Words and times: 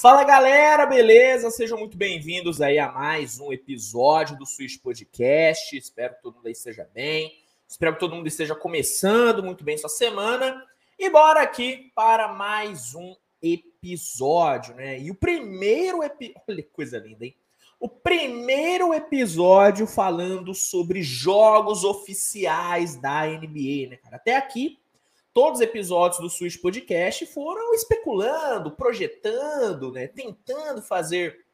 Fala 0.00 0.24
galera, 0.24 0.86
beleza? 0.86 1.50
Sejam 1.50 1.76
muito 1.76 1.94
bem-vindos 1.94 2.62
aí 2.62 2.78
a 2.78 2.90
mais 2.90 3.38
um 3.38 3.52
episódio 3.52 4.34
do 4.38 4.46
Switch 4.46 4.78
Podcast. 4.80 5.76
Espero 5.76 6.14
que 6.14 6.22
todo 6.22 6.36
mundo 6.36 6.46
aí 6.46 6.52
esteja 6.52 6.88
bem. 6.94 7.30
Espero 7.68 7.92
que 7.92 8.00
todo 8.00 8.16
mundo 8.16 8.26
esteja 8.26 8.54
começando 8.54 9.42
muito 9.42 9.62
bem 9.62 9.76
sua 9.76 9.90
semana. 9.90 10.66
E 10.98 11.10
bora 11.10 11.42
aqui 11.42 11.92
para 11.94 12.32
mais 12.32 12.94
um 12.94 13.14
episódio, 13.42 14.74
né? 14.74 14.98
E 14.98 15.10
o 15.10 15.14
primeiro 15.14 16.02
episódio. 16.02 16.40
Olha 16.48 16.62
que 16.62 16.70
coisa 16.70 16.96
linda, 16.98 17.26
hein? 17.26 17.36
O 17.78 17.86
primeiro 17.86 18.94
episódio 18.94 19.86
falando 19.86 20.54
sobre 20.54 21.02
jogos 21.02 21.84
oficiais 21.84 22.96
da 22.96 23.26
NBA, 23.26 23.90
né, 23.90 23.96
cara? 24.02 24.16
Até 24.16 24.34
aqui 24.34 24.79
todos 25.40 25.60
os 25.60 25.66
episódios 25.66 26.20
do 26.20 26.28
Switch 26.28 26.60
Podcast 26.60 27.24
foram 27.24 27.72
especulando, 27.72 28.72
projetando, 28.72 29.90
né, 29.90 30.06
tentando 30.06 30.82
fazer 30.82 31.46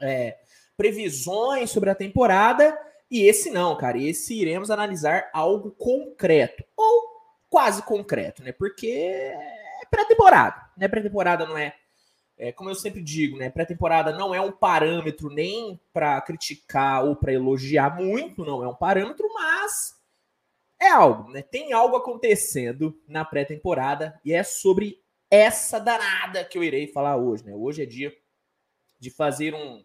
é, 0.00 0.36
previsões 0.76 1.70
sobre 1.70 1.90
a 1.90 1.94
temporada. 1.94 2.76
E 3.08 3.22
esse 3.22 3.50
não, 3.50 3.76
cara. 3.76 3.96
Esse 3.98 4.34
iremos 4.34 4.68
analisar 4.68 5.30
algo 5.32 5.70
concreto. 5.70 6.64
Ou 6.76 7.04
quase 7.48 7.84
concreto, 7.84 8.42
né? 8.42 8.50
Porque 8.50 8.88
é 8.88 9.86
pré-temporada. 9.88 10.68
Né? 10.76 10.88
Pré-temporada 10.88 11.46
não 11.46 11.56
é, 11.56 11.72
é. 12.36 12.50
Como 12.50 12.68
eu 12.68 12.74
sempre 12.74 13.00
digo, 13.00 13.38
né? 13.38 13.48
Pré-temporada 13.48 14.10
não 14.10 14.34
é 14.34 14.40
um 14.40 14.50
parâmetro 14.50 15.30
nem 15.30 15.78
para 15.92 16.20
criticar 16.20 17.04
ou 17.04 17.14
para 17.14 17.32
elogiar 17.32 17.94
muito, 17.94 18.44
não 18.44 18.64
é 18.64 18.66
um 18.66 18.74
parâmetro, 18.74 19.32
mas 19.32 20.02
é 20.84 20.90
algo, 20.90 21.30
né? 21.30 21.42
Tem 21.42 21.72
algo 21.72 21.96
acontecendo 21.96 22.98
na 23.08 23.24
pré-temporada 23.24 24.20
e 24.24 24.32
é 24.32 24.42
sobre 24.42 25.02
essa 25.30 25.80
danada 25.80 26.44
que 26.44 26.56
eu 26.56 26.62
irei 26.62 26.86
falar 26.86 27.16
hoje, 27.16 27.44
né? 27.44 27.54
Hoje 27.54 27.82
é 27.82 27.86
dia 27.86 28.14
de 28.98 29.10
fazer 29.10 29.54
um, 29.54 29.84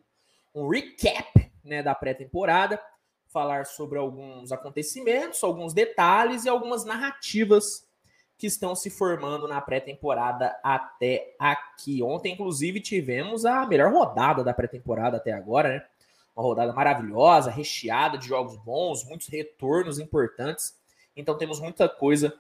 um 0.54 0.68
recap 0.68 1.52
né, 1.64 1.82
da 1.82 1.96
pré-temporada, 1.96 2.82
falar 3.28 3.66
sobre 3.66 3.98
alguns 3.98 4.52
acontecimentos, 4.52 5.44
alguns 5.44 5.74
detalhes 5.74 6.46
e 6.46 6.50
algumas 6.50 6.86
narrativas 6.86 7.88
que 8.38 8.48
estão 8.48 8.74
se 8.74 8.90
formando 8.90 9.48
na 9.48 9.60
pré-temporada 9.60 10.58
até 10.64 11.36
aqui. 11.38 12.02
Ontem, 12.02 12.34
inclusive, 12.34 12.80
tivemos 12.80 13.46
a 13.46 13.66
melhor 13.66 13.92
rodada 13.92 14.44
da 14.44 14.54
pré-temporada 14.54 15.18
até 15.18 15.34
agora, 15.34 15.70
né? 15.70 15.86
Uma 16.36 16.44
rodada 16.44 16.72
maravilhosa, 16.72 17.52
recheada 17.52 18.18
de 18.18 18.28
jogos 18.28 18.56
bons, 18.56 19.04
muitos 19.04 19.28
retornos 19.28 20.00
importantes. 20.00 20.80
Então 21.20 21.38
temos 21.38 21.60
muita 21.60 21.88
coisa 21.90 22.34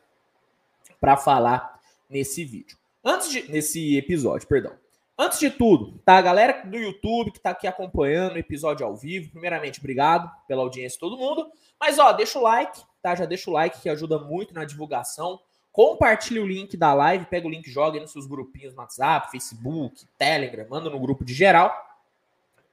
para 0.99 1.17
falar 1.17 1.80
nesse 2.09 2.44
vídeo. 2.44 2.77
Antes 3.03 3.30
de 3.30 3.52
nesse 3.52 3.97
episódio, 3.97 4.47
perdão. 4.47 4.73
Antes 5.17 5.38
de 5.39 5.49
tudo, 5.49 5.99
tá? 6.05 6.17
A 6.17 6.21
galera 6.21 6.63
do 6.66 6.77
YouTube 6.77 7.31
que 7.31 7.39
tá 7.39 7.49
aqui 7.49 7.67
acompanhando 7.67 8.36
o 8.36 8.38
episódio 8.38 8.86
ao 8.86 8.95
vivo, 8.95 9.31
primeiramente, 9.31 9.80
obrigado 9.80 10.31
pela 10.47 10.61
audiência 10.61 10.99
todo 10.99 11.17
mundo. 11.17 11.52
Mas 11.77 11.99
ó, 11.99 12.13
deixa 12.13 12.39
o 12.39 12.41
like, 12.41 12.81
tá? 13.02 13.16
Já 13.16 13.25
deixa 13.25 13.49
o 13.49 13.53
like 13.53 13.81
que 13.81 13.89
ajuda 13.89 14.17
muito 14.17 14.53
na 14.53 14.63
divulgação. 14.63 15.39
Compartilhe 15.73 16.39
o 16.39 16.47
link 16.47 16.77
da 16.77 16.93
live, 16.93 17.25
pega 17.25 17.48
o 17.48 17.49
link, 17.49 17.70
joga 17.70 17.98
aí 17.98 18.02
nos 18.02 18.11
seus 18.11 18.25
grupinhos 18.25 18.73
no 18.73 18.80
WhatsApp, 18.80 19.30
Facebook, 19.30 20.05
Telegram, 20.17 20.65
manda 20.70 20.89
no 20.89 20.99
grupo 20.99 21.25
de 21.25 21.33
geral. 21.33 21.73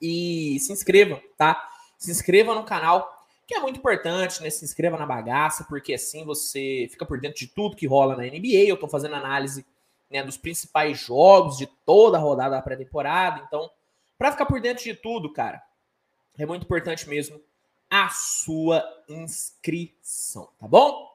E 0.01 0.59
se 0.61 0.73
inscreva, 0.73 1.21
tá? 1.37 1.69
Se 1.99 2.11
inscreva 2.11 2.55
no 2.55 2.65
canal 2.65 3.16
que 3.47 3.55
é 3.55 3.61
muito 3.61 3.79
importante, 3.79 4.43
né? 4.43 4.51
Se 4.51 4.65
inscreva 4.65 4.99
na 4.99 5.07
bagaça, 5.07 5.65
porque 5.65 5.95
assim 5.95 6.25
você 6.25 6.89
fica 6.91 7.07
por 7.07 7.21
dentro 7.21 7.39
de 7.39 7.47
tudo 7.47 7.77
que 7.77 7.87
rola 7.87 8.17
na 8.17 8.25
NBA. 8.25 8.65
Eu 8.67 8.77
tô 8.77 8.89
fazendo 8.89 9.15
análise 9.15 9.65
né, 10.11 10.23
dos 10.23 10.37
principais 10.37 10.99
jogos 10.99 11.57
de 11.57 11.67
toda 11.67 12.17
a 12.17 12.21
rodada 12.21 12.57
da 12.57 12.63
pré-temporada. 12.63 13.43
Então, 13.47 13.71
para 14.19 14.33
ficar 14.33 14.47
por 14.47 14.61
dentro 14.61 14.83
de 14.83 14.95
tudo, 14.95 15.33
cara, 15.33 15.63
é 16.37 16.45
muito 16.45 16.65
importante 16.65 17.09
mesmo 17.09 17.41
a 17.89 18.09
sua 18.09 18.85
inscrição, 19.09 20.49
tá 20.59 20.67
bom? 20.67 21.15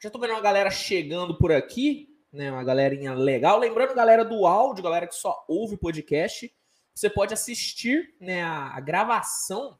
Já 0.00 0.10
tô 0.10 0.18
vendo 0.20 0.30
uma 0.30 0.40
galera 0.40 0.70
chegando 0.70 1.36
por 1.36 1.50
aqui, 1.50 2.16
né? 2.32 2.52
Uma 2.52 2.62
galerinha 2.62 3.14
legal. 3.14 3.58
Lembrando, 3.58 3.96
galera 3.96 4.24
do 4.24 4.46
áudio, 4.46 4.84
galera 4.84 5.08
que 5.08 5.14
só 5.14 5.44
ouve 5.48 5.76
podcast, 5.76 6.54
você 6.94 7.10
pode 7.10 7.34
assistir 7.34 8.14
né, 8.20 8.44
a 8.44 8.78
gravação 8.78 9.76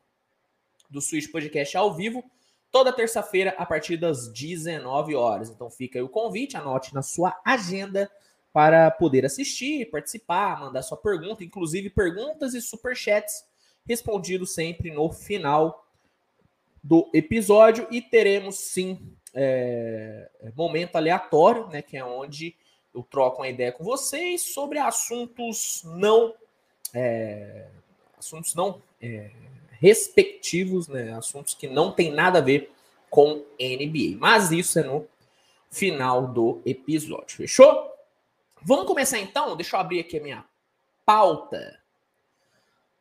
do 0.88 1.00
Switch 1.00 1.30
Podcast 1.30 1.76
ao 1.76 1.94
vivo, 1.94 2.24
toda 2.70 2.92
terça-feira, 2.92 3.54
a 3.58 3.66
partir 3.66 3.96
das 3.96 4.28
19 4.32 5.14
horas. 5.14 5.50
Então 5.50 5.70
fica 5.70 5.98
aí 5.98 6.02
o 6.02 6.08
convite, 6.08 6.56
anote 6.56 6.94
na 6.94 7.02
sua 7.02 7.38
agenda 7.44 8.10
para 8.52 8.90
poder 8.90 9.24
assistir, 9.24 9.90
participar, 9.90 10.60
mandar 10.60 10.82
sua 10.82 10.96
pergunta, 10.96 11.44
inclusive 11.44 11.90
perguntas 11.90 12.54
e 12.54 12.60
superchats 12.60 13.44
respondidos 13.86 14.54
sempre 14.54 14.90
no 14.90 15.10
final 15.10 15.86
do 16.82 17.10
episódio. 17.14 17.86
E 17.90 18.02
teremos 18.02 18.58
sim 18.58 19.16
é, 19.34 20.28
momento 20.56 20.96
aleatório, 20.96 21.68
né? 21.68 21.82
Que 21.82 21.96
é 21.96 22.04
onde 22.04 22.54
eu 22.94 23.02
troco 23.02 23.42
uma 23.42 23.48
ideia 23.48 23.72
com 23.72 23.84
vocês 23.84 24.52
sobre 24.52 24.78
assuntos 24.78 25.82
não. 25.84 26.34
É, 26.94 27.68
assuntos 28.18 28.54
não. 28.54 28.82
É, 29.00 29.30
respectivos, 29.80 30.88
né, 30.88 31.12
assuntos 31.12 31.54
que 31.54 31.68
não 31.68 31.92
tem 31.92 32.12
nada 32.12 32.38
a 32.38 32.42
ver 32.42 32.70
com 33.10 33.44
NBA. 33.58 34.16
Mas 34.18 34.50
isso 34.52 34.78
é 34.78 34.82
no 34.82 35.06
final 35.70 36.26
do 36.26 36.60
episódio, 36.64 37.36
fechou? 37.36 37.90
Vamos 38.62 38.86
começar 38.86 39.18
então? 39.18 39.56
Deixa 39.56 39.76
eu 39.76 39.80
abrir 39.80 40.00
aqui 40.00 40.18
a 40.18 40.22
minha 40.22 40.44
pauta. 41.06 41.78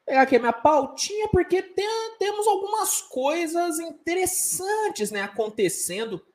Pegar 0.06 0.22
aqui 0.22 0.36
a 0.38 0.40
minha 0.40 0.54
pautinha, 0.54 1.28
porque 1.30 1.62
tem, 1.62 2.16
temos 2.18 2.48
algumas 2.48 3.02
coisas 3.02 3.80
interessantes 3.80 5.12
né, 5.12 5.22
acontecendo 5.22 6.26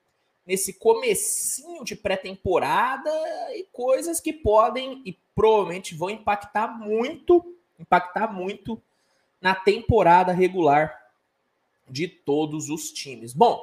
nesse 0.44 0.74
comecinho 0.74 1.84
de 1.84 1.94
pré-temporada 1.94 3.10
e 3.54 3.66
coisas 3.72 4.20
que 4.20 4.32
podem 4.32 5.03
e 5.06 5.19
provavelmente 5.34 5.94
vão 5.94 6.10
impactar 6.10 6.78
muito, 6.78 7.56
impactar 7.78 8.32
muito 8.32 8.82
na 9.42 9.56
temporada 9.56 10.32
regular 10.32 10.97
de 11.91 12.06
todos 12.06 12.70
os 12.70 12.92
times. 12.92 13.34
Bom, 13.34 13.60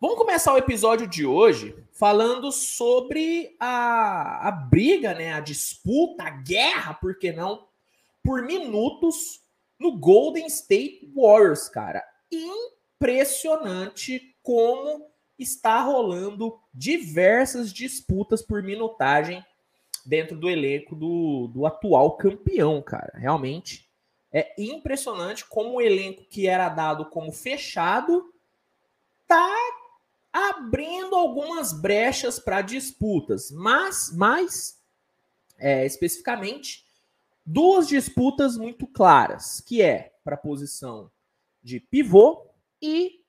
vamos 0.00 0.18
começar 0.18 0.52
o 0.52 0.58
episódio 0.58 1.06
de 1.06 1.24
hoje 1.24 1.76
falando 1.92 2.50
sobre 2.50 3.54
a, 3.60 4.48
a 4.48 4.50
briga, 4.50 5.14
né, 5.14 5.32
a 5.32 5.40
disputa, 5.40 6.24
a 6.24 6.30
guerra, 6.30 6.94
por 6.94 7.16
que 7.18 7.32
não, 7.32 7.68
por 8.22 8.42
minutos 8.42 9.40
no 9.78 9.96
Golden 9.96 10.46
State 10.46 11.08
Warriors, 11.14 11.68
cara. 11.68 12.04
Impressionante 12.30 14.34
como 14.42 15.06
está 15.38 15.80
rolando 15.82 16.58
diversas 16.74 17.72
disputas 17.72 18.42
por 18.42 18.62
minutagem 18.62 19.44
dentro 20.04 20.36
do 20.36 20.50
elenco 20.50 20.96
do, 20.96 21.48
do 21.48 21.64
atual 21.64 22.16
campeão, 22.16 22.82
cara. 22.82 23.12
Realmente 23.16 23.85
é 24.38 24.54
impressionante 24.58 25.46
como 25.46 25.76
o 25.76 25.80
elenco 25.80 26.22
que 26.24 26.46
era 26.46 26.68
dado 26.68 27.06
como 27.06 27.32
fechado 27.32 28.34
tá 29.26 29.56
abrindo 30.30 31.16
algumas 31.16 31.72
brechas 31.72 32.38
para 32.38 32.60
disputas, 32.60 33.50
mas 33.50 34.14
mais 34.14 34.78
é, 35.56 35.86
especificamente 35.86 36.84
duas 37.46 37.88
disputas 37.88 38.58
muito 38.58 38.86
claras, 38.86 39.62
que 39.62 39.80
é 39.80 40.14
para 40.22 40.34
a 40.34 40.38
posição 40.38 41.10
de 41.62 41.80
pivô 41.80 42.46
e 42.82 43.24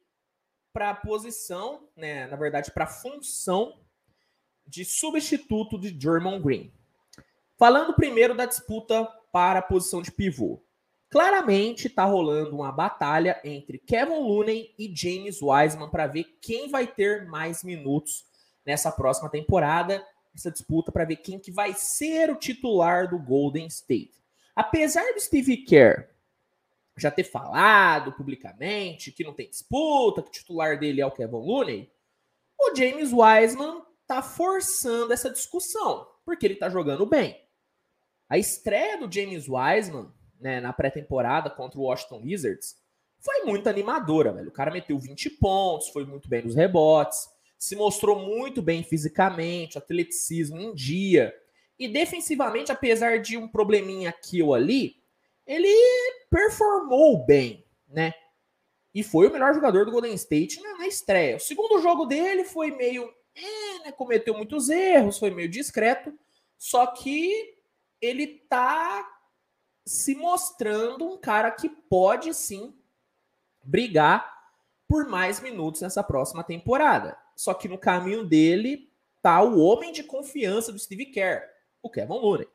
para 0.74 0.90
a 0.90 0.96
posição, 0.96 1.88
né, 1.96 2.28
na 2.28 2.36
verdade, 2.36 2.70
para 2.72 2.84
a 2.84 2.88
função 2.88 3.80
de 4.66 4.84
substituto 4.84 5.80
de 5.80 5.98
German 5.98 6.42
Green. 6.42 6.74
Falando 7.56 7.94
primeiro 7.94 8.36
da 8.36 8.46
disputa 8.46 9.06
para 9.32 9.60
a 9.60 9.64
posição 9.64 10.02
de 10.02 10.12
pivô. 10.12 10.62
Claramente 11.10 11.88
está 11.88 12.04
rolando 12.04 12.56
uma 12.56 12.72
batalha 12.72 13.40
entre 13.44 13.80
Kevin 13.80 14.20
Looney 14.20 14.74
e 14.78 14.94
James 14.94 15.42
Wiseman 15.42 15.90
para 15.90 16.08
ver 16.08 16.26
quem 16.42 16.70
vai 16.70 16.86
ter 16.86 17.26
mais 17.28 17.64
minutos 17.64 18.26
nessa 18.66 18.92
próxima 18.92 19.30
temporada. 19.30 20.06
Essa 20.36 20.52
disputa 20.52 20.92
para 20.92 21.06
ver 21.06 21.16
quem 21.18 21.40
que 21.40 21.52
vai 21.52 21.74
ser 21.74 22.30
o 22.30 22.36
titular 22.36 23.10
do 23.10 23.18
Golden 23.18 23.66
State. 23.68 24.14
Apesar 24.56 25.14
do 25.14 25.20
Steve 25.20 25.58
Kerr 25.58 26.10
já 26.98 27.12
ter 27.12 27.24
falado 27.24 28.12
publicamente 28.14 29.12
que 29.12 29.24
não 29.24 29.34
tem 29.34 29.50
disputa, 29.50 30.22
que 30.22 30.30
o 30.30 30.32
titular 30.32 30.80
dele 30.80 31.00
é 31.00 31.06
o 31.06 31.12
Kevin 31.12 31.36
Looney, 31.36 31.92
o 32.60 32.76
James 32.76 33.12
Wiseman 33.14 33.84
está 34.02 34.22
forçando 34.22 35.14
essa 35.14 35.30
discussão, 35.30 36.08
porque 36.26 36.46
ele 36.46 36.56
está 36.56 36.70
jogando 36.70 37.06
bem. 37.06 37.40
A 38.28 38.38
estreia 38.38 38.98
do 38.98 39.12
James 39.12 39.48
Wiseman 39.48 40.12
né, 40.40 40.60
na 40.60 40.74
pré-temporada 40.74 41.50
contra 41.50 41.80
o 41.80 41.84
Washington 41.84 42.22
Wizards, 42.24 42.76
foi 43.20 43.44
muito 43.44 43.68
animadora, 43.68 44.32
velho. 44.32 44.50
O 44.50 44.54
cara 44.54 44.72
meteu 44.72 44.98
20 44.98 45.30
pontos, 45.32 45.90
foi 45.90 46.06
muito 46.06 46.30
bem 46.30 46.44
nos 46.44 46.56
rebotes, 46.56 47.28
se 47.58 47.76
mostrou 47.76 48.20
muito 48.20 48.62
bem 48.62 48.84
fisicamente, 48.84 49.78
atleticismo 49.78 50.60
em 50.60 50.74
dia. 50.74 51.34
E 51.80 51.88
defensivamente, 51.88 52.72
apesar 52.72 53.20
de 53.20 53.38
um 53.38 53.48
probleminha 53.48 54.10
aqui 54.10 54.42
ou 54.42 54.54
ali, 54.54 54.96
ele 55.46 55.74
performou 56.30 57.26
bem, 57.26 57.66
né? 57.88 58.14
E 58.94 59.04
foi 59.04 59.28
o 59.28 59.32
melhor 59.32 59.54
jogador 59.54 59.86
do 59.86 59.92
Golden 59.92 60.14
State 60.14 60.62
na, 60.62 60.80
na 60.80 60.88
estreia. 60.88 61.38
O 61.38 61.40
segundo 61.40 61.80
jogo 61.82 62.06
dele 62.06 62.44
foi 62.44 62.72
meio. 62.72 63.08
É, 63.36 63.86
né, 63.86 63.92
cometeu 63.92 64.34
muitos 64.34 64.70
erros, 64.70 65.20
foi 65.20 65.30
meio 65.30 65.48
discreto. 65.48 66.12
Só 66.58 66.88
que 66.88 67.32
ele 68.02 68.26
tá 68.50 69.08
se 69.88 70.14
mostrando 70.16 71.06
um 71.06 71.18
cara 71.18 71.50
que 71.50 71.70
pode 71.70 72.34
sim 72.34 72.74
brigar 73.64 74.38
por 74.88 75.08
mais 75.08 75.40
minutos 75.40 75.82
nessa 75.82 76.04
próxima 76.04 76.44
temporada. 76.44 77.18
Só 77.36 77.54
que 77.54 77.70
no 77.70 77.78
caminho 77.78 78.26
dele 78.26 78.92
tá 79.22 79.42
o 79.42 79.60
homem 79.60 79.94
de 79.94 80.04
confiança 80.04 80.72
do 80.72 80.80
Steve 80.80 81.06
Kerr, 81.06 81.44
o 81.82 81.90
Kevin 81.90 82.14
Looney. 82.14 82.48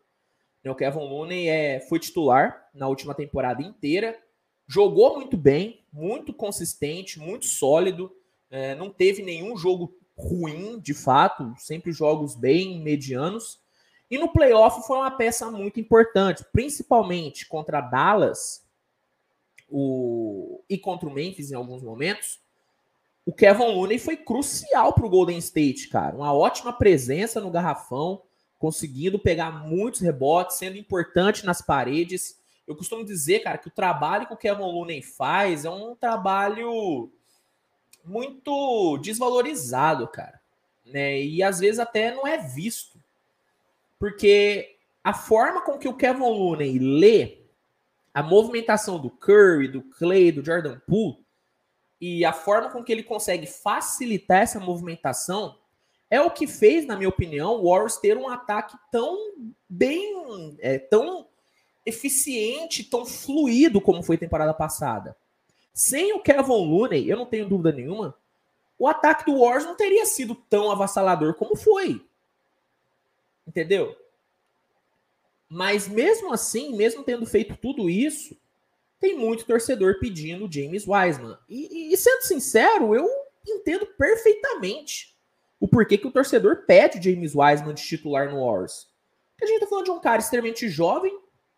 O 0.65 0.75
Kevin 0.75 1.09
Looney 1.09 1.49
é, 1.49 1.81
foi 1.81 1.99
titular 1.99 2.69
na 2.75 2.87
última 2.87 3.15
temporada 3.15 3.63
inteira, 3.63 4.19
jogou 4.67 5.17
muito 5.17 5.37
bem, 5.37 5.85
muito 5.93 6.33
consistente, 6.35 7.19
muito 7.19 7.47
sólido, 7.47 8.15
é, 8.51 8.75
não 8.75 8.91
teve 8.91 9.23
nenhum 9.23 9.57
jogo 9.57 9.97
ruim, 10.17 10.79
de 10.79 10.93
fato, 10.93 11.55
sempre 11.57 11.93
jogos 11.93 12.35
bem 12.35 12.81
medianos. 12.81 13.62
E 14.13 14.19
no 14.19 14.31
playoff 14.31 14.87
foi 14.87 14.99
uma 14.99 15.11
peça 15.11 15.51
muito 15.51 15.81
importante, 15.81 16.45
principalmente 16.53 17.47
contra 17.47 17.81
Dallas 17.81 18.63
o, 19.71 20.63
e 20.69 20.77
contra 20.77 21.09
o 21.09 21.11
Memphis 21.11 21.51
em 21.51 21.55
alguns 21.55 21.83
momentos. 21.83 22.39
O 23.25 23.33
Kevin 23.33 23.73
Looney 23.73 23.99
foi 23.99 24.19
crucial 24.19 24.93
para 24.93 25.07
o 25.07 25.09
Golden 25.09 25.39
State, 25.39 25.89
cara. 25.89 26.15
Uma 26.15 26.31
ótima 26.31 26.75
presença 26.75 27.41
no 27.41 27.51
garrafão, 27.51 28.21
conseguindo 28.59 29.19
pegar 29.19 29.51
muitos 29.67 30.03
rebotes, 30.03 30.59
sendo 30.59 30.77
importante 30.77 31.47
nas 31.47 31.63
paredes. 31.63 32.39
Eu 32.69 32.77
costumo 32.77 33.07
dizer, 33.07 33.39
cara, 33.39 33.57
que 33.57 33.69
o 33.69 33.75
trabalho 33.75 34.27
que 34.27 34.35
o 34.35 34.37
Kevin 34.37 34.61
Looney 34.61 35.01
faz 35.01 35.65
é 35.65 35.71
um 35.71 35.95
trabalho 35.95 37.11
muito 38.05 38.99
desvalorizado, 38.99 40.07
cara. 40.07 40.39
Né? 40.85 41.23
E 41.23 41.43
às 41.43 41.61
vezes 41.61 41.79
até 41.79 42.15
não 42.15 42.27
é 42.27 42.37
visto. 42.37 42.92
Porque 44.03 44.79
a 45.05 45.15
forma 45.15 45.61
com 45.61 45.79
que 45.79 45.87
o 45.87 45.95
Kevin 45.95 46.25
Looney 46.25 46.77
lê 46.77 47.39
a 48.13 48.21
movimentação 48.21 48.99
do 48.99 49.09
Curry, 49.09 49.69
do 49.69 49.81
Clay, 49.81 50.33
do 50.33 50.45
Jordan 50.45 50.81
Poole 50.89 51.25
e 52.01 52.25
a 52.25 52.33
forma 52.33 52.69
com 52.69 52.83
que 52.83 52.91
ele 52.91 53.05
consegue 53.05 53.47
facilitar 53.47 54.43
essa 54.43 54.59
movimentação 54.59 55.57
é 56.11 56.21
o 56.21 56.33
que 56.33 56.49
fez, 56.49 56.85
na 56.85 56.97
minha 56.97 57.09
opinião, 57.09 57.53
o 57.53 57.71
Warriors 57.71 57.97
ter 57.97 58.19
um 58.19 58.29
ataque 58.29 58.77
tão 58.91 59.17
bem, 59.69 60.57
é, 60.59 60.81
tão 60.81 61.29
eficiente, 61.87 62.83
tão 62.83 63.07
fluido 63.07 63.81
como 63.81 64.03
foi 64.03 64.19
temporada 64.19 64.53
passada. 64.53 65.17
Sem 65.73 66.13
o 66.13 66.19
Kevin 66.19 66.51
Looney, 66.51 67.09
eu 67.09 67.17
não 67.17 67.27
tenho 67.27 67.49
dúvida 67.49 67.71
nenhuma, 67.71 68.17
o 68.77 68.89
ataque 68.89 69.31
do 69.31 69.39
Warriors 69.39 69.65
não 69.65 69.77
teria 69.77 70.05
sido 70.07 70.35
tão 70.35 70.73
avassalador 70.73 71.35
como 71.35 71.55
foi. 71.55 72.05
Entendeu? 73.47 73.97
Mas 75.49 75.87
mesmo 75.87 76.33
assim, 76.33 76.75
mesmo 76.77 77.03
tendo 77.03 77.27
feito 77.27 77.57
tudo 77.57 77.91
isso, 77.91 78.37
tem 78.99 79.17
muito 79.19 79.45
torcedor 79.45 79.99
pedindo 79.99 80.51
James 80.51 80.87
Wiseman. 80.87 81.37
E, 81.49 81.93
e, 81.93 81.97
sendo 81.97 82.23
sincero, 82.23 82.95
eu 82.95 83.09
entendo 83.47 83.85
perfeitamente 83.99 85.17
o 85.61 85.69
porquê 85.69 85.99
que 85.99 86.07
o 86.07 86.11
torcedor 86.11 86.65
pede 86.67 87.03
James 87.03 87.35
Wiseman 87.35 87.75
de 87.75 87.83
titular 87.83 88.31
no 88.31 88.45
Warriors. 88.45 88.89
Porque 89.33 89.45
a 89.45 89.47
gente 89.49 89.61
tá 89.61 89.67
falando 89.67 89.87
de 89.87 89.91
um 89.91 90.01
cara 90.01 90.21
extremamente 90.21 90.69
jovem, 90.69 91.17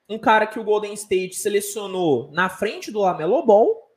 um 0.09 0.19
cara 0.19 0.47
que 0.47 0.59
o 0.59 0.65
Golden 0.65 0.93
State 0.95 1.37
selecionou 1.37 2.31
na 2.33 2.49
frente 2.49 2.91
do 2.91 3.01
Lamelo 3.01 3.45
Ball, 3.45 3.91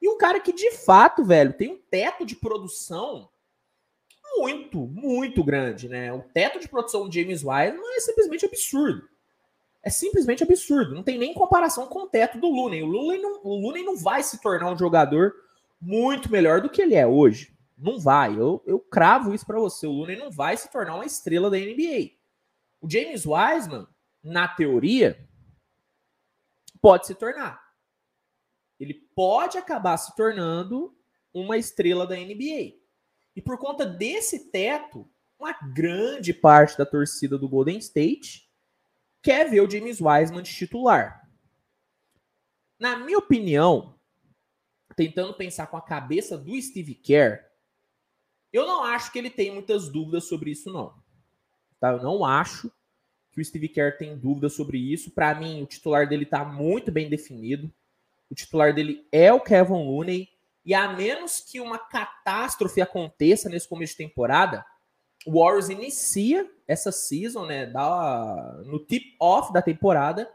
e 0.00 0.08
um 0.08 0.18
cara 0.18 0.40
que 0.40 0.52
de 0.52 0.72
fato, 0.72 1.24
velho, 1.24 1.52
tem 1.52 1.70
um 1.70 1.80
teto 1.90 2.24
de 2.24 2.36
produção 2.36 3.28
muito, 4.36 4.78
muito 4.86 5.42
grande, 5.42 5.88
né? 5.88 6.12
O 6.12 6.22
teto 6.22 6.58
de 6.58 6.68
produção 6.68 7.08
de 7.08 7.20
James 7.20 7.42
Wiseman 7.42 7.96
é 7.96 8.00
simplesmente 8.00 8.44
absurdo. 8.44 9.08
É 9.82 9.90
simplesmente 9.90 10.42
absurdo. 10.42 10.94
Não 10.94 11.02
tem 11.02 11.18
nem 11.18 11.32
comparação 11.32 11.86
com 11.86 12.00
o 12.00 12.08
teto 12.08 12.38
do 12.38 12.48
Looney. 12.48 12.82
O 12.82 12.86
Looney 12.86 13.20
não, 13.20 13.40
o 13.42 13.60
Looney 13.60 13.84
não 13.84 13.96
vai 13.96 14.22
se 14.22 14.40
tornar 14.40 14.70
um 14.70 14.78
jogador 14.78 15.32
muito 15.80 16.30
melhor 16.30 16.60
do 16.60 16.68
que 16.68 16.82
ele 16.82 16.94
é 16.94 17.06
hoje. 17.06 17.56
Não 17.76 17.98
vai. 17.98 18.38
Eu, 18.38 18.62
eu 18.66 18.78
cravo 18.78 19.32
isso 19.32 19.46
para 19.46 19.60
você. 19.60 19.86
O 19.86 19.92
Looney 19.92 20.16
não 20.16 20.30
vai 20.30 20.56
se 20.56 20.70
tornar 20.70 20.96
uma 20.96 21.06
estrela 21.06 21.48
da 21.48 21.56
NBA. 21.56 22.10
O 22.80 22.90
James 22.90 23.24
Wiseman, 23.24 23.86
na 24.22 24.48
teoria, 24.48 25.26
pode 26.80 27.06
se 27.06 27.14
tornar. 27.14 27.62
Ele 28.78 28.94
pode 28.94 29.58
acabar 29.58 29.96
se 29.96 30.14
tornando 30.14 30.94
uma 31.32 31.56
estrela 31.56 32.06
da 32.06 32.16
NBA. 32.16 32.74
E 33.38 33.40
por 33.40 33.56
conta 33.56 33.86
desse 33.86 34.50
teto, 34.50 35.08
uma 35.38 35.52
grande 35.52 36.34
parte 36.34 36.76
da 36.76 36.84
torcida 36.84 37.38
do 37.38 37.48
Golden 37.48 37.78
State 37.78 38.50
quer 39.22 39.48
ver 39.48 39.60
o 39.60 39.70
James 39.70 40.00
Wiseman 40.00 40.42
de 40.42 40.52
titular. 40.52 41.30
Na 42.80 42.98
minha 42.98 43.16
opinião, 43.16 43.96
tentando 44.96 45.32
pensar 45.34 45.68
com 45.68 45.76
a 45.76 45.80
cabeça 45.80 46.36
do 46.36 46.60
Steve 46.60 46.96
Kerr, 46.96 47.44
eu 48.52 48.66
não 48.66 48.82
acho 48.82 49.12
que 49.12 49.20
ele 49.20 49.30
tem 49.30 49.52
muitas 49.52 49.88
dúvidas 49.88 50.24
sobre 50.24 50.50
isso, 50.50 50.72
não. 50.72 51.00
Tá? 51.78 51.92
Eu 51.92 52.02
não 52.02 52.24
acho 52.24 52.72
que 53.30 53.40
o 53.40 53.44
Steve 53.44 53.68
Kerr 53.68 53.96
tem 53.98 54.18
dúvidas 54.18 54.54
sobre 54.54 54.78
isso. 54.78 55.12
Para 55.12 55.32
mim, 55.36 55.62
o 55.62 55.66
titular 55.66 56.08
dele 56.08 56.24
está 56.24 56.44
muito 56.44 56.90
bem 56.90 57.08
definido. 57.08 57.72
O 58.28 58.34
titular 58.34 58.74
dele 58.74 59.06
é 59.12 59.32
o 59.32 59.40
Kevin 59.40 59.74
Looney. 59.74 60.28
E 60.68 60.74
a 60.74 60.92
menos 60.92 61.40
que 61.40 61.62
uma 61.62 61.78
catástrofe 61.78 62.82
aconteça 62.82 63.48
nesse 63.48 63.66
começo 63.66 63.92
de 63.92 64.04
temporada, 64.06 64.62
o 65.26 65.40
Warriors 65.40 65.70
inicia 65.70 66.46
essa 66.66 66.92
season, 66.92 67.46
né, 67.46 67.64
dá 67.64 68.60
no 68.66 68.78
tip-off 68.78 69.50
da 69.50 69.62
temporada, 69.62 70.30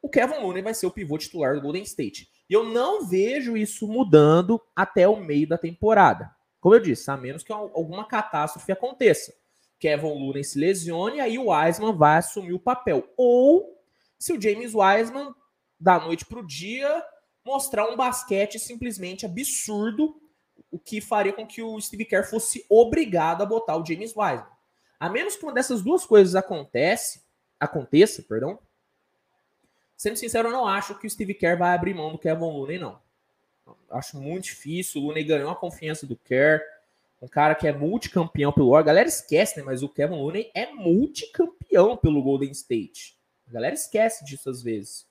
o 0.00 0.08
Kevin 0.08 0.38
Looney 0.38 0.62
vai 0.62 0.72
ser 0.72 0.86
o 0.86 0.90
pivô 0.90 1.18
titular 1.18 1.54
do 1.54 1.60
Golden 1.60 1.82
State. 1.82 2.30
E 2.48 2.54
eu 2.54 2.64
não 2.64 3.06
vejo 3.06 3.54
isso 3.54 3.86
mudando 3.86 4.58
até 4.74 5.06
o 5.06 5.16
meio 5.16 5.46
da 5.46 5.58
temporada. 5.58 6.34
Como 6.58 6.74
eu 6.74 6.80
disse, 6.80 7.10
a 7.10 7.16
menos 7.18 7.42
que 7.42 7.52
alguma 7.52 8.06
catástrofe 8.06 8.72
aconteça. 8.72 9.34
Kevin 9.78 10.14
Looney 10.14 10.44
se 10.44 10.58
lesione, 10.58 11.20
aí 11.20 11.36
o 11.38 11.50
Wiseman 11.50 11.94
vai 11.94 12.16
assumir 12.16 12.54
o 12.54 12.58
papel. 12.58 13.06
Ou 13.18 13.78
se 14.18 14.32
o 14.32 14.40
James 14.40 14.72
Wiseman, 14.74 15.34
da 15.78 16.00
noite 16.00 16.24
para 16.24 16.38
o 16.38 16.46
dia, 16.46 17.04
mostrar 17.44 17.88
um 17.88 17.96
basquete 17.96 18.58
simplesmente 18.58 19.26
absurdo, 19.26 20.20
o 20.70 20.78
que 20.78 21.00
faria 21.00 21.32
com 21.32 21.46
que 21.46 21.62
o 21.62 21.80
Steve 21.80 22.04
Kerr 22.04 22.28
fosse 22.28 22.64
obrigado 22.68 23.42
a 23.42 23.46
botar 23.46 23.76
o 23.76 23.84
James 23.84 24.14
Wiseman. 24.16 24.46
A 24.98 25.08
menos 25.08 25.36
que 25.36 25.42
uma 25.42 25.52
dessas 25.52 25.82
duas 25.82 26.06
coisas 26.06 26.34
acontece, 26.34 27.22
aconteça, 27.58 28.22
perdão. 28.22 28.58
Sendo 29.96 30.16
sincero, 30.16 30.48
eu 30.48 30.52
não 30.52 30.66
acho 30.66 30.98
que 30.98 31.06
o 31.06 31.10
Steve 31.10 31.34
Kerr 31.34 31.58
vai 31.58 31.74
abrir 31.74 31.94
mão 31.94 32.12
do 32.12 32.18
Kevin 32.18 32.40
Looney, 32.40 32.78
não. 32.78 33.00
Acho 33.90 34.18
muito 34.20 34.44
difícil. 34.44 35.00
O 35.00 35.06
Looney 35.06 35.24
ganhou 35.24 35.50
a 35.50 35.56
confiança 35.56 36.06
do 36.06 36.16
Kerr. 36.16 36.60
Um 37.20 37.28
cara 37.28 37.54
que 37.54 37.68
é 37.68 37.72
multicampeão 37.72 38.52
pelo 38.52 38.70
Warriors. 38.70 38.84
A 38.84 38.92
galera 38.92 39.08
esquece, 39.08 39.58
né? 39.58 39.62
Mas 39.64 39.82
o 39.82 39.88
Kevin 39.88 40.16
Looney 40.16 40.50
é 40.54 40.72
multicampeão 40.72 41.96
pelo 41.96 42.22
Golden 42.22 42.50
State. 42.50 43.16
A 43.48 43.52
galera 43.52 43.74
esquece 43.74 44.24
disso 44.24 44.50
às 44.50 44.62
vezes. 44.62 45.06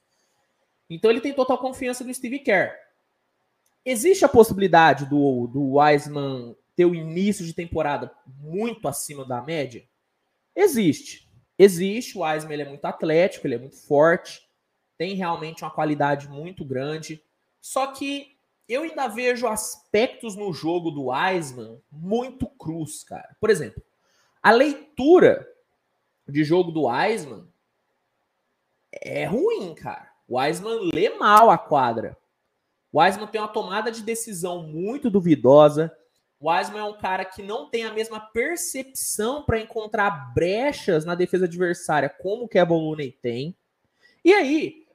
Então 0.94 1.10
ele 1.10 1.22
tem 1.22 1.34
total 1.34 1.58
confiança 1.58 2.04
no 2.04 2.14
Steve 2.14 2.40
Kerr. 2.40 2.76
Existe 3.86 4.26
a 4.26 4.30
possibilidade 4.30 5.06
do, 5.06 5.48
do 5.48 5.78
Wiseman 5.78 6.54
ter 6.76 6.84
o 6.84 6.94
início 6.94 7.46
de 7.46 7.54
temporada 7.54 8.12
muito 8.26 8.90
acima 8.90 9.26
da 9.26 9.42
média? 9.42 9.88
Existe. 10.54 11.32
Existe. 11.58 12.18
O 12.18 12.24
Wiseman 12.24 12.54
ele 12.54 12.62
é 12.64 12.70
muito 12.70 12.84
atlético, 12.84 13.48
ele 13.48 13.56
é 13.56 13.58
muito 13.58 13.78
forte, 13.78 14.46
tem 14.98 15.16
realmente 15.16 15.64
uma 15.64 15.72
qualidade 15.72 16.28
muito 16.28 16.66
grande. 16.66 17.24
Só 17.62 17.88
que 17.88 18.36
eu 18.68 18.84
ainda 18.84 19.08
vejo 19.08 19.48
aspectos 19.48 20.36
no 20.36 20.52
jogo 20.52 20.92
do 20.92 21.06
Wiseman 21.06 21.80
muito 21.90 22.46
cruz, 22.48 23.02
cara. 23.04 23.34
Por 23.40 23.50
exemplo, 23.50 23.82
a 24.44 24.52
leitura 24.52 25.48
de 26.28 26.44
jogo 26.44 26.70
do 26.70 26.88
Wiseman 26.88 27.48
é 28.92 29.24
ruim, 29.24 29.74
cara. 29.74 30.11
O 30.32 30.38
Wiseman 30.40 30.90
lê 30.94 31.10
mal 31.10 31.52
a 31.52 31.58
quadra. 31.58 32.18
O 32.90 33.02
Wiseman 33.02 33.28
tem 33.28 33.42
uma 33.42 33.50
tomada 33.50 33.92
de 33.92 34.02
decisão 34.02 34.64
muito 34.64 35.10
duvidosa. 35.10 35.94
O 36.40 36.50
Wiseman 36.50 36.80
é 36.80 36.84
um 36.86 36.98
cara 36.98 37.26
que 37.26 37.44
não 37.44 37.70
tem 37.70 37.84
a 37.84 37.92
mesma 37.92 38.18
percepção 38.18 39.44
para 39.44 39.60
encontrar 39.60 40.34
brechas 40.34 41.04
na 41.04 41.16
defesa 41.16 41.44
adversária 41.44 42.08
como 42.08 42.46
o 42.46 42.48
Kevin 42.48 42.76
Looney 42.76 43.12
tem. 43.12 43.58
E 44.24 44.34
aí, 44.34 44.86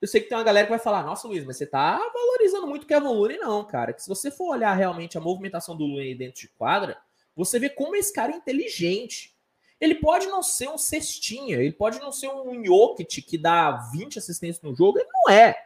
eu 0.00 0.08
sei 0.08 0.22
que 0.22 0.30
tem 0.30 0.38
uma 0.38 0.44
galera 0.44 0.66
que 0.66 0.72
vai 0.72 0.78
falar: 0.78 1.02
Nossa, 1.02 1.28
Luiz, 1.28 1.44
mas 1.44 1.58
você 1.58 1.66
tá 1.66 1.98
valorizando 2.14 2.66
muito 2.66 2.84
o 2.84 2.86
Kevin 2.86 3.08
Looney, 3.08 3.36
não, 3.36 3.62
cara. 3.62 3.92
Que 3.92 4.02
se 4.02 4.08
você 4.08 4.30
for 4.30 4.54
olhar 4.54 4.72
realmente 4.72 5.18
a 5.18 5.20
movimentação 5.20 5.76
do 5.76 5.84
Looney 5.84 6.14
dentro 6.14 6.40
de 6.40 6.48
quadra, 6.48 6.96
você 7.36 7.58
vê 7.58 7.68
como 7.68 7.96
esse 7.96 8.14
cara 8.14 8.32
é 8.32 8.36
inteligente. 8.36 9.36
Ele 9.80 9.94
pode 9.94 10.26
não 10.26 10.42
ser 10.42 10.68
um 10.68 10.76
cestinha, 10.76 11.56
ele 11.56 11.72
pode 11.72 11.98
não 12.00 12.12
ser 12.12 12.28
um 12.28 12.62
Jokic 12.62 13.22
que 13.22 13.38
dá 13.38 13.70
20 13.92 14.18
assistências 14.18 14.62
no 14.62 14.74
jogo, 14.74 14.98
ele 14.98 15.08
não 15.12 15.32
é. 15.32 15.56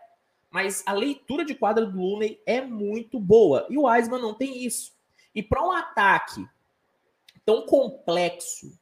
Mas 0.51 0.85
a 0.87 0.93
leitura 0.93 1.45
de 1.45 1.55
quadra 1.55 1.85
do 1.85 1.99
Looney 1.99 2.41
é 2.47 2.61
muito 2.61 3.19
boa. 3.19 3.67
E 3.69 3.77
o 3.77 3.87
Wiseman 3.87 4.23
não 4.23 4.33
tem 4.33 4.65
isso. 4.65 4.93
E 5.35 5.43
para 5.43 5.67
um 5.67 5.73
ataque 5.73 6.47
tão 7.45 7.67
complexo 7.67 8.79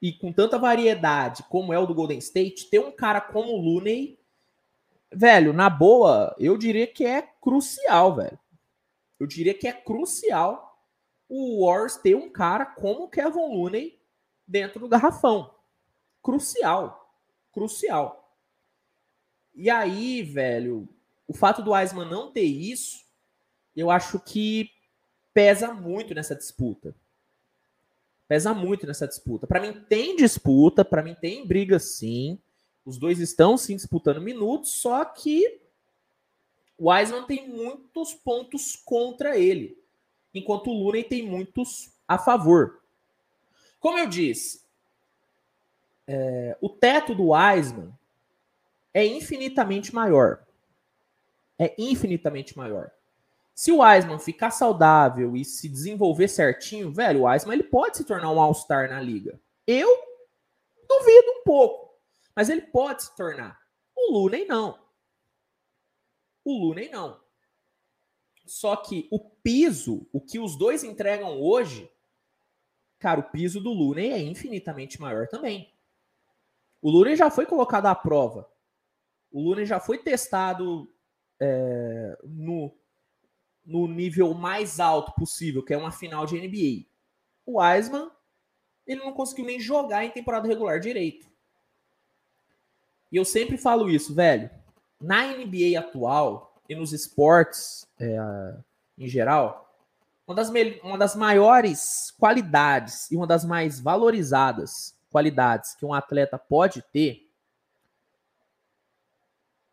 e 0.00 0.10
com 0.12 0.32
tanta 0.32 0.58
variedade 0.58 1.44
como 1.50 1.72
é 1.72 1.78
o 1.78 1.86
do 1.86 1.94
Golden 1.94 2.18
State, 2.18 2.70
ter 2.70 2.78
um 2.78 2.90
cara 2.90 3.20
como 3.20 3.52
o 3.52 3.60
Looney, 3.60 4.18
velho, 5.12 5.52
na 5.52 5.68
boa, 5.68 6.34
eu 6.38 6.56
diria 6.56 6.86
que 6.86 7.04
é 7.04 7.20
crucial, 7.40 8.14
velho. 8.14 8.38
Eu 9.20 9.26
diria 9.26 9.52
que 9.52 9.68
é 9.68 9.72
crucial 9.72 10.78
o 11.28 11.66
Warriors 11.66 11.96
ter 11.96 12.14
um 12.14 12.30
cara 12.30 12.64
como 12.64 13.04
o 13.04 13.08
Kevin 13.08 13.38
Looney 13.38 13.95
dentro 14.46 14.80
do 14.80 14.88
garrafão. 14.88 15.54
Crucial. 16.22 17.12
Crucial. 17.52 18.34
E 19.54 19.70
aí, 19.70 20.22
velho, 20.22 20.88
o 21.26 21.32
fato 21.32 21.62
do 21.62 21.72
Wiseman 21.72 22.08
não 22.08 22.30
ter 22.30 22.42
isso, 22.42 23.04
eu 23.74 23.90
acho 23.90 24.20
que 24.20 24.70
pesa 25.32 25.72
muito 25.72 26.14
nessa 26.14 26.34
disputa. 26.34 26.94
Pesa 28.28 28.52
muito 28.52 28.86
nessa 28.86 29.06
disputa. 29.06 29.46
Para 29.46 29.60
mim 29.60 29.84
tem 29.88 30.16
disputa, 30.16 30.84
para 30.84 31.02
mim 31.02 31.14
tem 31.14 31.46
briga 31.46 31.78
sim. 31.78 32.38
Os 32.84 32.98
dois 32.98 33.18
estão 33.18 33.56
sim 33.56 33.76
disputando 33.76 34.20
minutos, 34.20 34.72
só 34.72 35.04
que 35.04 35.60
o 36.78 36.90
Wiseman 36.90 37.24
tem 37.24 37.48
muitos 37.48 38.14
pontos 38.14 38.76
contra 38.76 39.38
ele, 39.38 39.78
enquanto 40.34 40.68
o 40.68 40.74
Looney 40.74 41.04
tem 41.04 41.26
muitos 41.26 41.90
a 42.06 42.18
favor. 42.18 42.82
Como 43.80 43.98
eu 43.98 44.08
disse, 44.08 44.64
é, 46.06 46.56
o 46.60 46.68
teto 46.68 47.14
do 47.14 47.30
Wiseman 47.30 47.92
é 48.94 49.04
infinitamente 49.04 49.94
maior. 49.94 50.44
É 51.58 51.74
infinitamente 51.78 52.56
maior. 52.56 52.90
Se 53.54 53.72
o 53.72 53.78
Wiseman 53.78 54.18
ficar 54.18 54.50
saudável 54.50 55.34
e 55.36 55.44
se 55.44 55.68
desenvolver 55.68 56.28
certinho, 56.28 56.92
velho, 56.92 57.22
o 57.22 57.26
Wiseman 57.26 57.54
ele 57.54 57.62
pode 57.62 57.96
se 57.96 58.04
tornar 58.04 58.30
um 58.30 58.40
All-Star 58.40 58.90
na 58.90 59.00
liga. 59.00 59.40
Eu 59.66 59.88
duvido 60.88 61.30
um 61.30 61.42
pouco, 61.42 61.98
mas 62.34 62.48
ele 62.50 62.60
pode 62.60 63.04
se 63.04 63.16
tornar. 63.16 63.58
O 63.96 64.12
Looney 64.12 64.44
não. 64.44 64.78
O 66.44 66.52
Looney 66.52 66.90
não. 66.90 67.18
Só 68.44 68.76
que 68.76 69.08
o 69.10 69.18
piso, 69.18 70.06
o 70.12 70.20
que 70.20 70.38
os 70.38 70.56
dois 70.56 70.84
entregam 70.84 71.40
hoje, 71.40 71.90
cara, 73.06 73.20
o 73.20 73.30
piso 73.30 73.60
do 73.60 73.72
Looney 73.72 74.10
é 74.10 74.20
infinitamente 74.20 75.00
maior 75.00 75.28
também. 75.28 75.72
O 76.82 76.90
Looney 76.90 77.14
já 77.14 77.30
foi 77.30 77.46
colocado 77.46 77.86
à 77.86 77.94
prova. 77.94 78.50
O 79.30 79.40
Looney 79.40 79.64
já 79.64 79.78
foi 79.78 79.98
testado 79.98 80.92
é, 81.38 82.18
no 82.24 82.74
no 83.64 83.86
nível 83.86 84.34
mais 84.34 84.80
alto 84.80 85.12
possível, 85.12 85.64
que 85.64 85.72
é 85.72 85.78
uma 85.78 85.92
final 85.92 86.26
de 86.26 86.36
NBA. 86.36 86.88
O 87.44 87.60
Wiseman, 87.60 88.10
ele 88.84 89.04
não 89.04 89.12
conseguiu 89.12 89.44
nem 89.44 89.60
jogar 89.60 90.04
em 90.04 90.10
temporada 90.10 90.48
regular 90.48 90.80
direito. 90.80 91.28
E 93.12 93.16
eu 93.16 93.24
sempre 93.24 93.56
falo 93.56 93.88
isso, 93.88 94.14
velho. 94.14 94.50
Na 95.00 95.26
NBA 95.28 95.78
atual 95.78 96.60
e 96.68 96.74
nos 96.74 96.92
esportes 96.92 97.86
é, 98.00 98.56
em 98.98 99.06
geral, 99.06 99.65
uma 100.26 100.34
das, 100.34 100.50
uma 100.82 100.98
das 100.98 101.14
maiores 101.14 102.10
qualidades 102.18 103.10
e 103.10 103.16
uma 103.16 103.26
das 103.26 103.44
mais 103.44 103.78
valorizadas 103.80 104.96
qualidades 105.10 105.74
que 105.74 105.84
um 105.86 105.94
atleta 105.94 106.38
pode 106.38 106.82
ter 106.92 107.30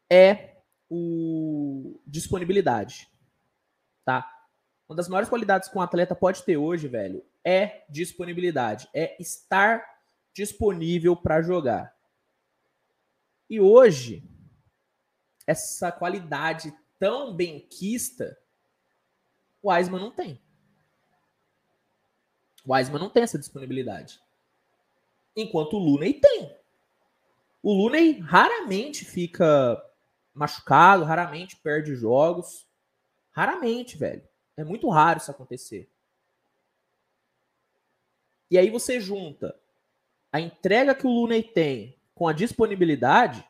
é 0.10 0.57
o 0.89 2.00
disponibilidade 2.05 3.12
tá? 4.03 4.29
Uma 4.88 4.95
das 4.95 5.07
maiores 5.07 5.29
qualidades 5.29 5.69
que 5.69 5.77
um 5.77 5.81
atleta 5.81 6.15
pode 6.15 6.43
ter 6.43 6.57
hoje, 6.57 6.88
velho, 6.88 7.25
é 7.43 7.86
disponibilidade, 7.89 8.88
é 8.93 9.15
estar 9.22 9.83
disponível 10.33 11.15
para 11.15 11.41
jogar. 11.41 11.95
E 13.50 13.60
hoje, 13.60 14.24
essa 15.48 15.91
qualidade 15.91 16.74
tão 17.00 17.36
benquista, 17.36 18.38
o 19.62 19.72
Wiseman 19.72 20.00
não 20.00 20.12
tem. 20.12 20.41
Wiseman 22.67 23.00
não 23.00 23.10
tem 23.10 23.24
essa 23.24 23.38
disponibilidade. 23.38 24.22
Enquanto 25.36 25.74
o 25.74 25.79
Looney 25.79 26.13
tem. 26.13 26.55
O 27.62 27.74
Looney 27.74 28.20
raramente 28.20 29.05
fica 29.05 29.84
machucado, 30.34 31.03
raramente 31.03 31.58
perde 31.58 31.96
jogos. 31.96 32.67
Raramente, 33.32 33.98
velho. 33.98 34.27
É 34.55 34.63
muito 34.63 34.89
raro 34.89 35.20
isso 35.20 35.32
acontecer. 35.32 35.89
E 38.50 38.58
aí 38.58 38.70
você 38.70 39.00
junta 39.00 39.60
a 40.32 40.39
entrega 40.39 40.96
que 40.96 41.08
o 41.08 41.10
Looney 41.10 41.43
tem 41.43 41.98
com 42.13 42.27
a 42.27 42.34
disponibilidade, 42.34 43.48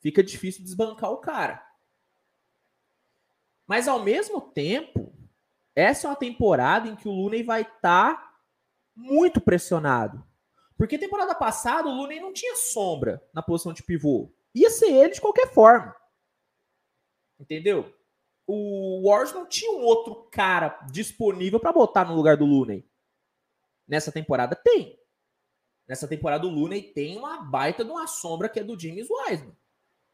fica 0.00 0.22
difícil 0.22 0.64
desbancar 0.64 1.10
o 1.12 1.18
cara. 1.18 1.64
Mas 3.66 3.86
ao 3.86 4.02
mesmo 4.02 4.40
tempo, 4.40 5.07
essa 5.80 6.06
é 6.06 6.10
uma 6.10 6.16
temporada 6.16 6.88
em 6.88 6.96
que 6.96 7.08
o 7.08 7.12
Looney 7.12 7.42
vai 7.42 7.62
estar 7.62 8.14
tá 8.14 8.34
muito 8.94 9.40
pressionado. 9.40 10.24
Porque 10.76 10.98
temporada 10.98 11.34
passada 11.34 11.88
o 11.88 11.94
Looney 11.94 12.20
não 12.20 12.32
tinha 12.32 12.56
sombra 12.56 13.22
na 13.34 13.42
posição 13.42 13.72
de 13.72 13.82
pivô. 13.82 14.32
Ia 14.54 14.70
ser 14.70 14.90
ele 14.90 15.14
de 15.14 15.20
qualquer 15.20 15.52
forma. 15.52 15.94
Entendeu? 17.38 17.94
o 18.48 19.02
Warriors 19.06 19.34
não 19.34 19.46
tinha 19.46 19.70
um 19.70 19.82
outro 19.82 20.26
cara 20.32 20.80
disponível 20.90 21.60
para 21.60 21.70
botar 21.70 22.06
no 22.06 22.14
lugar 22.14 22.38
do 22.38 22.46
Looney. 22.46 22.82
Nessa 23.86 24.10
temporada 24.10 24.56
tem. 24.56 24.98
Nessa 25.86 26.08
temporada 26.08 26.46
o 26.46 26.50
Looney 26.50 26.82
tem 26.82 27.18
uma 27.18 27.42
baita 27.42 27.84
de 27.84 27.90
uma 27.90 28.06
sombra 28.06 28.48
que 28.48 28.58
é 28.58 28.64
do 28.64 28.78
James 28.78 29.06
Wiseman. 29.10 29.54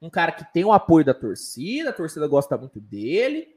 Um 0.02 0.11
cara 0.11 0.33
que 0.33 0.44
tem 0.52 0.64
o 0.64 0.73
apoio 0.73 1.04
da 1.04 1.14
torcida, 1.14 1.90
a 1.90 1.92
torcida 1.92 2.26
gosta 2.26 2.59
muito 2.59 2.80
dele. 2.80 3.53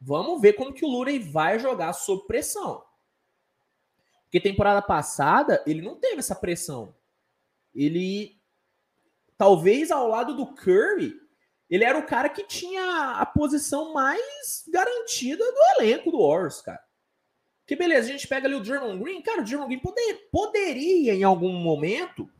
Vamos 0.00 0.40
ver 0.40 0.54
como 0.54 0.72
que 0.72 0.84
o 0.84 0.88
Looney 0.88 1.18
vai 1.18 1.58
jogar 1.58 1.92
sob 1.92 2.26
pressão. 2.26 2.84
Porque 4.24 4.40
temporada 4.40 4.82
passada 4.82 5.62
ele 5.66 5.82
não 5.82 5.96
teve 5.96 6.18
essa 6.18 6.34
pressão. 6.34 6.94
Ele 7.74 8.38
talvez 9.36 9.90
ao 9.90 10.08
lado 10.08 10.34
do 10.34 10.54
Curry 10.54 11.14
ele 11.70 11.84
era 11.84 11.98
o 11.98 12.06
cara 12.06 12.28
que 12.28 12.44
tinha 12.44 13.16
a 13.18 13.26
posição 13.26 13.92
mais 13.92 14.64
garantida 14.68 15.44
do 15.44 15.80
elenco 15.80 16.10
do 16.10 16.26
Warriors, 16.26 16.62
cara. 16.62 16.82
Que 17.66 17.76
beleza, 17.76 18.08
a 18.08 18.12
gente 18.12 18.26
pega 18.26 18.46
ali 18.46 18.54
o 18.54 18.62
Draymond 18.62 18.98
Green, 19.02 19.20
cara, 19.20 19.42
o 19.42 19.44
Draymond 19.44 19.68
Green 19.68 19.80
poder, 19.80 20.28
poderia 20.32 21.14
em 21.14 21.22
algum 21.22 21.52
momento 21.52 22.30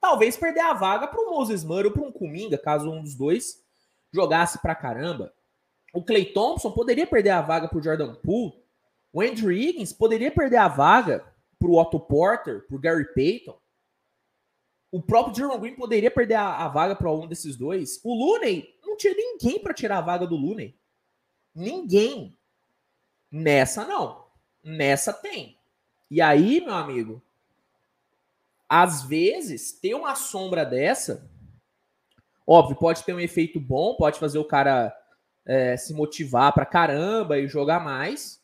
talvez 0.00 0.36
perder 0.36 0.60
a 0.60 0.72
vaga 0.72 1.08
para 1.08 1.20
o 1.20 1.30
Moses 1.30 1.64
Murray 1.64 1.86
ou 1.86 1.92
para 1.92 2.02
um 2.02 2.12
Kuminga, 2.12 2.56
caso 2.56 2.90
um 2.90 3.02
dos 3.02 3.16
dois 3.16 3.62
jogasse 4.12 4.60
pra 4.60 4.74
caramba. 4.74 5.32
O 5.92 6.02
Clay 6.02 6.26
Thompson 6.26 6.70
poderia 6.70 7.06
perder 7.06 7.30
a 7.30 7.42
vaga 7.42 7.68
para 7.68 7.78
o 7.78 7.82
Jordan 7.82 8.14
Poole. 8.16 8.54
O 9.12 9.20
Andrew 9.20 9.50
Higgins 9.50 9.92
poderia 9.92 10.30
perder 10.30 10.58
a 10.58 10.68
vaga 10.68 11.24
para 11.58 11.68
o 11.68 11.78
Otto 11.78 11.98
Porter, 11.98 12.66
para 12.66 12.76
o 12.76 12.80
Gary 12.80 13.12
Payton. 13.12 13.58
O 14.92 15.00
próprio 15.00 15.34
Jerome 15.34 15.60
Green 15.60 15.74
poderia 15.74 16.10
perder 16.10 16.34
a, 16.34 16.64
a 16.64 16.68
vaga 16.68 16.96
para 16.96 17.12
um 17.12 17.26
desses 17.26 17.56
dois. 17.56 18.00
O 18.02 18.14
Looney 18.14 18.74
não 18.84 18.96
tinha 18.96 19.14
ninguém 19.14 19.60
para 19.60 19.74
tirar 19.74 19.98
a 19.98 20.02
vaga 20.02 20.26
do 20.26 20.36
Looney. 20.36 20.76
Ninguém. 21.54 22.36
Nessa 23.30 23.84
não. 23.84 24.26
Nessa 24.62 25.12
tem. 25.12 25.56
E 26.10 26.20
aí, 26.20 26.60
meu 26.60 26.74
amigo, 26.74 27.22
às 28.68 29.02
vezes 29.02 29.72
ter 29.72 29.94
uma 29.94 30.16
sombra 30.16 30.64
dessa, 30.64 31.30
óbvio, 32.44 32.76
pode 32.76 33.04
ter 33.04 33.14
um 33.14 33.20
efeito 33.20 33.60
bom, 33.60 33.94
pode 33.94 34.18
fazer 34.18 34.38
o 34.38 34.44
cara 34.44 34.92
é, 35.50 35.76
se 35.76 35.92
motivar 35.92 36.52
para 36.52 36.64
caramba 36.64 37.36
e 37.36 37.48
jogar 37.48 37.82
mais. 37.82 38.40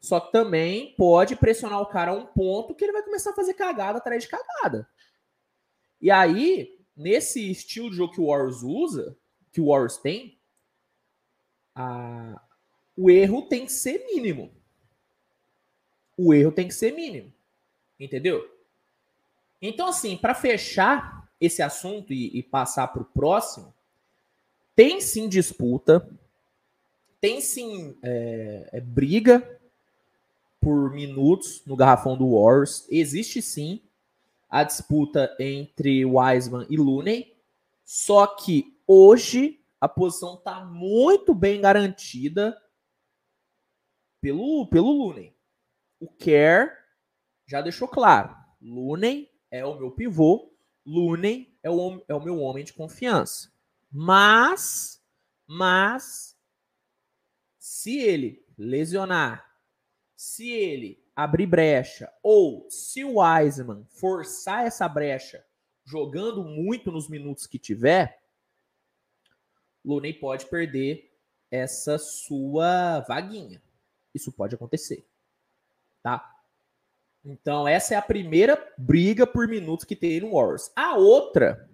Só 0.00 0.20
que 0.20 0.30
também 0.30 0.94
pode 0.96 1.34
pressionar 1.34 1.80
o 1.80 1.86
cara 1.86 2.12
a 2.12 2.14
um 2.14 2.24
ponto 2.24 2.76
que 2.76 2.84
ele 2.84 2.92
vai 2.92 3.02
começar 3.02 3.30
a 3.30 3.34
fazer 3.34 3.54
cagada 3.54 3.98
atrás 3.98 4.22
de 4.22 4.28
cagada. 4.28 4.88
E 6.00 6.12
aí, 6.12 6.78
nesse 6.96 7.50
estilo 7.50 7.90
de 7.90 7.96
jogo 7.96 8.12
que 8.12 8.20
o 8.20 8.26
Warriors 8.28 8.62
usa, 8.62 9.16
que 9.50 9.60
o 9.60 9.66
Warriors 9.66 9.96
tem, 9.96 10.38
a... 11.74 12.40
o 12.96 13.10
erro 13.10 13.42
tem 13.42 13.66
que 13.66 13.72
ser 13.72 14.06
mínimo. 14.06 14.54
O 16.16 16.32
erro 16.32 16.52
tem 16.52 16.68
que 16.68 16.74
ser 16.74 16.92
mínimo. 16.92 17.32
Entendeu? 17.98 18.48
Então, 19.60 19.88
assim, 19.88 20.16
para 20.16 20.36
fechar 20.36 21.28
esse 21.40 21.62
assunto 21.62 22.12
e, 22.12 22.38
e 22.38 22.44
passar 22.44 22.86
para 22.88 23.02
o 23.02 23.06
próximo, 23.06 23.74
tem 24.76 25.00
sim 25.00 25.28
disputa, 25.28 26.08
tem 27.24 27.40
sim 27.40 27.96
é, 28.02 28.68
é, 28.70 28.80
briga 28.82 29.58
por 30.60 30.90
minutos 30.90 31.64
no 31.64 31.74
garrafão 31.74 32.18
do 32.18 32.32
Warriors. 32.32 32.86
Existe 32.90 33.40
sim 33.40 33.80
a 34.46 34.62
disputa 34.62 35.34
entre 35.40 36.04
Wiseman 36.04 36.66
e 36.68 36.76
Looney, 36.76 37.34
só 37.82 38.26
que 38.26 38.78
hoje 38.86 39.58
a 39.80 39.88
posição 39.88 40.34
está 40.34 40.66
muito 40.66 41.34
bem 41.34 41.62
garantida 41.62 42.60
pelo, 44.20 44.66
pelo 44.66 44.92
Looney. 44.92 45.34
O 45.98 46.08
Kerr 46.08 46.76
já 47.46 47.62
deixou 47.62 47.88
claro. 47.88 48.36
Looney 48.60 49.30
é 49.50 49.64
o 49.64 49.78
meu 49.78 49.90
pivô, 49.92 50.52
Looney 50.84 51.56
é 51.62 51.70
o, 51.70 52.04
é 52.06 52.14
o 52.14 52.22
meu 52.22 52.38
homem 52.38 52.64
de 52.64 52.74
confiança. 52.74 53.50
Mas, 53.90 55.02
mas, 55.46 56.33
se 57.64 57.98
ele 57.98 58.44
lesionar, 58.58 59.50
se 60.14 60.50
ele 60.50 61.02
abrir 61.16 61.46
brecha, 61.46 62.12
ou 62.22 62.68
se 62.68 63.02
o 63.02 63.20
Wiseman 63.20 63.86
forçar 63.88 64.66
essa 64.66 64.86
brecha 64.86 65.42
jogando 65.82 66.44
muito 66.44 66.92
nos 66.92 67.08
minutos 67.08 67.46
que 67.46 67.58
tiver, 67.58 68.22
Looney 69.82 70.12
pode 70.12 70.44
perder 70.44 71.10
essa 71.50 71.96
sua 71.96 73.00
vaguinha. 73.08 73.62
Isso 74.14 74.30
pode 74.30 74.54
acontecer. 74.54 75.08
Tá? 76.02 76.22
Então, 77.24 77.66
essa 77.66 77.94
é 77.94 77.96
a 77.96 78.02
primeira 78.02 78.74
briga 78.76 79.26
por 79.26 79.48
minutos 79.48 79.86
que 79.86 79.96
tem 79.96 80.20
no 80.20 80.32
Warriors. 80.32 80.70
A 80.76 80.98
outra, 80.98 81.66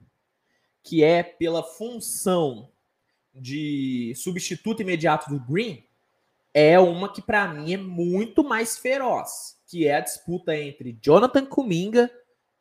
que 0.84 1.02
é 1.02 1.24
pela 1.24 1.64
função 1.64 2.70
de 3.34 4.12
substituto 4.16 4.82
imediato 4.82 5.30
do 5.30 5.40
Green, 5.40 5.84
é 6.52 6.78
uma 6.78 7.12
que 7.12 7.22
para 7.22 7.48
mim 7.48 7.72
é 7.72 7.76
muito 7.76 8.42
mais 8.42 8.76
feroz, 8.78 9.58
que 9.66 9.86
é 9.86 9.96
a 9.96 10.00
disputa 10.00 10.56
entre 10.56 10.98
Jonathan 11.00 11.46
Kuminga 11.46 12.10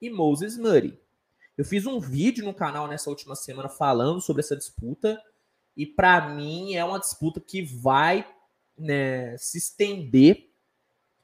e 0.01 0.09
Moses 0.09 0.57
Murray. 0.57 0.99
Eu 1.57 1.65
fiz 1.65 1.85
um 1.85 1.99
vídeo 1.99 2.45
no 2.45 2.53
canal 2.53 2.87
nessa 2.87 3.09
última 3.09 3.35
semana 3.35 3.67
falando 3.67 4.21
sobre 4.21 4.41
essa 4.41 4.55
disputa 4.55 5.21
e 5.75 5.85
para 5.85 6.29
mim 6.29 6.75
é 6.75 6.83
uma 6.85 6.99
disputa 6.99 7.41
que 7.41 7.61
vai 7.61 8.27
né, 8.77 9.35
se 9.37 9.57
estender 9.57 10.49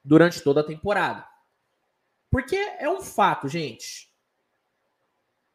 durante 0.04 0.42
toda 0.42 0.62
a 0.62 0.66
temporada. 0.66 1.26
Porque 2.30 2.56
é 2.56 2.90
um 2.90 3.02
fato, 3.02 3.48
gente. 3.48 4.12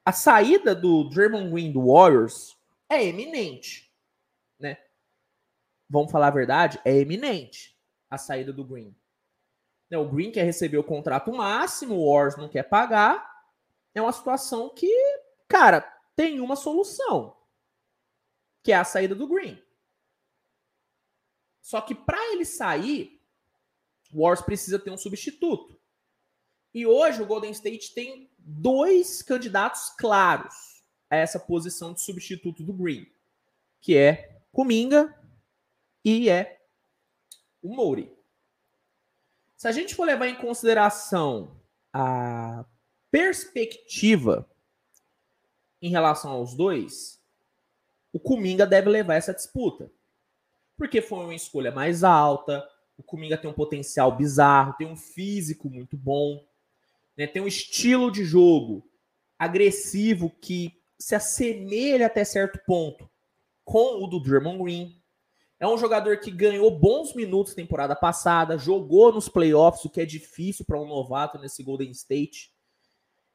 A 0.05 0.13
saída 0.13 0.75
do 0.75 1.05
Draymond 1.11 1.51
Green 1.51 1.73
do 1.73 1.93
Warriors 1.93 2.57
é 2.91 3.05
eminente, 3.05 3.95
né? 4.59 4.77
Vamos 5.89 6.11
falar 6.11 6.27
a 6.27 6.33
verdade, 6.33 6.81
é 6.85 6.93
eminente 6.97 7.79
a 8.11 8.19
saída 8.19 8.53
do 8.53 8.65
Green. 8.65 8.95
Né, 9.89 9.97
o 9.97 10.09
Green 10.09 10.33
quer 10.33 10.45
receber 10.45 10.77
o 10.77 10.85
contrato 10.85 11.33
máximo, 11.33 11.95
o 11.95 12.13
Warriors 12.13 12.37
não 12.37 12.49
quer 12.49 12.65
pagar. 12.65 13.31
É 13.95 14.03
uma 14.03 14.13
situação 14.13 14.69
que, 14.75 14.93
cara, 15.49 15.81
tem 16.17 16.41
uma 16.41 16.57
solução, 16.57 17.37
que 18.63 18.73
é 18.73 18.77
a 18.77 18.85
saída 18.85 19.15
do 19.15 19.29
Green. 19.29 19.61
Só 21.61 21.81
que 21.81 21.95
para 21.95 22.33
ele 22.33 22.45
sair, 22.45 23.21
o 24.13 24.23
Warriors 24.23 24.45
precisa 24.45 24.79
ter 24.79 24.91
um 24.91 24.99
substituto. 24.99 25.81
E 26.75 26.87
hoje 26.87 27.23
o 27.23 27.27
Golden 27.27 27.51
State 27.53 27.95
tem 27.95 28.33
dois 28.39 29.23
candidatos 29.23 29.91
claros 29.91 30.70
a 31.11 31.17
essa 31.17 31.39
posição 31.39 31.93
de 31.93 32.01
substituto 32.01 32.63
do 32.63 32.73
Green, 32.73 33.07
que 33.81 33.97
é 33.97 34.41
Kuminga 34.53 35.15
e 36.05 36.31
é 36.31 36.61
o 37.61 37.75
Mouri. 37.75 38.11
Se 39.57 39.69
a 39.69 39.73
gente 39.73 39.95
for 39.95 40.05
levar 40.05 40.29
em 40.29 40.37
consideração 40.37 41.61
a 41.93 42.65
perspectiva 43.11 44.49
em 45.83 45.91
relação 45.91 46.31
aos 46.31 46.55
dois, 46.55 47.21
o 48.13 48.21
Kuminga 48.21 48.67
deve 48.67 48.89
levar 48.89 49.17
essa 49.17 49.35
disputa 49.35 49.91
porque 50.81 51.03
foi 51.03 51.25
uma 51.25 51.35
escolha 51.35 51.71
mais 51.71 52.03
alta. 52.03 52.67
O 52.97 53.03
Kuminga 53.03 53.37
tem 53.37 53.51
um 53.51 53.53
potencial 53.53 54.17
bizarro, 54.17 54.73
tem 54.79 54.87
um 54.87 54.97
físico 54.97 55.69
muito 55.69 55.95
bom, 55.95 56.43
né? 57.15 57.27
tem 57.27 57.43
um 57.43 57.47
estilo 57.47 58.11
de 58.11 58.25
jogo 58.25 58.83
agressivo 59.39 60.31
que 60.41 60.80
se 61.01 61.15
assemelha 61.15 62.07
até 62.07 62.25
certo 62.25 62.61
ponto 62.67 63.11
com 63.65 64.03
o 64.03 64.07
do 64.07 64.21
Drummond 64.21 64.63
Green. 64.63 65.03
É 65.59 65.67
um 65.67 65.79
jogador 65.79 66.19
que 66.19 66.31
ganhou 66.31 66.71
bons 66.71 67.15
minutos 67.15 67.55
temporada 67.55 67.95
passada, 67.95 68.59
jogou 68.59 69.13
nos 69.13 69.29
playoffs, 69.29 69.85
o 69.85 69.91
que 69.91 70.01
é 70.01 70.07
difícil 70.07 70.65
para 70.65 70.81
um 70.81 70.87
novato 70.87 71.39
nesse 71.39 71.63
Golden 71.63 71.91
State. 71.91 72.53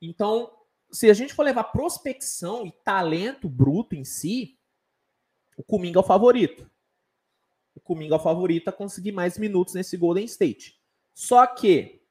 Então, 0.01 0.51
se 0.91 1.09
a 1.09 1.13
gente 1.13 1.33
for 1.33 1.43
levar 1.43 1.65
prospecção 1.65 2.65
e 2.65 2.71
talento 2.83 3.47
bruto 3.47 3.95
em 3.95 4.03
si, 4.03 4.57
o 5.57 5.63
Kuminga 5.63 5.99
é 5.99 6.01
o 6.01 6.03
favorito 6.03 6.69
o 7.75 7.81
Kuminga 7.81 8.15
é 8.15 8.17
o 8.17 8.21
favorito 8.21 8.69
a 8.69 8.73
conseguir 8.73 9.11
mais 9.11 9.37
minutos 9.37 9.73
nesse 9.73 9.97
Golden 9.97 10.23
State. 10.25 10.79
Só 11.13 11.45
que, 11.45 12.01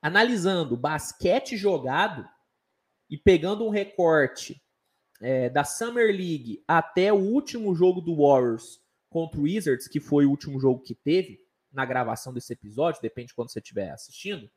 analisando 0.00 0.76
basquete 0.76 1.56
jogado 1.56 2.26
e 3.10 3.18
pegando 3.18 3.66
um 3.66 3.70
recorte 3.70 4.62
é, 5.20 5.48
da 5.48 5.64
Summer 5.64 6.08
League 6.08 6.62
até 6.66 7.12
o 7.12 7.16
último 7.16 7.74
jogo 7.74 8.00
do 8.00 8.16
Warriors 8.16 8.80
contra 9.08 9.40
o 9.40 9.44
Wizards, 9.44 9.88
que 9.88 10.00
foi 10.00 10.26
o 10.26 10.30
último 10.30 10.60
jogo 10.60 10.82
que 10.82 10.94
teve 10.94 11.40
na 11.72 11.84
gravação 11.84 12.32
desse 12.32 12.52
episódio, 12.52 13.02
depende 13.02 13.28
de 13.28 13.34
quando 13.34 13.50
você 13.50 13.58
estiver 13.58 13.90
assistindo. 13.90 14.50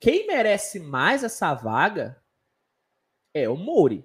Quem 0.00 0.26
merece 0.26 0.78
mais 0.78 1.24
essa 1.24 1.54
vaga 1.54 2.22
é 3.34 3.48
o 3.48 3.56
Mori 3.56 4.04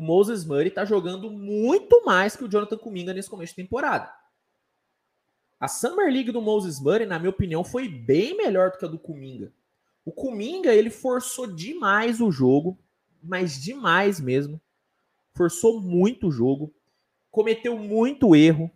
o 0.00 0.02
Moses 0.02 0.46
Murray 0.46 0.68
está 0.68 0.84
jogando 0.84 1.30
muito 1.30 2.02
mais 2.06 2.34
que 2.34 2.42
o 2.42 2.48
Jonathan 2.48 2.78
Kuminga 2.78 3.12
nesse 3.12 3.28
começo 3.28 3.52
de 3.54 3.62
temporada. 3.62 4.10
A 5.60 5.68
Summer 5.68 6.10
League 6.10 6.32
do 6.32 6.40
Moses 6.40 6.80
Murray, 6.80 7.04
na 7.04 7.18
minha 7.18 7.28
opinião, 7.28 7.62
foi 7.62 7.86
bem 7.86 8.34
melhor 8.34 8.70
do 8.70 8.78
que 8.78 8.84
a 8.86 8.88
do 8.88 8.98
Kuminga. 8.98 9.52
O 10.02 10.10
Kuminga, 10.10 10.72
ele 10.72 10.88
forçou 10.88 11.46
demais 11.46 12.18
o 12.18 12.32
jogo, 12.32 12.78
mas 13.22 13.60
demais 13.60 14.20
mesmo. 14.20 14.60
Forçou 15.32 15.80
muito 15.80 16.28
o 16.28 16.32
jogo, 16.32 16.72
cometeu 17.30 17.78
muito 17.78 18.34
erro, 18.34 18.70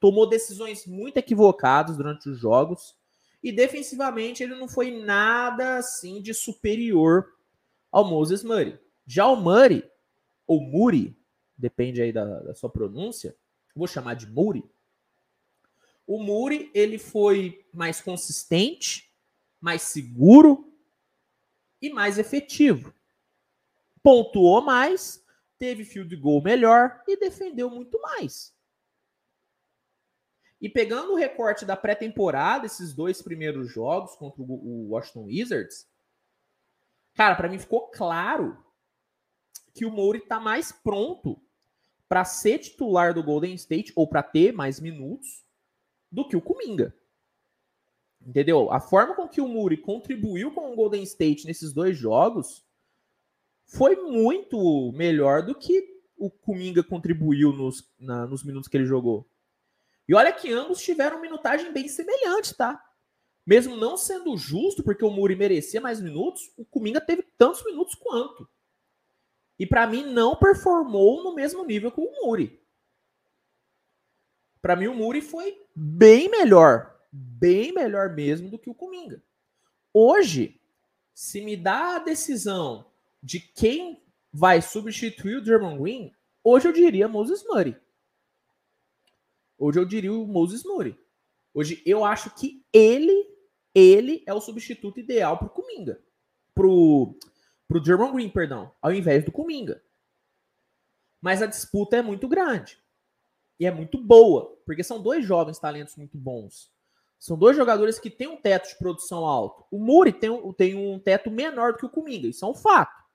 tomou 0.00 0.28
decisões 0.28 0.86
muito 0.86 1.16
equivocadas 1.16 1.96
durante 1.96 2.28
os 2.28 2.38
jogos 2.38 2.96
e 3.42 3.52
defensivamente 3.52 4.42
ele 4.42 4.54
não 4.54 4.68
foi 4.68 4.90
nada 4.90 5.76
assim 5.76 6.20
de 6.20 6.34
superior 6.34 7.34
ao 7.90 8.04
Moses 8.04 8.42
Murray. 8.42 8.78
Já 9.06 9.26
o 9.26 9.36
Murray, 9.36 9.88
ou 10.46 10.60
Muri, 10.60 11.16
depende 11.56 12.02
aí 12.02 12.12
da, 12.12 12.24
da 12.40 12.54
sua 12.54 12.68
pronúncia, 12.68 13.36
vou 13.74 13.86
chamar 13.86 14.14
de 14.14 14.26
Muri. 14.26 14.64
O 16.06 16.22
Muri, 16.22 16.70
ele 16.74 16.98
foi 16.98 17.64
mais 17.72 18.00
consistente, 18.00 19.10
mais 19.60 19.82
seguro 19.82 20.72
e 21.80 21.90
mais 21.90 22.18
efetivo. 22.18 22.92
Pontuou 24.06 24.60
mais, 24.60 25.20
teve 25.58 25.84
field 25.84 26.14
goal 26.14 26.40
melhor 26.40 27.02
e 27.08 27.16
defendeu 27.16 27.68
muito 27.68 28.00
mais. 28.00 28.56
E 30.60 30.68
pegando 30.68 31.10
o 31.10 31.16
recorte 31.16 31.64
da 31.64 31.76
pré-temporada, 31.76 32.66
esses 32.66 32.94
dois 32.94 33.20
primeiros 33.20 33.68
jogos 33.68 34.14
contra 34.14 34.40
o 34.40 34.90
Washington 34.90 35.24
Wizards, 35.24 35.90
cara, 37.14 37.34
para 37.34 37.48
mim 37.48 37.58
ficou 37.58 37.88
claro 37.88 38.56
que 39.74 39.84
o 39.84 39.90
Mouri 39.90 40.20
está 40.20 40.38
mais 40.38 40.70
pronto 40.70 41.42
para 42.08 42.24
ser 42.24 42.60
titular 42.60 43.12
do 43.12 43.24
Golden 43.24 43.54
State 43.54 43.92
ou 43.96 44.06
para 44.06 44.22
ter 44.22 44.52
mais 44.52 44.78
minutos 44.78 45.44
do 46.12 46.28
que 46.28 46.36
o 46.36 46.40
Kuminga. 46.40 46.96
Entendeu? 48.24 48.72
A 48.72 48.78
forma 48.78 49.16
com 49.16 49.28
que 49.28 49.40
o 49.40 49.48
Muri 49.48 49.76
contribuiu 49.76 50.54
com 50.54 50.72
o 50.72 50.76
Golden 50.76 51.02
State 51.02 51.44
nesses 51.44 51.72
dois 51.72 51.98
jogos 51.98 52.64
foi 53.66 53.96
muito 53.96 54.92
melhor 54.92 55.42
do 55.42 55.54
que 55.54 55.96
o 56.16 56.30
Kuminga 56.30 56.82
contribuiu 56.82 57.52
nos, 57.52 57.92
na, 57.98 58.26
nos 58.26 58.42
minutos 58.42 58.68
que 58.68 58.76
ele 58.76 58.86
jogou. 58.86 59.28
E 60.08 60.14
olha 60.14 60.32
que 60.32 60.52
ambos 60.52 60.80
tiveram 60.80 61.20
minutagem 61.20 61.72
bem 61.72 61.88
semelhante, 61.88 62.54
tá? 62.54 62.82
Mesmo 63.44 63.76
não 63.76 63.96
sendo 63.96 64.36
justo, 64.36 64.82
porque 64.82 65.04
o 65.04 65.10
Muri 65.10 65.36
merecia 65.36 65.80
mais 65.80 66.00
minutos, 66.00 66.52
o 66.56 66.64
Kuminga 66.64 67.00
teve 67.00 67.22
tantos 67.36 67.64
minutos 67.64 67.94
quanto. 67.94 68.48
E 69.58 69.66
para 69.66 69.86
mim 69.86 70.04
não 70.04 70.36
performou 70.36 71.22
no 71.22 71.34
mesmo 71.34 71.64
nível 71.64 71.90
que 71.90 72.00
o 72.00 72.10
Muri. 72.24 72.60
Para 74.60 74.76
mim 74.76 74.86
o 74.86 74.94
Muri 74.94 75.20
foi 75.20 75.60
bem 75.74 76.28
melhor, 76.28 76.98
bem 77.12 77.72
melhor 77.72 78.14
mesmo 78.14 78.50
do 78.50 78.58
que 78.58 78.70
o 78.70 78.74
Kuminga. 78.74 79.22
Hoje, 79.92 80.60
se 81.14 81.40
me 81.40 81.56
dá 81.56 81.96
a 81.96 81.98
decisão 82.00 82.90
de 83.22 83.40
quem 83.40 84.02
vai 84.32 84.60
substituir 84.60 85.36
o 85.36 85.42
Draymond 85.42 85.80
Green, 85.80 86.12
hoje 86.44 86.68
eu 86.68 86.72
diria 86.72 87.08
Moses 87.08 87.44
Murray. 87.44 87.76
Hoje 89.58 89.78
eu 89.78 89.84
diria 89.84 90.12
o 90.12 90.26
Moses 90.26 90.62
Murray. 90.64 90.98
Hoje 91.54 91.82
eu 91.86 92.04
acho 92.04 92.34
que 92.34 92.62
ele, 92.72 93.26
ele 93.74 94.22
é 94.26 94.34
o 94.34 94.40
substituto 94.40 95.00
ideal 95.00 95.38
pro 95.38 95.48
Kuminga. 95.48 96.02
Pro, 96.54 97.18
pro 97.66 97.82
German 97.82 98.12
Green, 98.12 98.28
perdão, 98.28 98.72
ao 98.80 98.92
invés 98.92 99.24
do 99.24 99.32
Kuminga. 99.32 99.82
Mas 101.20 101.40
a 101.40 101.46
disputa 101.46 101.96
é 101.96 102.02
muito 102.02 102.28
grande. 102.28 102.78
E 103.58 103.64
é 103.64 103.70
muito 103.70 103.96
boa, 103.96 104.54
porque 104.66 104.84
são 104.84 105.02
dois 105.02 105.24
jovens 105.24 105.58
talentos 105.58 105.96
muito 105.96 106.18
bons. 106.18 106.70
São 107.18 107.38
dois 107.38 107.56
jogadores 107.56 107.98
que 107.98 108.10
têm 108.10 108.28
um 108.28 108.36
teto 108.36 108.68
de 108.68 108.76
produção 108.76 109.24
alto. 109.24 109.64
O 109.70 109.78
Muri 109.78 110.12
tem 110.12 110.30
tem 110.52 110.74
um 110.74 110.98
teto 110.98 111.30
menor 111.30 111.72
do 111.72 111.78
que 111.78 111.86
o 111.86 111.90
Kuminga, 111.90 112.28
isso 112.28 112.44
é 112.44 112.48
um 112.48 112.54
fato. 112.54 113.05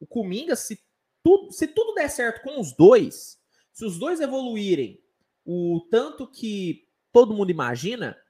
O 0.00 0.06
Kuminga, 0.06 0.56
se 0.56 0.82
tudo, 1.22 1.52
se 1.52 1.68
tudo 1.68 1.94
der 1.94 2.08
certo 2.08 2.42
com 2.42 2.58
os 2.58 2.74
dois, 2.74 3.38
se 3.72 3.84
os 3.84 3.98
dois 3.98 4.20
evoluírem 4.20 5.00
o 5.44 5.86
tanto 5.90 6.26
que 6.26 6.88
todo 7.12 7.34
mundo 7.34 7.50
imagina, 7.50 8.20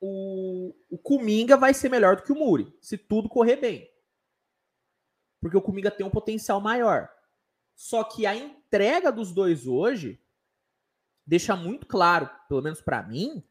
o, 0.00 0.74
o 0.90 0.98
Kuminga 0.98 1.56
vai 1.56 1.72
ser 1.72 1.88
melhor 1.88 2.16
do 2.16 2.22
que 2.22 2.32
o 2.32 2.36
Muri, 2.36 2.76
se 2.80 2.98
tudo 2.98 3.28
correr 3.28 3.56
bem. 3.56 3.90
Porque 5.40 5.56
o 5.56 5.62
Kuminga 5.62 5.90
tem 5.90 6.06
um 6.06 6.10
potencial 6.10 6.60
maior. 6.60 7.10
Só 7.74 8.04
que 8.04 8.26
a 8.26 8.34
entrega 8.34 9.12
dos 9.12 9.32
dois 9.32 9.66
hoje 9.66 10.20
deixa 11.26 11.54
muito 11.56 11.86
claro, 11.86 12.30
pelo 12.48 12.62
menos 12.62 12.80
para 12.80 13.02
mim, 13.02 13.46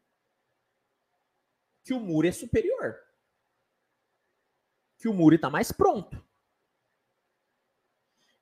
que 1.83 1.93
o 1.93 1.99
Muri 1.99 2.29
é 2.29 2.31
superior. 2.31 2.99
Que 4.97 5.07
o 5.07 5.13
Muri 5.13 5.35
está 5.35 5.49
mais 5.49 5.71
pronto. 5.71 6.24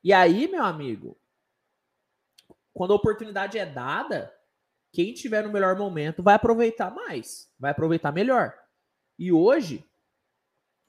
E 0.04 0.12
aí, 0.12 0.48
meu 0.48 0.64
amigo, 0.64 1.18
quando 2.74 2.92
a 2.92 2.96
oportunidade 2.98 3.58
é 3.58 3.66
dada, 3.66 4.34
quem 4.92 5.14
tiver 5.14 5.44
no 5.44 5.52
melhor 5.54 5.78
momento 5.78 6.22
vai 6.22 6.36
aproveitar 6.36 6.94
mais, 6.94 7.50
vai 7.58 7.72
aproveitar 7.72 8.12
melhor. 8.12 8.54
E 9.18 9.32
hoje, 9.32 9.88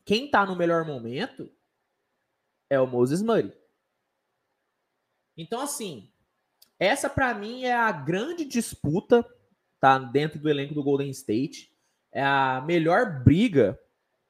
quem 0.05 0.27
está 0.27 0.45
no 0.45 0.57
melhor 0.57 0.85
momento 0.85 1.51
é 2.69 2.81
o 2.81 2.87
Moses 2.87 3.23
Murray. 3.23 3.53
Então, 5.37 5.61
assim, 5.61 6.11
essa 6.79 7.09
para 7.09 7.35
mim 7.35 7.65
é 7.65 7.75
a 7.75 7.91
grande 7.93 8.45
disputa, 8.45 9.25
tá? 9.81 9.99
Dentro 9.99 10.39
do 10.39 10.49
elenco 10.49 10.75
do 10.75 10.83
Golden 10.83 11.11
State. 11.11 11.73
É 12.13 12.23
a 12.23 12.63
melhor 12.67 13.23
briga 13.23 13.79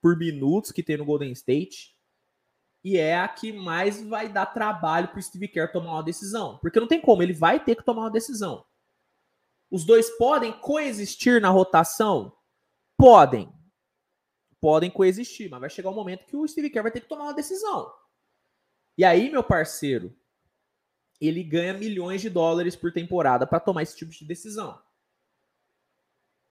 por 0.01 0.17
minutos 0.17 0.73
que 0.73 0.83
tem 0.83 0.97
no 0.97 1.05
Golden 1.05 1.33
State. 1.33 1.94
E 2.85 2.99
é 2.99 3.19
a 3.19 3.27
que 3.27 3.51
mais 3.51 4.03
vai 4.03 4.29
dar 4.29 4.45
trabalho 4.45 5.09
pro 5.09 5.23
Steve 5.23 5.49
Kerr 5.49 5.73
tomar 5.73 5.93
uma 5.93 6.03
decisão. 6.03 6.59
Porque 6.59 6.79
não 6.79 6.87
tem 6.87 7.01
como, 7.01 7.23
ele 7.23 7.33
vai 7.33 7.59
ter 7.59 7.75
que 7.75 7.83
tomar 7.83 8.03
uma 8.03 8.11
decisão. 8.11 8.65
Os 9.71 9.87
dois 9.87 10.11
podem 10.19 10.53
coexistir 10.53 11.41
na 11.41 11.49
rotação? 11.49 12.37
Podem. 12.97 13.51
Podem 14.61 14.91
coexistir, 14.91 15.51
mas 15.51 15.61
vai 15.61 15.71
chegar 15.71 15.91
um 15.91 15.95
momento 15.95 16.27
que 16.27 16.37
o 16.37 16.47
Steve 16.47 16.69
Kerr 16.69 16.83
vai 16.83 16.93
ter 16.93 17.01
que 17.01 17.09
tomar 17.09 17.25
uma 17.25 17.35
decisão. 17.35 17.91
E 18.97 19.05
aí, 19.05 19.31
meu 19.31 19.43
parceiro, 19.43 20.15
ele 21.21 21.43
ganha 21.43 21.73
milhões 21.73 22.21
de 22.21 22.29
dólares 22.29 22.77
por 22.77 22.93
temporada 22.93 23.47
para 23.47 23.61
tomar 23.61 23.83
esse 23.83 23.97
tipo 23.97 24.13
de 24.13 24.25
decisão. 24.25 24.79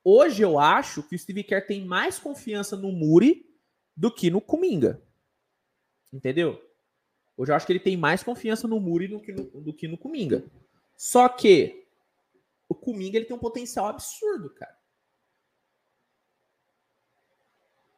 Hoje 0.03 0.41
eu 0.41 0.59
acho 0.59 1.03
que 1.03 1.15
o 1.15 1.19
Steve 1.19 1.43
Kerr 1.43 1.65
tem 1.65 1.85
mais 1.85 2.19
confiança 2.19 2.75
no 2.75 2.91
Muri 2.91 3.45
do 3.95 4.11
que 4.11 4.29
no 4.29 4.41
Kuminga. 4.41 5.01
Entendeu? 6.13 6.63
Hoje 7.35 7.51
eu 7.51 7.55
acho 7.55 7.65
que 7.65 7.73
ele 7.73 7.79
tem 7.79 7.97
mais 7.97 8.21
confiança 8.21 8.67
no 8.67 8.79
Muri 8.79 9.07
do 9.07 9.19
que 9.19 9.31
no, 9.31 9.43
do 9.43 9.73
que 9.73 9.87
no 9.87 9.97
Kuminga. 9.97 10.45
Só 10.95 11.27
que 11.27 11.87
o 12.69 12.75
Kuminga 12.75 13.17
ele 13.17 13.25
tem 13.25 13.35
um 13.35 13.39
potencial 13.39 13.87
absurdo, 13.87 14.51
cara. 14.51 14.77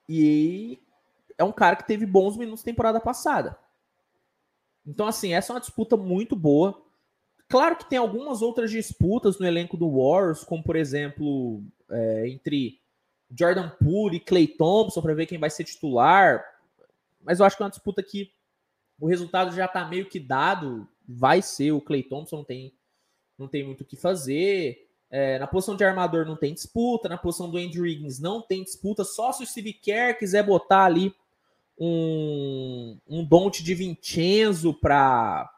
E 0.07 0.79
é 1.37 1.43
um 1.43 1.51
cara 1.51 1.75
que 1.75 1.85
teve 1.85 2.05
bons 2.05 2.37
minutos 2.37 2.63
temporada 2.63 3.01
passada. 3.01 3.57
Então, 4.87 5.07
assim, 5.07 5.33
essa 5.33 5.51
é 5.51 5.55
uma 5.55 5.59
disputa 5.59 5.97
muito 5.97 6.35
boa. 6.35 6.81
Claro 7.49 7.75
que 7.75 7.89
tem 7.89 7.99
algumas 7.99 8.41
outras 8.41 8.71
disputas 8.71 9.39
no 9.39 9.45
elenco 9.45 9.75
do 9.75 9.89
Warriors, 9.89 10.43
como 10.43 10.63
por 10.63 10.75
exemplo, 10.75 11.61
é, 11.89 12.29
entre 12.29 12.79
Jordan 13.29 13.69
Poole 13.69 14.17
e 14.17 14.19
Clay 14.19 14.47
Thompson, 14.47 15.01
para 15.01 15.13
ver 15.13 15.25
quem 15.25 15.37
vai 15.37 15.49
ser 15.49 15.63
titular. 15.63 16.43
Mas 17.25 17.39
eu 17.39 17.45
acho 17.45 17.57
que 17.57 17.63
é 17.63 17.65
uma 17.65 17.71
disputa 17.71 18.03
que 18.03 18.31
o 18.99 19.07
resultado 19.07 19.53
já 19.55 19.65
está 19.65 19.85
meio 19.85 20.07
que 20.07 20.19
dado. 20.19 20.87
Vai 21.07 21.41
ser 21.41 21.71
o 21.71 21.81
Clay 21.81 22.03
Thompson, 22.03 22.37
não 22.37 22.43
tem, 22.43 22.73
não 23.37 23.47
tem 23.47 23.63
muito 23.63 23.81
o 23.81 23.85
que 23.85 23.95
fazer. 23.95 24.87
É, 25.09 25.37
na 25.39 25.47
posição 25.47 25.75
de 25.75 25.83
armador 25.83 26.25
não 26.25 26.35
tem 26.35 26.53
disputa, 26.53 27.07
na 27.07 27.17
posição 27.17 27.49
do 27.49 27.57
Andrew 27.57 27.83
Wiggins 27.83 28.19
não 28.19 28.41
tem 28.41 28.63
disputa. 28.63 29.03
Só 29.03 29.31
se 29.31 29.43
o 29.43 29.47
Steve 29.47 29.73
Kerr 29.73 30.17
quiser 30.17 30.43
botar 30.43 30.85
ali 30.85 31.13
um, 31.77 32.97
um 33.07 33.23
Don't 33.23 33.63
de 33.63 33.73
Vincenzo 33.73 34.73
para 34.73 35.49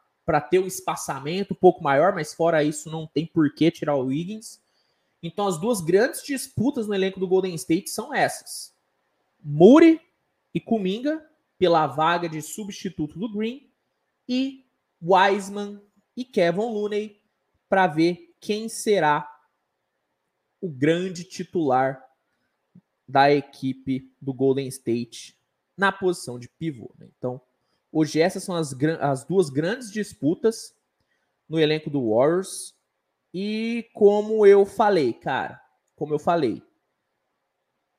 ter 0.49 0.60
um 0.60 0.67
espaçamento 0.67 1.53
um 1.53 1.58
pouco 1.58 1.84
maior, 1.84 2.13
mas 2.13 2.34
fora 2.34 2.63
isso 2.63 2.89
não 2.89 3.08
tem 3.08 3.25
por 3.25 3.53
que 3.53 3.71
tirar 3.71 3.95
o 3.95 4.06
Wiggins. 4.06 4.60
Então 5.23 5.47
as 5.47 5.60
duas 5.60 5.82
grandes 5.82 6.23
disputas 6.23 6.88
no 6.88 6.93
elenco 6.93 7.19
do 7.19 7.27
Golden 7.27 7.56
State 7.56 7.89
são 7.89 8.13
essas. 8.13 8.73
Muri 9.43 10.01
e 10.53 10.60
Kuminga 10.60 11.25
pela 11.57 11.87
vaga 11.87 12.29
de 12.29 12.41
substituto 12.41 13.17
do 13.17 13.31
Green 13.31 13.71
e 14.27 14.65
Wiseman 15.01 15.81
e 16.15 16.23
Kevin 16.23 16.59
Looney 16.59 17.21
para 17.69 17.87
ver 17.87 18.35
quem 18.39 18.69
será 18.69 19.27
o 20.61 20.69
grande 20.69 21.23
titular 21.23 22.03
da 23.07 23.31
equipe 23.31 24.13
do 24.21 24.33
Golden 24.33 24.67
State 24.67 25.37
na 25.77 25.91
posição 25.91 26.37
de 26.39 26.49
pivô. 26.49 26.93
Né? 26.97 27.09
Então, 27.17 27.41
hoje 27.91 28.19
essas 28.19 28.43
são 28.43 28.55
as, 28.55 28.75
as 28.99 29.23
duas 29.23 29.49
grandes 29.49 29.91
disputas 29.91 30.75
no 31.47 31.59
elenco 31.59 31.89
do 31.89 32.09
Warriors. 32.09 32.75
E 33.33 33.89
como 33.93 34.45
eu 34.45 34.65
falei, 34.65 35.13
cara, 35.13 35.61
como 35.95 36.13
eu 36.13 36.19
falei, 36.19 36.61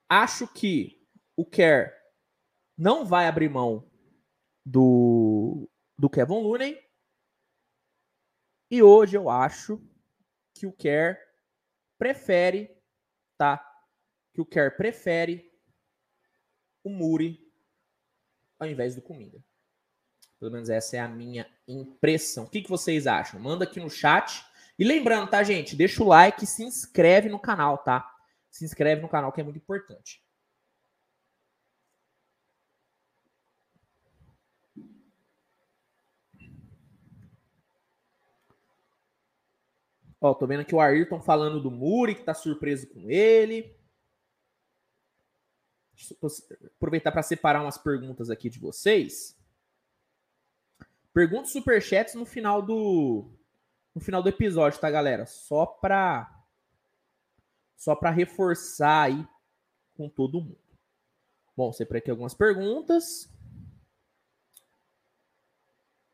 acho 0.08 0.46
que 0.48 1.06
o 1.36 1.44
Kerr 1.44 1.97
não 2.78 3.04
vai 3.04 3.26
abrir 3.26 3.50
mão 3.50 3.90
do, 4.64 5.68
do 5.98 6.08
Kevin 6.08 6.40
Looney. 6.40 6.80
E 8.70 8.82
hoje 8.82 9.16
eu 9.16 9.28
acho 9.28 9.82
que 10.54 10.66
o 10.66 10.72
Kerr 10.72 11.18
prefere, 11.98 12.70
tá? 13.36 13.58
Que 14.32 14.40
o 14.40 14.46
Kerr 14.46 14.76
prefere 14.76 15.50
o 16.84 16.90
Muri 16.90 17.44
ao 18.60 18.68
invés 18.68 18.94
do 18.94 19.02
Cominga. 19.02 19.42
Pelo 20.38 20.52
menos 20.52 20.68
essa 20.68 20.96
é 20.96 21.00
a 21.00 21.08
minha 21.08 21.50
impressão. 21.66 22.44
O 22.44 22.50
que, 22.50 22.62
que 22.62 22.70
vocês 22.70 23.06
acham? 23.08 23.40
Manda 23.40 23.64
aqui 23.64 23.80
no 23.80 23.90
chat. 23.90 24.44
E 24.78 24.84
lembrando, 24.84 25.28
tá, 25.28 25.42
gente? 25.42 25.74
Deixa 25.74 26.02
o 26.02 26.06
like 26.06 26.44
e 26.44 26.46
se 26.46 26.62
inscreve 26.62 27.28
no 27.28 27.40
canal, 27.40 27.78
tá? 27.78 28.08
Se 28.48 28.64
inscreve 28.64 29.02
no 29.02 29.08
canal 29.08 29.32
que 29.32 29.40
é 29.40 29.44
muito 29.44 29.58
importante. 29.58 30.22
Ó, 40.20 40.34
tô 40.34 40.46
vendo 40.46 40.60
aqui 40.60 40.74
o 40.74 40.80
Ayrton 40.80 41.20
falando 41.20 41.60
do 41.60 41.70
Muri, 41.70 42.14
que 42.14 42.24
tá 42.24 42.34
surpreso 42.34 42.88
com 42.88 43.10
ele 43.10 43.78
aproveitar 46.76 47.10
para 47.10 47.22
separar 47.22 47.62
umas 47.62 47.78
perguntas 47.78 48.30
aqui 48.30 48.48
de 48.48 48.58
vocês. 48.58 49.36
Perguntas 51.12 51.50
superchats 51.50 52.14
no 52.14 52.24
final 52.24 52.62
do 52.62 53.30
no 53.94 54.00
final 54.00 54.22
do 54.22 54.28
episódio, 54.28 54.80
tá, 54.80 54.90
galera? 54.90 55.26
Só 55.26 55.66
para 55.66 56.44
só 57.76 57.96
para 57.96 58.10
reforçar 58.10 59.06
aí 59.06 59.26
com 59.94 60.08
todo 60.08 60.40
mundo. 60.40 60.58
Bom, 61.56 61.72
separei 61.72 62.00
aqui 62.00 62.10
algumas 62.10 62.34
perguntas. 62.34 63.28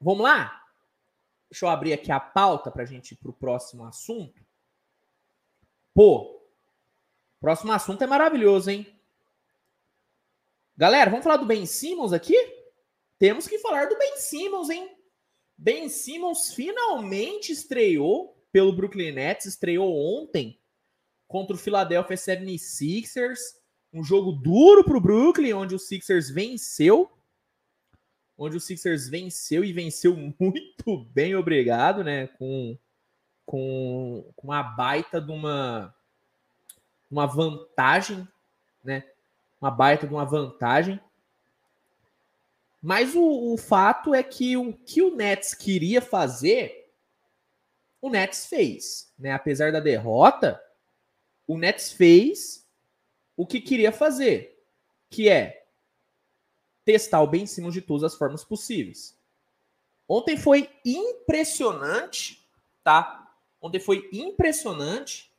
Vamos 0.00 0.22
lá? 0.22 0.63
Deixa 1.54 1.66
eu 1.66 1.70
abrir 1.70 1.92
aqui 1.92 2.10
a 2.10 2.18
pauta 2.18 2.68
para 2.68 2.82
a 2.82 2.84
gente 2.84 3.12
ir 3.12 3.14
para 3.14 3.30
o 3.30 3.32
próximo 3.32 3.84
assunto. 3.84 4.44
Pô, 5.94 6.44
próximo 7.38 7.70
assunto 7.70 8.02
é 8.02 8.08
maravilhoso, 8.08 8.72
hein? 8.72 8.84
Galera, 10.76 11.10
vamos 11.10 11.22
falar 11.22 11.36
do 11.36 11.46
Ben 11.46 11.64
Simmons 11.64 12.12
aqui? 12.12 12.34
Temos 13.20 13.46
que 13.46 13.60
falar 13.60 13.88
do 13.88 13.96
Ben 13.96 14.16
Simmons, 14.16 14.68
hein? 14.68 14.96
Ben 15.56 15.88
Simmons 15.88 16.52
finalmente 16.52 17.52
estreou 17.52 18.36
pelo 18.50 18.74
Brooklyn 18.74 19.12
Nets, 19.12 19.46
estreou 19.46 19.94
ontem 19.94 20.60
contra 21.28 21.54
o 21.54 21.58
Philadelphia 21.58 22.16
76ers. 22.16 23.38
Um 23.92 24.02
jogo 24.02 24.32
duro 24.32 24.82
para 24.82 24.96
o 24.96 25.00
Brooklyn, 25.00 25.52
onde 25.52 25.76
o 25.76 25.78
Sixers 25.78 26.28
venceu. 26.28 27.16
Onde 28.36 28.56
o 28.56 28.60
Sixers 28.60 29.08
venceu 29.08 29.64
e 29.64 29.72
venceu 29.72 30.16
muito 30.16 31.04
bem, 31.12 31.34
obrigado, 31.36 32.02
né? 32.02 32.26
Com, 32.26 32.76
com, 33.46 34.24
com 34.34 34.48
uma 34.48 34.62
baita 34.62 35.20
de 35.20 35.30
uma 35.30 35.94
uma 37.10 37.26
vantagem, 37.26 38.26
né? 38.82 39.04
Uma 39.60 39.70
baita 39.70 40.06
de 40.06 40.12
uma 40.12 40.24
vantagem. 40.24 41.00
Mas 42.82 43.14
o, 43.14 43.54
o 43.54 43.56
fato 43.56 44.14
é 44.14 44.22
que 44.22 44.56
o 44.56 44.72
que 44.72 45.00
o 45.00 45.14
Nets 45.14 45.54
queria 45.54 46.02
fazer, 46.02 46.92
o 48.02 48.10
Nets 48.10 48.46
fez, 48.46 49.12
né? 49.18 49.32
Apesar 49.32 49.70
da 49.70 49.80
derrota, 49.80 50.60
o 51.46 51.56
Nets 51.56 51.92
fez 51.92 52.66
o 53.36 53.46
que 53.46 53.60
queria 53.60 53.92
fazer, 53.92 54.60
que 55.08 55.28
é 55.28 55.63
testar 56.84 57.22
o 57.22 57.26
Ben 57.26 57.46
Simmons 57.46 57.74
de 57.74 57.80
todas 57.80 58.04
as 58.04 58.14
formas 58.14 58.44
possíveis. 58.44 59.16
Ontem 60.08 60.36
foi 60.36 60.68
impressionante, 60.84 62.46
tá? 62.82 63.32
Ontem 63.60 63.80
foi 63.80 64.08
impressionante 64.12 65.32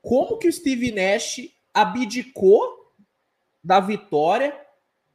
como 0.00 0.38
que 0.38 0.48
o 0.48 0.52
Steve 0.52 0.90
Nash 0.90 1.48
abdicou 1.72 2.92
da 3.62 3.78
vitória 3.78 4.60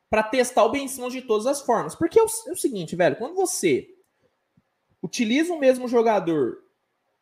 para 0.09 0.23
testar 0.23 0.63
o 0.63 0.69
Ben 0.69 0.87
Simmons 0.87 1.11
de 1.11 1.21
todas 1.21 1.45
as 1.45 1.61
formas. 1.61 1.95
Porque 1.95 2.17
é 2.17 2.23
o, 2.23 2.27
é 2.47 2.51
o, 2.51 2.55
seguinte, 2.55 2.95
velho, 2.95 3.17
quando 3.17 3.35
você 3.35 3.93
utiliza 5.03 5.53
o 5.53 5.59
mesmo 5.59 5.87
jogador 5.87 6.63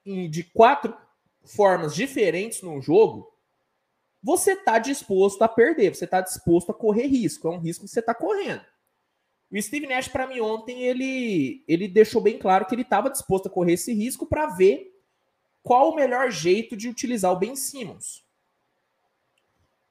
de 0.05 0.43
quatro 0.43 0.95
formas 1.43 1.95
diferentes 1.95 2.61
no 2.61 2.79
jogo, 2.79 3.34
você 4.25 4.53
está 4.53 4.79
disposto 4.79 5.43
a 5.43 5.47
perder, 5.47 5.93
você 5.93 6.05
está 6.05 6.19
disposto 6.19 6.71
a 6.71 6.73
correr 6.73 7.05
risco. 7.05 7.47
É 7.47 7.51
um 7.51 7.59
risco 7.59 7.85
que 7.85 7.91
você 7.91 7.99
está 7.99 8.15
correndo. 8.15 8.65
O 9.51 9.61
Steve 9.61 9.85
Nash, 9.85 10.07
para 10.07 10.25
mim, 10.25 10.39
ontem, 10.39 10.81
ele, 10.81 11.63
ele 11.67 11.87
deixou 11.87 12.19
bem 12.19 12.39
claro 12.39 12.65
que 12.65 12.73
ele 12.73 12.81
estava 12.81 13.11
disposto 13.11 13.45
a 13.45 13.51
correr 13.51 13.73
esse 13.73 13.93
risco 13.93 14.25
para 14.25 14.47
ver 14.47 14.99
qual 15.61 15.91
o 15.91 15.95
melhor 15.95 16.31
jeito 16.31 16.75
de 16.75 16.89
utilizar 16.89 17.31
o 17.31 17.35
Ben 17.35 17.55
Simmons. 17.55 18.25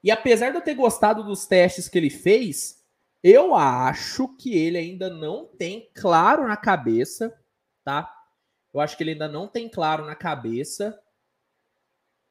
E 0.03 0.11
apesar 0.11 0.49
de 0.49 0.57
eu 0.57 0.61
ter 0.61 0.75
gostado 0.75 1.23
dos 1.23 1.45
testes 1.45 1.87
que 1.87 1.97
ele 1.97 2.09
fez, 2.09 2.83
eu 3.23 3.55
acho 3.55 4.27
que 4.35 4.53
ele 4.53 4.77
ainda 4.77 5.09
não 5.09 5.45
tem 5.45 5.89
claro 5.95 6.45
na 6.45 6.57
cabeça, 6.57 7.33
tá? 7.85 8.13
Eu 8.73 8.81
acho 8.81 8.97
que 8.97 9.03
ele 9.03 9.11
ainda 9.11 9.29
não 9.29 9.47
tem 9.47 9.69
claro 9.69 10.03
na 10.03 10.13
cabeça 10.13 11.01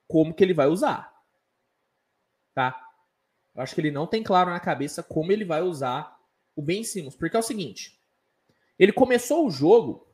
como 0.06 0.34
que 0.34 0.44
ele 0.44 0.52
vai 0.52 0.66
usar, 0.66 1.13
tá? 2.54 2.80
Eu 3.54 3.62
acho 3.62 3.74
que 3.74 3.80
ele 3.80 3.90
não 3.90 4.06
tem 4.06 4.22
claro 4.22 4.50
na 4.50 4.60
cabeça 4.60 5.02
como 5.02 5.32
ele 5.32 5.44
vai 5.44 5.62
usar 5.62 6.18
o 6.56 6.62
Ben 6.62 6.84
Simmons, 6.84 7.14
porque 7.14 7.36
é 7.36 7.40
o 7.40 7.42
seguinte, 7.42 8.00
ele 8.78 8.92
começou 8.92 9.46
o 9.46 9.50
jogo 9.50 10.12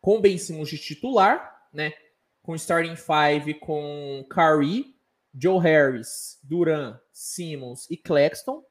com 0.00 0.16
o 0.16 0.20
Ben 0.20 0.36
Simmons 0.36 0.68
de 0.68 0.78
titular, 0.78 1.68
né? 1.72 1.92
Com 2.42 2.54
starting 2.54 2.96
five 2.96 3.54
com 3.54 4.24
Curry, 4.28 4.94
Joe 5.34 5.58
Harris, 5.60 6.38
Duran, 6.42 7.00
Simmons 7.12 7.90
e 7.90 7.96
Claxton 7.96 8.64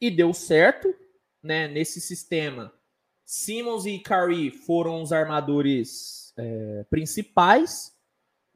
e 0.00 0.10
deu 0.10 0.32
certo, 0.34 0.94
né? 1.42 1.66
Nesse 1.66 2.00
sistema, 2.00 2.72
Simmons 3.24 3.86
e 3.86 3.98
Curry 3.98 4.50
foram 4.50 5.02
os 5.02 5.12
armadores 5.12 6.32
é, 6.36 6.84
principais. 6.90 7.96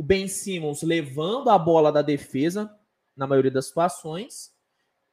O 0.03 0.05
Ben 0.05 0.27
Simmons 0.27 0.83
levando 0.83 1.49
a 1.49 1.57
bola 1.57 1.93
da 1.93 2.03
defesa 2.03 2.77
na 3.17 3.25
maioria 3.25 3.53
das 3.53 3.67
situações. 3.67 4.53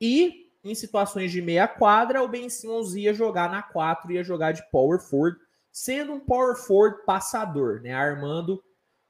E 0.01 0.51
em 0.63 0.73
situações 0.73 1.31
de 1.31 1.43
meia 1.43 1.67
quadra, 1.67 2.23
o 2.23 2.27
Ben 2.27 2.49
Simmons 2.49 2.95
ia 2.95 3.13
jogar 3.13 3.51
na 3.51 3.61
4, 3.61 4.11
ia 4.11 4.23
jogar 4.23 4.51
de 4.51 4.67
power 4.71 4.99
forward, 4.99 5.39
sendo 5.71 6.13
um 6.13 6.19
power 6.19 6.55
forward 6.55 7.05
passador, 7.05 7.81
né, 7.81 7.93
armando 7.93 8.63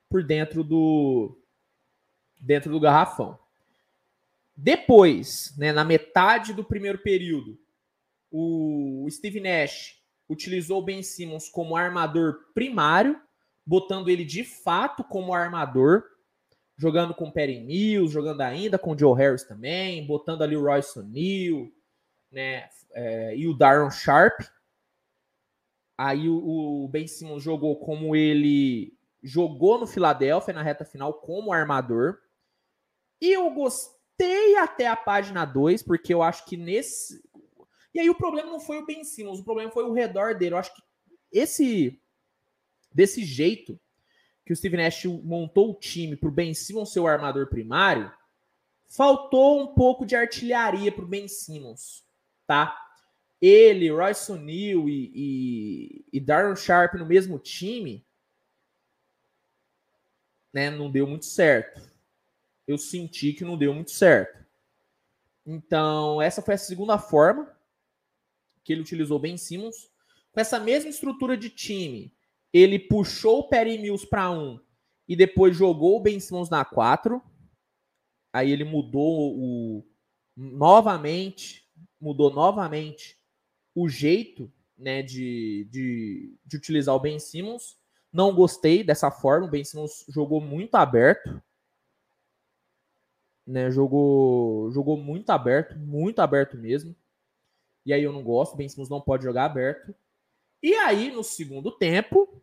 por 0.10 0.22
dentro 0.22 0.66
do 0.66 1.40
dentro 2.42 2.70
do 2.70 2.80
garrafão. 2.82 3.40
Depois, 4.58 5.54
né, 5.58 5.72
na 5.72 5.86
metade 5.86 6.54
do 6.54 6.62
primeiro 6.62 6.98
período, 6.98 7.58
o 8.30 9.08
Steve 9.10 9.40
Nash 9.40 9.98
utilizou 10.28 10.80
o 10.80 10.84
Ben 10.84 11.02
Simmons 11.02 11.48
como 11.48 11.78
armador 11.78 12.52
primário, 12.54 13.18
botando 13.70 14.10
ele 14.10 14.26
de 14.26 14.44
fato 14.44 15.04
como 15.04 15.32
armador, 15.32 16.04
jogando 16.76 17.14
com 17.14 17.30
Perry 17.30 17.60
Mills, 17.60 18.12
jogando 18.12 18.42
ainda 18.42 18.80
com 18.80 18.98
Joe 18.98 19.16
Harris 19.16 19.44
também, 19.44 20.08
botando 20.08 20.42
ali 20.42 20.58
o 20.58 20.64
Royce 20.64 20.98
O'Neal, 20.98 21.68
né, 22.32 22.68
é, 22.94 23.38
e 23.38 23.48
o 23.48 23.54
Darren 23.54 23.92
Sharp. 23.92 24.42
Aí 25.96 26.28
o, 26.28 26.84
o 26.84 26.88
Ben 26.88 27.06
Simmons 27.06 27.44
jogou 27.44 27.80
como 27.80 28.16
ele 28.16 28.98
jogou 29.22 29.80
no 29.80 29.86
Philadelphia 29.86 30.52
na 30.52 30.64
reta 30.64 30.84
final 30.84 31.14
como 31.14 31.54
armador. 31.54 32.18
E 33.22 33.32
eu 33.32 33.52
gostei 33.52 34.56
até 34.58 34.88
a 34.88 34.96
página 34.96 35.46
2, 35.46 35.84
porque 35.84 36.12
eu 36.12 36.24
acho 36.24 36.44
que 36.46 36.58
nesse. 36.58 37.22
E 37.94 38.00
aí 38.00 38.10
o 38.10 38.16
problema 38.16 38.50
não 38.50 38.60
foi 38.60 38.80
o 38.80 38.86
Ben 38.88 39.04
Simmons, 39.04 39.40
o 39.40 39.44
problema 39.44 39.70
foi 39.70 39.84
o 39.84 39.94
redor 39.94 40.34
dele. 40.34 40.56
Eu 40.56 40.58
acho 40.58 40.74
que 40.74 40.82
esse. 41.32 42.02
Desse 42.92 43.24
jeito 43.24 43.80
que 44.46 44.54
o 44.54 44.56
Steve 44.56 44.78
Nash 44.78 45.06
montou 45.06 45.72
o 45.72 45.80
time 45.80 46.16
para 46.16 46.30
o 46.30 46.32
Ben 46.32 46.54
Simmons 46.54 46.92
ser 46.92 47.00
o 47.00 47.08
armador 47.08 47.48
primário, 47.48 48.12
faltou 48.88 49.62
um 49.62 49.68
pouco 49.68 50.06
de 50.06 50.16
artilharia 50.16 50.92
para 50.92 51.04
o 51.04 51.08
Ben 51.08 51.28
Simmons, 51.28 52.04
tá? 52.48 52.76
Ele, 53.42 53.92
Royce 53.92 54.32
O'Neal 54.32 54.90
e, 54.90 55.12
e, 55.14 56.06
e 56.14 56.20
Darren 56.20 56.56
Sharp 56.56 56.96
no 56.96 57.06
mesmo 57.06 57.38
time, 57.38 58.06
né? 60.52 60.70
Não 60.72 60.90
deu 60.90 61.06
muito 61.06 61.26
certo 61.26 61.90
eu 62.70 62.78
senti 62.78 63.34
que 63.34 63.44
não 63.44 63.58
deu 63.58 63.74
muito 63.74 63.90
certo. 63.90 64.46
Então, 65.44 66.22
essa 66.22 66.40
foi 66.40 66.54
a 66.54 66.58
segunda 66.58 67.00
forma 67.00 67.52
que 68.64 68.72
ele 68.72 68.82
utilizou 68.82 69.18
Ben 69.18 69.38
Simmons. 69.38 69.90
Com 70.32 70.40
essa 70.40 70.60
mesma 70.60 70.92
estrutura 70.92 71.36
de 71.36 71.50
time, 71.50 72.14
ele 72.54 72.80
puxou 72.80 73.40
o 73.40 73.50
Perry 73.50 73.78
Mills 73.78 74.08
para 74.08 74.30
um 74.32 74.60
e 75.08 75.16
depois 75.16 75.56
jogou 75.56 75.98
o 75.98 76.02
Ben 76.02 76.20
Simmons 76.20 76.50
na 76.50 76.64
4. 76.64 77.22
Aí 78.34 78.52
ele 78.52 78.64
mudou 78.64 79.36
o 79.36 79.86
novamente, 80.36 81.68
mudou 82.00 82.32
novamente 82.32 83.18
o 83.76 83.90
jeito 83.90 84.52
né, 84.78 85.02
de, 85.02 85.68
de, 85.70 86.38
de 86.46 86.58
utilizar 86.58 86.96
o 86.96 87.00
Ben 87.00 87.20
Simmons. 87.20 87.78
Não 88.12 88.34
gostei 88.34 88.84
dessa 88.84 89.12
forma. 89.12 89.48
O 89.48 89.50
Ben 89.50 89.64
Simmons 89.64 90.06
jogou 90.10 90.40
muito 90.40 90.76
aberto 90.76 91.42
né? 93.50 93.72
Jogou, 93.72 94.72
jogou 94.72 94.96
muito 94.96 95.32
aberto, 95.32 95.76
muito 95.80 96.20
aberto 96.20 96.56
mesmo. 96.56 96.96
E 97.84 97.92
aí 97.92 98.04
eu 98.04 98.14
não 98.14 98.24
gosto, 98.24 98.56
Ben 98.56 98.70
Simmons 98.70 98.90
não 98.90 99.02
pode 99.02 99.24
jogar 99.24 99.46
aberto. 99.46 99.96
E 100.62 100.74
aí, 100.76 101.12
no 101.12 101.24
segundo 101.24 101.72
tempo, 101.72 102.42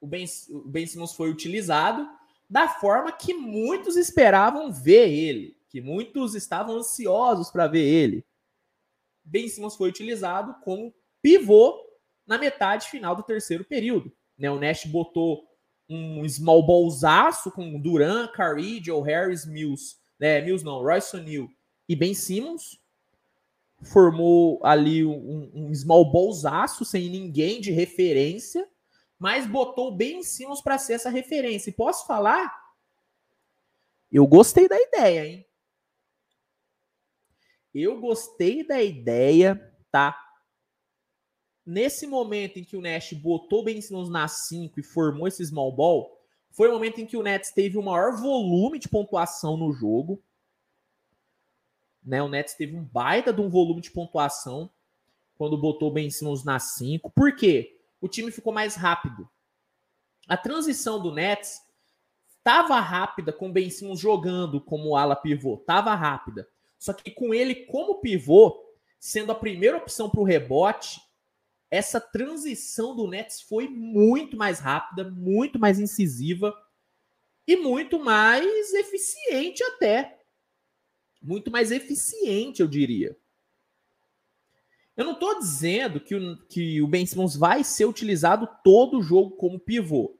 o 0.00 0.06
Ben, 0.06 0.26
o 0.50 0.68
ben 0.68 0.86
Simmons 0.86 1.14
foi 1.14 1.30
utilizado 1.30 2.08
da 2.48 2.68
forma 2.68 3.12
que 3.12 3.34
muitos 3.34 3.96
esperavam 3.96 4.72
ver 4.72 5.10
ele, 5.10 5.56
que 5.68 5.80
muitos 5.80 6.34
estavam 6.34 6.76
ansiosos 6.76 7.50
para 7.50 7.66
ver 7.66 7.84
ele. 7.84 8.24
Ben 9.24 9.48
Simmons 9.48 9.76
foi 9.76 9.88
utilizado 9.88 10.54
como 10.62 10.94
pivô 11.20 11.78
na 12.26 12.38
metade 12.38 12.88
final 12.88 13.14
do 13.16 13.22
terceiro 13.22 13.64
período. 13.64 14.12
Né? 14.36 14.50
O 14.50 14.58
Nash 14.58 14.84
botou 14.84 15.46
um 15.88 16.26
small 16.28 16.66
ballzaço 16.66 17.50
com 17.50 17.80
Duran, 17.80 18.28
Curry, 18.28 18.82
Joe 18.84 19.02
Harris, 19.02 19.46
Mills, 19.46 19.96
né? 20.18 20.40
Mills 20.42 20.64
não, 20.64 20.82
Royce 20.82 21.16
O'Neal 21.16 21.48
e 21.88 21.96
Ben 21.96 22.12
Simmons. 22.12 22.78
Formou 23.82 24.60
ali 24.64 25.04
um, 25.04 25.50
um 25.54 25.74
small 25.74 26.10
ballzaço 26.10 26.84
sem 26.84 27.08
ninguém 27.08 27.60
de 27.60 27.70
referência, 27.70 28.68
mas 29.18 29.46
botou 29.46 29.96
Ben 29.96 30.22
Simmons 30.22 30.60
para 30.60 30.78
ser 30.78 30.94
essa 30.94 31.10
referência. 31.10 31.70
E 31.70 31.74
posso 31.74 32.06
falar? 32.06 32.52
Eu 34.10 34.26
gostei 34.26 34.68
da 34.68 34.80
ideia, 34.80 35.26
hein? 35.26 35.46
Eu 37.74 38.00
gostei 38.00 38.66
da 38.66 38.82
ideia, 38.82 39.72
tá? 39.90 40.16
nesse 41.68 42.06
momento 42.06 42.58
em 42.58 42.64
que 42.64 42.78
o 42.78 42.80
Nash 42.80 43.12
botou 43.12 43.62
Ben 43.62 43.78
Simmons 43.78 44.08
na 44.08 44.26
5 44.26 44.80
e 44.80 44.82
formou 44.82 45.28
esse 45.28 45.44
small 45.44 45.70
ball, 45.70 46.18
foi 46.50 46.70
o 46.70 46.72
momento 46.72 46.98
em 46.98 47.04
que 47.04 47.16
o 47.16 47.22
Nets 47.22 47.50
teve 47.50 47.76
o 47.76 47.82
maior 47.82 48.16
volume 48.16 48.78
de 48.78 48.88
pontuação 48.88 49.54
no 49.54 49.70
jogo. 49.70 50.24
Né, 52.08 52.22
o 52.22 52.28
Nets 52.28 52.54
teve 52.54 52.74
um 52.74 52.82
baita 52.82 53.34
de 53.34 53.42
um 53.42 53.50
volume 53.50 53.82
de 53.82 53.90
pontuação 53.90 54.70
quando 55.36 55.58
botou 55.58 55.92
Ben 55.92 56.08
Simmons 56.08 56.42
na 56.42 56.58
5. 56.58 57.10
Por 57.10 57.36
quê? 57.36 57.78
O 58.00 58.08
time 58.08 58.30
ficou 58.30 58.50
mais 58.50 58.74
rápido. 58.74 59.28
A 60.26 60.34
transição 60.34 61.02
do 61.02 61.12
Nets 61.12 61.60
estava 62.38 62.80
rápida 62.80 63.30
com 63.30 63.50
o 63.50 63.52
Ben 63.52 63.68
Simmons 63.68 64.00
jogando 64.00 64.58
como 64.58 64.96
ala 64.96 65.14
pivô. 65.14 65.56
Estava 65.56 65.94
rápida. 65.94 66.48
Só 66.78 66.94
que 66.94 67.10
com 67.10 67.34
ele 67.34 67.66
como 67.66 68.00
pivô, 68.00 68.58
sendo 68.98 69.30
a 69.30 69.34
primeira 69.34 69.76
opção 69.76 70.08
para 70.08 70.20
o 70.20 70.24
rebote, 70.24 71.02
essa 71.70 72.00
transição 72.00 72.96
do 72.96 73.06
Nets 73.06 73.42
foi 73.42 73.68
muito 73.68 74.34
mais 74.34 74.60
rápida, 74.60 75.04
muito 75.10 75.58
mais 75.58 75.78
incisiva. 75.78 76.54
e 77.46 77.56
muito 77.56 77.98
mais 77.98 78.74
eficiente 78.74 79.62
até. 79.64 80.17
Muito 81.20 81.50
mais 81.50 81.70
eficiente, 81.70 82.60
eu 82.60 82.68
diria. 82.68 83.16
Eu 84.96 85.04
não 85.04 85.12
estou 85.12 85.38
dizendo 85.38 86.00
que 86.00 86.14
o, 86.14 86.36
que 86.48 86.82
o 86.82 86.88
Ben 86.88 87.06
Simmons 87.06 87.36
vai 87.36 87.62
ser 87.62 87.84
utilizado 87.84 88.48
todo 88.64 88.98
o 88.98 89.02
jogo 89.02 89.36
como 89.36 89.60
pivô. 89.60 90.18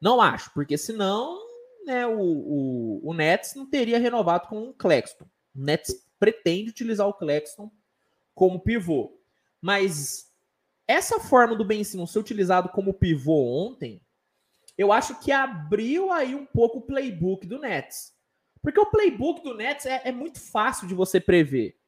Não 0.00 0.20
acho, 0.20 0.52
porque 0.52 0.76
senão 0.76 1.38
né, 1.86 2.04
o, 2.06 2.20
o, 2.20 3.00
o 3.08 3.14
Nets 3.14 3.54
não 3.54 3.64
teria 3.64 4.00
renovado 4.00 4.48
com 4.48 4.68
o 4.68 4.74
Claxton. 4.74 5.26
O 5.54 5.60
Nets 5.60 6.04
pretende 6.18 6.70
utilizar 6.70 7.06
o 7.06 7.14
Claxton 7.14 7.70
como 8.34 8.60
pivô. 8.60 9.16
Mas 9.60 10.32
essa 10.88 11.20
forma 11.20 11.54
do 11.54 11.64
Ben 11.64 11.84
Simmons 11.84 12.10
ser 12.10 12.18
utilizado 12.18 12.68
como 12.70 12.94
pivô 12.94 13.66
ontem, 13.68 14.00
eu 14.76 14.92
acho 14.92 15.20
que 15.20 15.30
abriu 15.30 16.10
aí 16.10 16.34
um 16.34 16.44
pouco 16.44 16.78
o 16.78 16.82
playbook 16.82 17.46
do 17.46 17.60
Nets. 17.60 18.12
Porque 18.66 18.80
o 18.80 18.90
playbook 18.90 19.44
do 19.44 19.54
Nets 19.54 19.86
é, 19.86 20.02
é 20.06 20.10
muito 20.10 20.40
fácil 20.40 20.88
de 20.88 20.94
você 20.94 21.20
prever. 21.20 21.78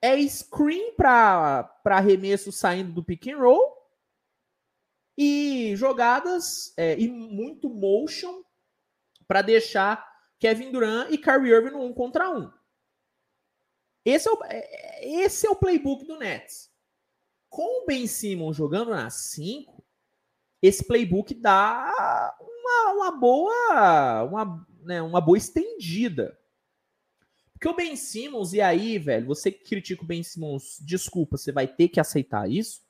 É 0.00 0.16
screen 0.28 0.94
para 0.94 1.68
arremesso 1.86 2.52
saindo 2.52 2.92
do 2.92 3.02
pick 3.02 3.26
and 3.26 3.38
roll 3.38 3.76
e 5.18 5.74
jogadas 5.74 6.72
é, 6.76 6.96
e 6.96 7.08
muito 7.08 7.68
motion 7.68 8.44
para 9.26 9.42
deixar 9.42 10.08
Kevin 10.38 10.70
Durant 10.70 11.10
e 11.10 11.18
Kyrie 11.18 11.50
Irving 11.50 11.72
no 11.72 11.82
um 11.82 11.92
contra 11.92 12.30
um. 12.30 12.48
Esse 14.04 14.28
é 14.28 14.30
o, 14.30 14.44
é, 14.44 14.56
é, 14.56 15.14
esse 15.24 15.48
é 15.48 15.50
o 15.50 15.56
playbook 15.56 16.04
do 16.04 16.16
Nets. 16.16 16.70
Com 17.48 17.82
o 17.82 17.86
Ben 17.86 18.06
Simmons 18.06 18.56
jogando 18.56 18.92
na 18.92 19.10
5, 19.10 19.84
esse 20.62 20.86
playbook 20.86 21.34
dá 21.34 22.36
uma, 22.40 22.92
uma 22.92 23.10
boa 23.10 24.22
uma, 24.22 24.69
né, 24.82 25.00
uma 25.02 25.20
boa 25.20 25.38
estendida. 25.38 26.38
Porque 27.52 27.68
o 27.68 27.76
Ben 27.76 27.94
Simmons, 27.94 28.54
e 28.54 28.60
aí, 28.60 28.98
velho, 28.98 29.26
você 29.26 29.50
que 29.50 29.64
critica 29.64 30.02
o 30.02 30.06
Ben 30.06 30.22
Simmons, 30.22 30.78
desculpa, 30.80 31.36
você 31.36 31.52
vai 31.52 31.66
ter 31.66 31.88
que 31.88 32.00
aceitar 32.00 32.50
isso. 32.50 32.80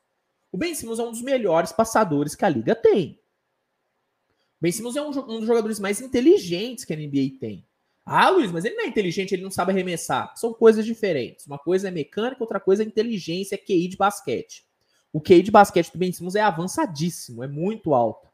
O 0.53 0.57
Ben 0.57 0.74
Simmons 0.74 0.98
é 0.98 1.03
um 1.03 1.11
dos 1.11 1.22
melhores 1.22 1.72
passadores 1.72 2.37
que 2.37 2.44
a 2.44 2.48
liga 2.48 2.74
tem. 2.74 3.20
O 4.59 4.62
Ben 4.62 4.70
Simmons 4.70 4.94
é 4.94 5.03
um, 5.03 5.09
um 5.09 5.38
dos 5.38 5.46
jogadores 5.46 5.81
mais 5.81 6.00
inteligentes 6.00 6.85
que 6.85 6.92
a 6.92 6.96
NBA 6.96 7.38
tem. 7.40 7.66
Ah, 8.05 8.29
Luiz, 8.31 8.53
mas 8.53 8.64
ele 8.64 8.76
não 8.76 8.85
é 8.85 8.87
inteligente, 8.87 9.33
ele 9.33 9.42
não 9.42 9.50
sabe 9.50 9.72
arremessar. 9.72 10.33
São 10.37 10.53
coisas 10.53 10.87
diferentes. 10.87 11.46
Uma 11.46 11.59
coisa 11.59 11.88
é 11.88 11.90
mecânica, 11.90 12.42
outra 12.42 12.61
coisa 12.61 12.83
é 12.83 12.87
inteligência, 12.87 13.57
é 13.57 13.59
QI 13.59 13.88
de 13.88 13.96
basquete. 13.96 14.64
O 15.12 15.20
QI 15.20 15.42
de 15.42 15.50
basquete 15.50 15.90
do 15.90 15.98
Ben 15.98 16.12
Simmons 16.12 16.37
é 16.37 16.40
avançadíssimo, 16.40 17.42
é 17.42 17.48
muito 17.48 17.92
alto. 17.92 18.30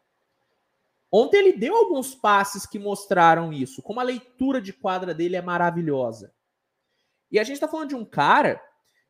Ontem 1.18 1.38
ele 1.38 1.52
deu 1.54 1.74
alguns 1.74 2.14
passes 2.14 2.66
que 2.66 2.78
mostraram 2.78 3.50
isso, 3.50 3.82
como 3.82 4.00
a 4.00 4.02
leitura 4.02 4.60
de 4.60 4.70
quadra 4.70 5.14
dele 5.14 5.34
é 5.34 5.40
maravilhosa. 5.40 6.34
E 7.30 7.38
a 7.38 7.44
gente 7.44 7.58
tá 7.58 7.66
falando 7.66 7.88
de 7.88 7.94
um 7.94 8.04
cara 8.04 8.62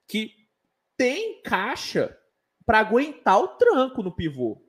que 0.07 0.33
tem 0.97 1.43
caixa 1.43 2.17
para 2.65 2.79
aguentar 2.79 3.41
o 3.41 3.49
tranco 3.57 4.05
no 4.05 4.15
pivô. 4.15 4.65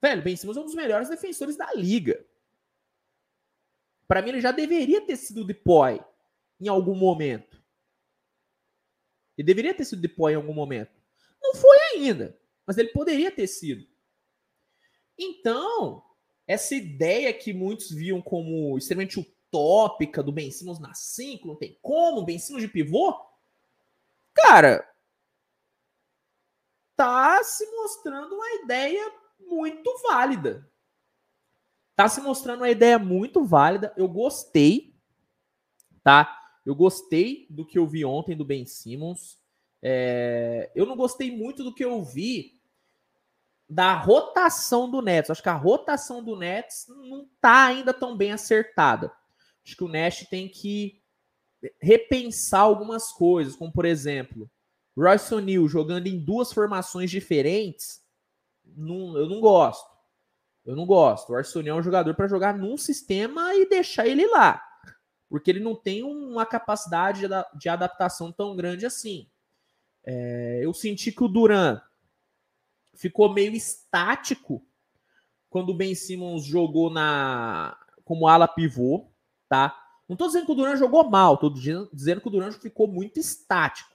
Velho, 0.00 0.22
Ben 0.22 0.36
Simmons 0.36 0.56
é 0.56 0.60
um 0.60 0.66
dos 0.66 0.76
melhores 0.76 1.08
defensores 1.08 1.56
da 1.56 1.74
liga. 1.74 2.24
Para 4.06 4.22
mim, 4.22 4.28
ele 4.28 4.40
já 4.40 4.52
deveria 4.52 5.04
ter 5.04 5.16
sido 5.16 5.44
deploy 5.44 6.00
em 6.60 6.68
algum 6.68 6.94
momento. 6.94 7.60
Ele 9.36 9.46
deveria 9.46 9.74
ter 9.74 9.84
sido 9.84 10.00
deploy 10.00 10.34
em 10.34 10.36
algum 10.36 10.54
momento. 10.54 10.96
Não 11.42 11.56
foi 11.56 11.76
ainda, 11.92 12.40
mas 12.64 12.78
ele 12.78 12.90
poderia 12.90 13.32
ter 13.32 13.48
sido. 13.48 13.84
Então, 15.18 16.08
essa 16.50 16.74
ideia 16.74 17.32
que 17.32 17.52
muitos 17.52 17.92
viam 17.92 18.20
como 18.20 18.76
extremamente 18.76 19.20
utópica 19.20 20.20
do 20.20 20.32
Ben 20.32 20.50
Simmons 20.50 20.80
na 20.80 20.92
5, 20.92 21.46
não 21.46 21.54
tem 21.54 21.78
como, 21.80 22.24
Ben 22.24 22.40
Simmons 22.40 22.62
de 22.62 22.66
pivô, 22.66 23.16
cara, 24.34 24.84
tá 26.96 27.40
se 27.44 27.64
mostrando 27.70 28.34
uma 28.34 28.50
ideia 28.64 29.12
muito 29.38 29.88
válida. 30.08 30.68
Tá 31.94 32.08
se 32.08 32.20
mostrando 32.20 32.62
uma 32.62 32.70
ideia 32.70 32.98
muito 32.98 33.44
válida. 33.44 33.94
Eu 33.96 34.08
gostei, 34.08 34.92
tá? 36.02 36.36
Eu 36.66 36.74
gostei 36.74 37.46
do 37.48 37.64
que 37.64 37.78
eu 37.78 37.86
vi 37.86 38.04
ontem 38.04 38.36
do 38.36 38.44
Ben 38.44 38.66
Simmons. 38.66 39.38
É... 39.80 40.72
Eu 40.74 40.84
não 40.84 40.96
gostei 40.96 41.30
muito 41.30 41.62
do 41.62 41.72
que 41.72 41.84
eu 41.84 42.02
vi 42.02 42.59
da 43.70 43.94
rotação 43.94 44.90
do 44.90 45.00
Nets. 45.00 45.30
Acho 45.30 45.42
que 45.42 45.48
a 45.48 45.54
rotação 45.54 46.24
do 46.24 46.36
Nets 46.36 46.86
não 46.88 47.28
tá 47.40 47.66
ainda 47.66 47.94
tão 47.94 48.16
bem 48.16 48.32
acertada. 48.32 49.12
Acho 49.64 49.76
que 49.76 49.84
o 49.84 49.88
Nash 49.88 50.26
tem 50.28 50.48
que 50.48 51.00
repensar 51.80 52.62
algumas 52.62 53.12
coisas, 53.12 53.54
como 53.54 53.70
por 53.70 53.84
exemplo, 53.84 54.50
Royce 54.96 55.32
O'Neal 55.32 55.68
jogando 55.68 56.08
em 56.08 56.18
duas 56.18 56.52
formações 56.52 57.10
diferentes. 57.10 58.02
Não, 58.64 59.16
eu 59.16 59.28
não 59.28 59.40
gosto. 59.40 59.88
Eu 60.64 60.74
não 60.74 60.84
gosto. 60.84 61.30
O 61.30 61.36
Arsenal 61.36 61.76
é 61.76 61.80
um 61.80 61.82
jogador 61.82 62.14
para 62.14 62.28
jogar 62.28 62.56
num 62.56 62.76
sistema 62.76 63.54
e 63.54 63.68
deixar 63.68 64.06
ele 64.06 64.26
lá. 64.26 64.60
Porque 65.28 65.48
ele 65.48 65.60
não 65.60 65.76
tem 65.76 66.02
uma 66.02 66.44
capacidade 66.44 67.22
de 67.54 67.68
adaptação 67.68 68.32
tão 68.32 68.56
grande 68.56 68.84
assim. 68.84 69.28
É, 70.04 70.60
eu 70.62 70.74
senti 70.74 71.12
que 71.12 71.22
o 71.22 71.28
Duran 71.28 71.80
ficou 72.94 73.32
meio 73.32 73.52
estático 73.54 74.64
quando 75.48 75.70
o 75.70 75.74
Ben 75.74 75.94
Simmons 75.94 76.44
jogou 76.44 76.90
na 76.90 77.76
como 78.04 78.26
ala 78.26 78.48
pivô, 78.48 79.08
tá? 79.48 79.76
Não 80.08 80.16
tô 80.16 80.26
dizendo 80.26 80.46
que 80.46 80.52
o 80.52 80.54
Duran 80.54 80.76
jogou 80.76 81.08
mal, 81.08 81.36
tô 81.36 81.48
dizendo 81.48 82.20
que 82.20 82.26
o 82.26 82.30
Duran 82.30 82.50
ficou 82.52 82.88
muito 82.88 83.20
estático. 83.20 83.94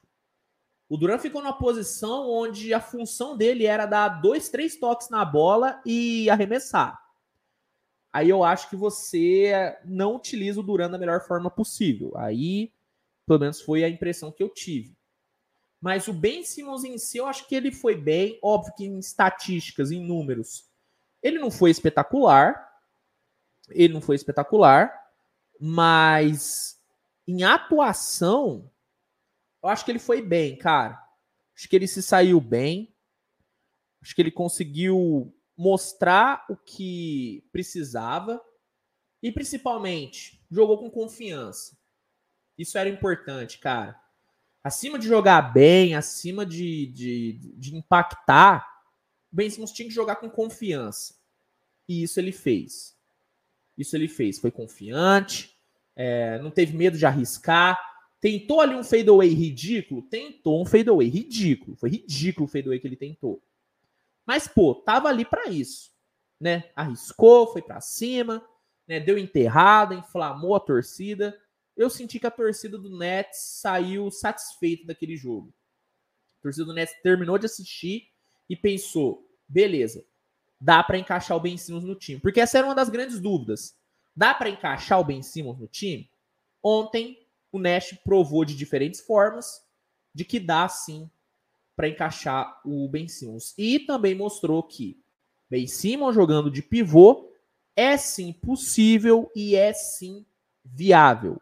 O 0.88 0.98
Duran 0.98 1.18
ficou 1.18 1.42
numa 1.42 1.58
posição 1.58 2.30
onde 2.30 2.74
a 2.74 2.80
função 2.80 3.36
dele 3.36 3.66
era 3.66 3.86
dar 3.86 4.22
dois, 4.22 4.48
três 4.50 4.78
toques 4.78 5.10
na 5.10 5.26
bola 5.26 5.82
e 5.86 6.30
arremessar. 6.30 6.98
Aí 8.14 8.30
eu 8.30 8.46
acho 8.46 8.70
que 8.70 8.78
você 8.78 9.78
não 9.84 10.16
utiliza 10.16 10.62
o 10.62 10.64
Duran 10.64 10.90
da 10.90 10.98
melhor 10.98 11.20
forma 11.28 11.50
possível. 11.50 12.14
Aí, 12.16 12.72
pelo 13.28 13.40
menos, 13.40 13.60
foi 13.60 13.84
a 13.84 13.90
impressão 13.90 14.32
que 14.32 14.42
eu 14.42 14.48
tive. 14.48 14.96
Mas 15.86 16.08
o 16.08 16.14
Ben 16.14 16.44
Simmons 16.44 16.84
em 16.84 16.98
si, 16.98 17.20
eu 17.20 17.28
acho 17.28 17.48
que 17.48 17.54
ele 17.54 17.72
foi 17.72 17.96
bem. 17.96 18.40
Óbvio 18.42 18.74
que 18.76 18.86
em 18.86 18.98
estatísticas, 18.98 19.92
em 19.92 20.04
números, 20.04 20.68
ele 21.22 21.38
não 21.38 21.52
foi 21.52 21.70
espetacular. 21.70 22.74
Ele 23.70 23.94
não 23.94 24.02
foi 24.02 24.16
espetacular. 24.16 24.92
Mas 25.60 26.84
em 27.28 27.44
atuação, 27.44 28.72
eu 29.62 29.70
acho 29.70 29.86
que 29.86 29.92
ele 29.92 30.00
foi 30.00 30.24
bem, 30.24 30.58
cara. 30.58 31.00
Acho 31.56 31.70
que 31.70 31.76
ele 31.76 31.88
se 31.88 32.02
saiu 32.02 32.42
bem. 32.42 32.92
Acho 34.02 34.16
que 34.16 34.24
ele 34.24 34.32
conseguiu 34.32 35.38
mostrar 35.56 36.48
o 36.50 36.58
que 36.58 37.48
precisava. 37.52 38.44
E 39.22 39.32
principalmente, 39.32 40.44
jogou 40.50 40.80
com 40.80 40.90
confiança. 40.90 41.78
Isso 42.58 42.76
era 42.76 42.90
importante, 42.90 43.60
cara. 43.60 44.04
Acima 44.66 44.98
de 44.98 45.08
jogar 45.08 45.54
bem, 45.54 45.96
acima 45.96 46.46
de, 46.46 46.88
de, 46.88 47.34
de 47.56 47.76
impactar, 47.76 48.68
o 49.32 49.36
Ben 49.36 49.50
Simmons 49.50 49.72
tinha 49.72 49.88
que 49.88 49.94
jogar 49.94 50.16
com 50.16 50.30
confiança. 50.30 51.16
E 51.88 52.02
isso 52.02 52.20
ele 52.20 52.32
fez. 52.32 52.98
Isso 53.78 53.96
ele 53.96 54.08
fez. 54.08 54.40
Foi 54.40 54.50
confiante, 54.50 55.56
é, 55.96 56.40
não 56.40 56.50
teve 56.50 56.76
medo 56.76 56.98
de 56.98 57.06
arriscar 57.06 57.80
Tentou 58.26 58.60
ali 58.60 58.74
um 58.74 58.84
fadeaway 58.84 59.30
ridículo? 59.30 60.02
Tentou 60.02 60.60
um 60.60 60.66
fadeaway 60.66 61.08
ridículo. 61.08 61.78
Foi 61.78 61.92
ridículo 61.92 62.48
o 62.48 62.50
fadeaway 62.50 62.80
que 62.80 62.88
ele 62.88 62.96
tentou. 62.96 63.40
Mas, 64.26 64.48
pô, 64.48 64.74
tava 64.74 65.10
ali 65.10 65.24
para 65.24 65.48
isso. 65.48 65.92
Né? 66.42 66.72
Arriscou, 66.76 67.54
foi 67.54 67.62
para 67.62 67.80
cima, 67.82 68.44
né? 68.88 69.00
deu 69.00 69.20
enterrada, 69.20 69.94
inflamou 69.94 70.56
a 70.56 70.60
torcida. 70.60 71.40
Eu 71.76 71.90
senti 71.90 72.20
que 72.20 72.28
a 72.28 72.32
torcida 72.32 72.78
do 72.78 72.98
Nets 72.98 73.38
saiu 73.38 74.10
satisfeita 74.10 74.88
daquele 74.88 75.18
jogo. 75.18 75.54
A 76.40 76.44
torcida 76.44 76.66
do 76.66 76.74
Nets 76.74 76.96
terminou 77.04 77.38
de 77.38 77.46
assistir 77.46 78.10
e 78.50 78.56
pensou: 78.56 79.28
beleza, 79.48 80.06
dá 80.60 80.82
para 80.84 80.98
encaixar 80.98 81.36
o 81.36 81.40
Ben 81.40 81.58
Simmons 81.58 81.84
no 81.84 81.96
time. 81.96 82.20
Porque 82.20 82.40
essa 82.40 82.58
era 82.58 82.68
uma 82.68 82.76
das 82.76 82.90
grandes 82.90 83.20
dúvidas. 83.20 83.76
Dá 84.16 84.34
para 84.34 84.50
encaixar 84.50 85.00
o 85.00 85.04
Ben 85.04 85.22
Simmons 85.22 85.60
no 85.60 85.68
time? 85.68 86.10
Ontem 86.64 87.20
o 87.52 87.60
Nash 87.60 87.94
provou 88.04 88.46
de 88.46 88.56
diferentes 88.56 89.02
formas 89.02 89.64
de 90.14 90.24
que 90.24 90.40
dá 90.40 90.68
sim 90.70 91.10
para 91.76 91.90
encaixar 91.90 92.62
o 92.66 92.88
Ben 92.88 93.08
Simmons. 93.08 93.54
E 93.58 93.80
também 93.80 94.16
mostrou 94.16 94.64
que 94.64 94.98
Ben 95.50 95.68
Simmons 95.68 96.16
jogando 96.16 96.50
de 96.50 96.62
pivô 96.62 97.30
é 97.76 97.98
sim 97.98 98.32
possível 98.32 99.30
e 99.36 99.56
é 99.56 99.74
sim 99.74 100.26
viável. 100.64 101.42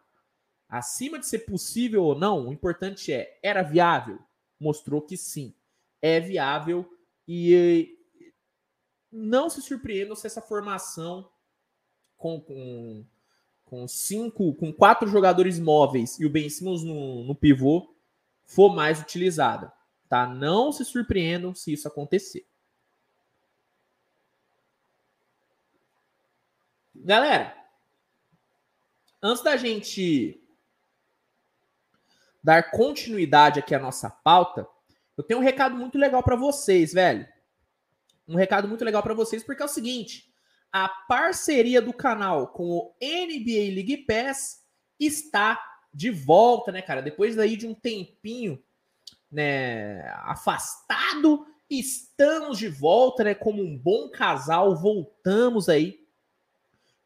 Acima 0.74 1.20
de 1.20 1.26
ser 1.28 1.46
possível 1.46 2.02
ou 2.02 2.18
não, 2.18 2.48
o 2.48 2.52
importante 2.52 3.12
é, 3.12 3.38
era 3.40 3.62
viável? 3.62 4.18
Mostrou 4.58 5.00
que 5.00 5.16
sim, 5.16 5.54
é 6.02 6.18
viável 6.18 6.84
e 7.28 7.96
não 9.08 9.48
se 9.48 9.62
surpreendam 9.62 10.16
se 10.16 10.26
essa 10.26 10.42
formação 10.42 11.30
com, 12.16 12.40
com, 12.40 13.06
com 13.64 13.86
cinco, 13.86 14.52
com 14.54 14.72
quatro 14.72 15.08
jogadores 15.08 15.60
móveis 15.60 16.18
e 16.18 16.26
o 16.26 16.30
Ben 16.30 16.50
Simmons 16.50 16.82
no, 16.82 17.22
no 17.22 17.36
pivô 17.36 17.94
for 18.44 18.74
mais 18.74 19.00
utilizada. 19.00 19.72
Tá? 20.08 20.26
Não 20.26 20.72
se 20.72 20.84
surpreendam 20.84 21.54
se 21.54 21.72
isso 21.72 21.86
acontecer. 21.86 22.44
Galera, 26.96 27.56
antes 29.22 29.40
da 29.40 29.56
gente 29.56 30.40
dar 32.44 32.70
continuidade 32.70 33.58
aqui 33.58 33.74
à 33.74 33.78
nossa 33.78 34.10
pauta, 34.10 34.68
eu 35.16 35.24
tenho 35.24 35.40
um 35.40 35.42
recado 35.42 35.74
muito 35.74 35.96
legal 35.96 36.22
para 36.22 36.36
vocês, 36.36 36.92
velho. 36.92 37.26
Um 38.28 38.36
recado 38.36 38.68
muito 38.68 38.84
legal 38.84 39.02
para 39.02 39.14
vocês, 39.14 39.42
porque 39.42 39.62
é 39.62 39.64
o 39.64 39.68
seguinte: 39.68 40.30
a 40.70 40.86
parceria 40.88 41.80
do 41.80 41.92
canal 41.92 42.48
com 42.48 42.64
o 42.64 42.94
NBA 43.00 43.74
League 43.74 44.04
Pass 44.06 44.62
está 45.00 45.58
de 45.92 46.10
volta, 46.10 46.70
né, 46.70 46.82
cara? 46.82 47.00
Depois 47.00 47.34
daí 47.34 47.56
de 47.56 47.66
um 47.66 47.74
tempinho, 47.74 48.62
né, 49.30 50.06
afastado, 50.24 51.46
estamos 51.70 52.58
de 52.58 52.68
volta, 52.68 53.24
né, 53.24 53.34
como 53.34 53.62
um 53.62 53.78
bom 53.78 54.10
casal, 54.10 54.76
voltamos 54.76 55.68
aí 55.68 56.00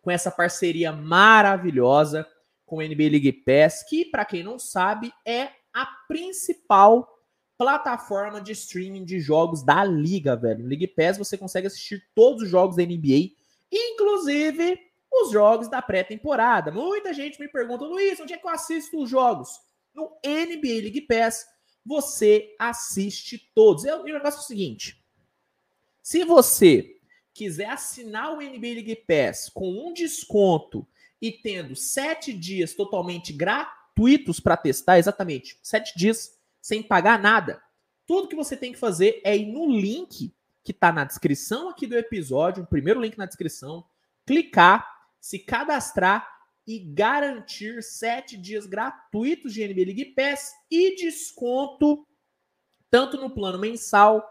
com 0.01 0.11
essa 0.11 0.31
parceria 0.31 0.91
maravilhosa 0.93 2.27
com 2.69 2.77
o 2.77 2.83
NBA 2.83 3.09
League 3.11 3.33
Pass, 3.33 3.83
que, 3.83 4.05
para 4.05 4.27
quem 4.27 4.43
não 4.43 4.59
sabe, 4.59 5.13
é 5.25 5.49
a 5.73 5.87
principal 6.07 7.09
plataforma 7.57 8.41
de 8.41 8.53
streaming 8.53 9.05
de 9.05 9.19
jogos 9.19 9.65
da 9.65 9.83
liga, 9.83 10.37
velho. 10.37 10.63
No 10.63 10.69
League 10.69 10.87
Pass 10.89 11.19
você 11.19 11.37
consegue 11.37 11.67
assistir 11.67 12.07
todos 12.15 12.43
os 12.43 12.49
jogos 12.49 12.77
da 12.77 12.85
NBA, 12.85 13.33
inclusive 13.73 14.79
os 15.11 15.33
jogos 15.33 15.69
da 15.69 15.81
pré-temporada. 15.81 16.71
Muita 16.71 17.13
gente 17.13 17.41
me 17.41 17.49
pergunta, 17.49 17.85
Luiz, 17.85 18.21
onde 18.21 18.35
é 18.35 18.37
que 18.37 18.47
eu 18.47 18.51
assisto 18.51 19.03
os 19.03 19.11
jogos? 19.11 19.49
No 19.95 20.13
NBA 20.25 20.83
League 20.83 21.01
Pass 21.01 21.47
você 21.85 22.55
assiste 22.59 23.51
todos. 23.55 23.85
E 23.85 23.91
o 23.91 24.05
negócio 24.05 24.41
é 24.41 24.43
o 24.43 24.47
seguinte: 24.47 25.03
se 26.03 26.23
você 26.23 26.97
quiser 27.33 27.71
assinar 27.71 28.33
o 28.33 28.43
NBA 28.43 28.75
League 28.75 29.05
Pass 29.07 29.49
com 29.49 29.89
um 29.89 29.93
desconto 29.93 30.87
e 31.21 31.33
tendo 31.33 31.75
sete 31.75 32.33
dias 32.33 32.75
totalmente 32.75 33.33
gratuitos 33.33 34.41
para 34.41 34.57
testar, 34.57 34.99
exatamente, 34.99 35.59
sete 35.63 35.97
dias 35.99 36.39
sem 36.61 36.83
pagar 36.83 37.21
nada. 37.21 37.63
Tudo 38.07 38.29
que 38.29 38.37
você 38.37 38.57
tem 38.57 38.73
que 38.73 38.79
fazer 38.79 39.21
é 39.25 39.37
ir 39.37 39.47
no 39.47 39.67
link 39.71 40.33
que 40.63 40.73
está 40.73 40.93
na 40.93 41.05
descrição 41.05 41.69
aqui 41.69 41.87
do 41.87 41.97
episódio, 41.97 42.63
o 42.63 42.67
primeiro 42.67 43.01
link 43.01 43.17
na 43.17 43.27
descrição, 43.27 43.85
clicar, 44.27 44.87
se 45.21 45.39
cadastrar 45.39 46.29
e 46.67 46.79
garantir 46.79 47.83
sete 47.83 48.37
dias 48.37 48.67
gratuitos 48.67 49.55
de 49.55 49.67
NBA 49.67 49.87
League 49.87 50.05
Pass 50.15 50.53
e 50.71 50.95
desconto 50.97 52.07
tanto 52.91 53.17
no 53.17 53.31
plano 53.31 53.59
mensal 53.59 54.23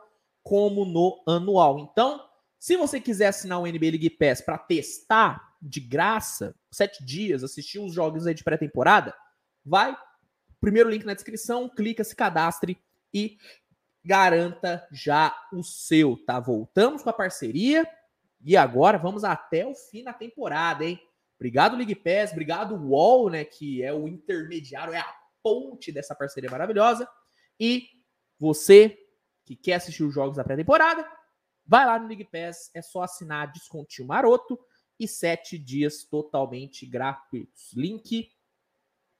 como 0.43 0.85
no 0.85 1.23
anual. 1.27 1.79
Então, 1.79 2.23
se 2.59 2.77
você 2.77 2.99
quiser 2.99 3.27
assinar 3.27 3.59
o 3.59 3.65
NBA 3.65 3.91
League 3.91 4.09
Pass 4.11 4.41
para 4.41 4.57
testar 4.57 5.46
de 5.61 5.79
graça, 5.79 6.55
sete 6.71 7.03
dias, 7.03 7.43
assistir 7.43 7.79
os 7.79 7.93
jogos 7.93 8.27
aí 8.27 8.33
de 8.33 8.43
pré-temporada, 8.43 9.13
vai, 9.65 9.95
primeiro 10.59 10.89
link 10.89 11.05
na 11.05 11.13
descrição, 11.13 11.69
clica, 11.69 12.03
se 12.03 12.15
cadastre 12.15 12.77
e 13.13 13.37
garanta 14.03 14.87
já 14.91 15.35
o 15.51 15.63
seu, 15.63 16.17
tá? 16.25 16.39
Voltamos 16.39 17.03
com 17.03 17.09
a 17.09 17.13
parceria 17.13 17.87
e 18.43 18.55
agora 18.55 18.97
vamos 18.97 19.23
até 19.23 19.65
o 19.65 19.75
fim 19.75 20.03
da 20.03 20.13
temporada, 20.13 20.85
hein? 20.85 20.99
Obrigado, 21.35 21.75
League 21.75 21.95
Pass, 21.95 22.31
obrigado, 22.31 22.75
Wall, 22.75 23.29
né, 23.29 23.43
que 23.43 23.83
é 23.83 23.93
o 23.93 24.07
intermediário, 24.07 24.93
é 24.93 24.99
a 24.99 25.15
ponte 25.43 25.91
dessa 25.91 26.15
parceria 26.15 26.49
maravilhosa. 26.49 27.07
E 27.59 27.87
você 28.39 28.97
que 29.45 29.55
quer 29.55 29.75
assistir 29.75 30.03
os 30.03 30.13
jogos 30.13 30.35
da 30.35 30.43
pré-temporada, 30.43 31.07
vai 31.65 31.85
lá 31.85 31.99
no 31.99 32.07
League 32.07 32.25
Pass, 32.25 32.71
é 32.73 32.81
só 32.81 33.03
assinar 33.03 33.51
descontinho 33.51 34.07
maroto 34.07 34.59
e 34.99 35.07
sete 35.07 35.57
dias 35.57 36.03
totalmente 36.03 36.85
gratuitos. 36.85 37.73
Link 37.73 38.31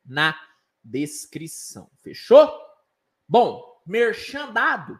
na 0.06 0.40
descrição. 0.84 1.90
Fechou? 2.02 2.50
Bom, 3.28 3.82
merchandado. 3.86 5.00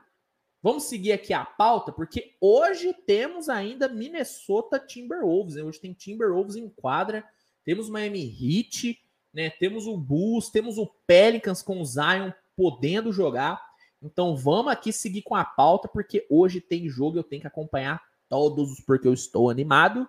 Vamos 0.62 0.84
seguir 0.84 1.14
aqui 1.14 1.34
a 1.34 1.46
pauta, 1.46 1.92
porque 1.92 2.36
hoje 2.42 2.94
temos 3.06 3.48
ainda 3.48 3.88
Minnesota 3.88 4.80
Timberwolves. 4.80 5.56
Né? 5.56 5.64
Hoje 5.64 5.80
tem 5.80 5.94
Timberwolves 5.94 6.56
em 6.56 6.68
quadra, 6.68 7.24
temos 7.64 7.90
Miami 7.90 8.22
Heat, 8.22 9.00
né? 9.34 9.50
temos 9.50 9.88
o 9.88 9.96
Bulls, 9.96 10.50
temos 10.50 10.78
o 10.78 10.88
Pelicans 11.06 11.62
com 11.62 11.80
o 11.80 11.86
Zion 11.86 12.32
podendo 12.56 13.14
jogar. 13.14 13.62
Então 14.02 14.36
vamos 14.36 14.72
aqui 14.72 14.92
seguir 14.92 15.22
com 15.22 15.36
a 15.36 15.46
pauta, 15.46 15.88
porque 15.88 16.26
hoje 16.30 16.60
tem 16.60 16.90
jogo, 16.90 17.18
eu 17.18 17.24
tenho 17.24 17.42
que 17.42 17.48
acompanhar 17.48 18.02
todos, 18.28 18.82
porque 18.82 19.08
eu 19.08 19.14
estou 19.14 19.50
animado. 19.50 20.08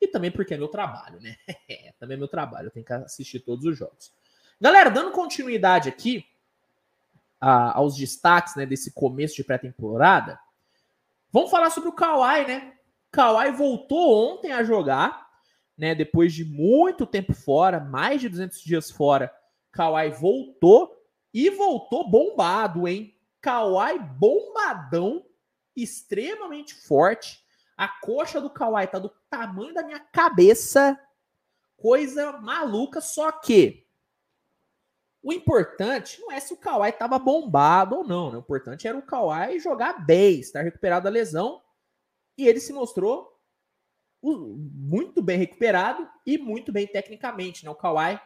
E 0.00 0.06
também 0.06 0.30
porque 0.30 0.54
é 0.54 0.56
meu 0.56 0.68
trabalho, 0.68 1.20
né? 1.20 1.36
também 1.98 2.16
é 2.16 2.18
meu 2.18 2.28
trabalho, 2.28 2.68
eu 2.68 2.70
tenho 2.70 2.86
que 2.86 2.92
assistir 2.92 3.40
todos 3.40 3.64
os 3.64 3.76
jogos. 3.76 4.12
Galera, 4.60 4.90
dando 4.90 5.12
continuidade 5.12 5.88
aqui 5.88 6.24
a, 7.40 7.76
aos 7.76 7.96
destaques 7.96 8.56
né, 8.56 8.66
desse 8.66 8.92
começo 8.92 9.36
de 9.36 9.44
pré-temporada, 9.44 10.38
vamos 11.32 11.50
falar 11.50 11.70
sobre 11.70 11.88
o 11.88 11.94
Kawhi, 11.94 12.46
né? 12.46 12.74
Kawhi 13.10 13.52
voltou 13.52 14.34
ontem 14.34 14.52
a 14.52 14.62
jogar, 14.62 15.28
né? 15.76 15.94
Depois 15.94 16.32
de 16.32 16.44
muito 16.44 17.06
tempo 17.06 17.32
fora, 17.32 17.80
mais 17.80 18.20
de 18.20 18.28
200 18.28 18.60
dias 18.60 18.90
fora, 18.90 19.32
Kawhi 19.72 20.10
voltou 20.10 20.96
e 21.32 21.50
voltou 21.50 22.08
bombado, 22.08 22.86
hein? 22.86 23.16
Kawhi 23.40 23.98
bombadão, 23.98 25.24
extremamente 25.76 26.74
forte 26.74 27.44
a 27.78 27.86
coxa 27.86 28.40
do 28.40 28.50
Kawhi 28.50 28.88
tá 28.88 28.98
do 28.98 29.08
tamanho 29.30 29.72
da 29.72 29.84
minha 29.84 30.00
cabeça. 30.00 31.00
Coisa 31.76 32.32
maluca, 32.32 33.00
só 33.00 33.30
que 33.30 33.86
o 35.22 35.32
importante 35.32 36.20
não 36.20 36.32
é 36.32 36.40
se 36.40 36.52
o 36.52 36.56
Kawhi 36.56 36.90
tava 36.90 37.20
bombado 37.20 37.98
ou 37.98 38.04
não, 38.04 38.32
né? 38.32 38.36
O 38.36 38.40
importante 38.40 38.88
era 38.88 38.98
o 38.98 39.02
Kawhi 39.02 39.60
jogar 39.60 40.04
bem, 40.04 40.40
estar 40.40 40.62
recuperado 40.62 41.04
da 41.04 41.10
lesão. 41.10 41.62
E 42.36 42.48
ele 42.48 42.58
se 42.58 42.72
mostrou 42.72 43.38
muito 44.20 45.22
bem 45.22 45.38
recuperado 45.38 46.08
e 46.26 46.36
muito 46.36 46.72
bem 46.72 46.84
tecnicamente, 46.84 47.64
né? 47.64 47.70
O 47.70 47.76
Kawhi 47.76 48.20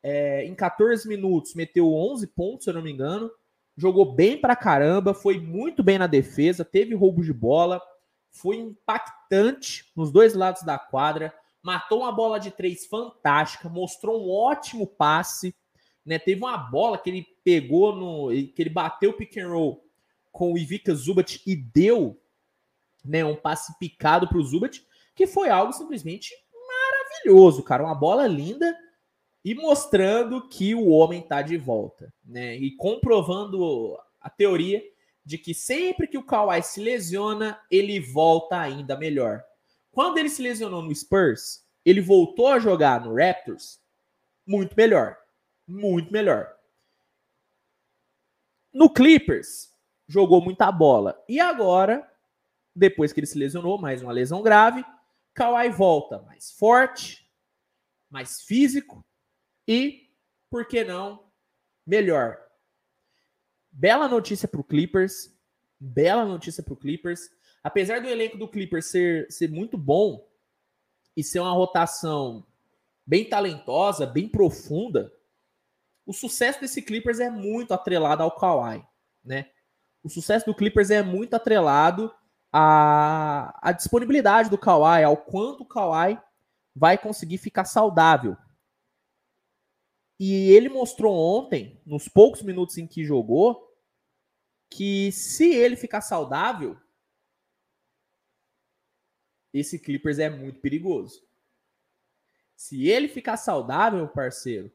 é, 0.00 0.44
em 0.44 0.54
14 0.54 1.08
minutos 1.08 1.54
meteu 1.56 1.92
11 1.92 2.28
pontos, 2.28 2.64
se 2.64 2.70
eu 2.70 2.74
não 2.74 2.82
me 2.82 2.92
engano. 2.92 3.28
Jogou 3.76 4.14
bem 4.14 4.40
pra 4.40 4.54
caramba, 4.54 5.12
foi 5.12 5.40
muito 5.40 5.82
bem 5.82 5.98
na 5.98 6.06
defesa, 6.06 6.64
teve 6.64 6.94
roubo 6.94 7.24
de 7.24 7.32
bola, 7.32 7.82
foi 8.32 8.56
impactante 8.56 9.92
nos 9.94 10.10
dois 10.10 10.34
lados 10.34 10.62
da 10.62 10.78
quadra, 10.78 11.32
matou 11.62 12.00
uma 12.00 12.10
bola 12.10 12.40
de 12.40 12.50
três 12.50 12.86
fantástica, 12.86 13.68
mostrou 13.68 14.26
um 14.26 14.30
ótimo 14.30 14.86
passe, 14.86 15.54
né? 16.04 16.18
Teve 16.18 16.42
uma 16.42 16.56
bola 16.56 16.98
que 16.98 17.10
ele 17.10 17.26
pegou 17.44 17.94
no, 17.94 18.28
que 18.30 18.60
ele 18.62 18.70
bateu 18.70 19.10
o 19.10 19.12
pick 19.12 19.36
and 19.36 19.48
roll 19.48 19.84
com 20.32 20.52
o 20.52 20.58
Ivica 20.58 20.94
Zubat 20.94 21.40
e 21.46 21.54
deu, 21.54 22.18
né, 23.04 23.24
um 23.24 23.36
passe 23.36 23.78
picado 23.78 24.26
para 24.26 24.38
o 24.38 24.42
Zubat, 24.42 24.84
que 25.14 25.26
foi 25.26 25.50
algo 25.50 25.72
simplesmente 25.72 26.34
maravilhoso, 26.66 27.62
cara, 27.62 27.84
uma 27.84 27.94
bola 27.94 28.26
linda 28.26 28.74
e 29.44 29.54
mostrando 29.54 30.48
que 30.48 30.74
o 30.74 30.88
homem 30.88 31.20
está 31.20 31.42
de 31.42 31.58
volta, 31.58 32.12
né? 32.24 32.56
E 32.56 32.74
comprovando 32.76 33.98
a 34.20 34.30
teoria 34.30 34.82
de 35.24 35.38
que 35.38 35.54
sempre 35.54 36.06
que 36.06 36.18
o 36.18 36.24
Kawhi 36.24 36.62
se 36.62 36.80
lesiona, 36.80 37.60
ele 37.70 38.00
volta 38.00 38.58
ainda 38.58 38.96
melhor. 38.96 39.42
Quando 39.90 40.18
ele 40.18 40.28
se 40.28 40.42
lesionou 40.42 40.82
no 40.82 40.94
Spurs, 40.94 41.64
ele 41.84 42.00
voltou 42.00 42.48
a 42.48 42.58
jogar 42.58 43.00
no 43.00 43.14
Raptors 43.14 43.80
muito 44.46 44.74
melhor. 44.76 45.16
Muito 45.66 46.12
melhor. 46.12 46.56
No 48.72 48.92
Clippers, 48.92 49.72
jogou 50.08 50.40
muita 50.40 50.70
bola. 50.72 51.22
E 51.28 51.38
agora, 51.38 52.10
depois 52.74 53.12
que 53.12 53.20
ele 53.20 53.26
se 53.26 53.38
lesionou, 53.38 53.78
mais 53.78 54.02
uma 54.02 54.12
lesão 54.12 54.42
grave, 54.42 54.84
Kawhi 55.34 55.68
volta 55.70 56.20
mais 56.22 56.50
forte, 56.52 57.30
mais 58.10 58.42
físico 58.42 59.04
e, 59.66 60.10
por 60.50 60.66
que 60.66 60.84
não, 60.84 61.24
melhor. 61.86 62.38
Bela 63.72 64.06
notícia 64.06 64.46
para 64.46 64.60
o 64.60 64.64
Clippers. 64.64 65.34
Bela 65.80 66.24
notícia 66.24 66.62
para 66.62 66.74
o 66.74 66.76
Clippers. 66.76 67.30
Apesar 67.64 68.00
do 68.00 68.08
elenco 68.08 68.36
do 68.36 68.46
Clippers 68.46 68.86
ser, 68.86 69.26
ser 69.30 69.48
muito 69.50 69.78
bom 69.78 70.28
e 71.16 71.24
ser 71.24 71.40
uma 71.40 71.52
rotação 71.52 72.46
bem 73.06 73.28
talentosa, 73.28 74.06
bem 74.06 74.28
profunda, 74.28 75.12
o 76.04 76.12
sucesso 76.12 76.60
desse 76.60 76.82
Clippers 76.82 77.20
é 77.20 77.30
muito 77.30 77.72
atrelado 77.72 78.22
ao 78.22 78.36
Kawhi, 78.36 78.84
né? 79.24 79.46
O 80.02 80.08
sucesso 80.08 80.46
do 80.46 80.54
Clippers 80.54 80.90
é 80.90 81.02
muito 81.02 81.34
atrelado 81.34 82.12
à, 82.52 83.56
à 83.62 83.72
disponibilidade 83.72 84.50
do 84.50 84.58
Kawhi, 84.58 85.04
ao 85.04 85.16
quanto 85.16 85.62
o 85.62 85.66
Kawhi 85.66 86.18
vai 86.74 86.98
conseguir 86.98 87.38
ficar 87.38 87.64
saudável. 87.64 88.36
E 90.24 90.52
ele 90.52 90.68
mostrou 90.68 91.12
ontem, 91.16 91.80
nos 91.84 92.06
poucos 92.06 92.42
minutos 92.42 92.78
em 92.78 92.86
que 92.86 93.04
jogou, 93.04 93.76
que 94.70 95.10
se 95.10 95.52
ele 95.52 95.74
ficar 95.74 96.00
saudável, 96.00 96.80
esse 99.52 99.80
Clippers 99.80 100.20
é 100.20 100.30
muito 100.30 100.60
perigoso. 100.60 101.26
Se 102.54 102.88
ele 102.88 103.08
ficar 103.08 103.36
saudável, 103.36 104.06
parceiro, 104.06 104.70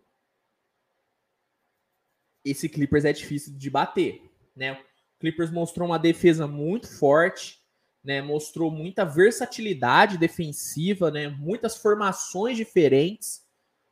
esse 2.43 2.67
Clippers 2.67 3.05
é 3.05 3.13
difícil 3.13 3.57
de 3.57 3.69
bater, 3.69 4.29
né? 4.53 4.73
O 4.73 5.19
Clippers 5.21 5.49
mostrou 5.49 5.87
uma 5.87 5.97
defesa 5.97 6.45
muito 6.45 6.93
forte, 6.93 7.63
né? 8.03 8.21
Mostrou 8.21 8.69
muita 8.69 9.05
versatilidade 9.05 10.17
defensiva, 10.17 11.09
né? 11.09 11.29
Muitas 11.29 11.77
formações 11.77 12.57
diferentes, 12.57 13.46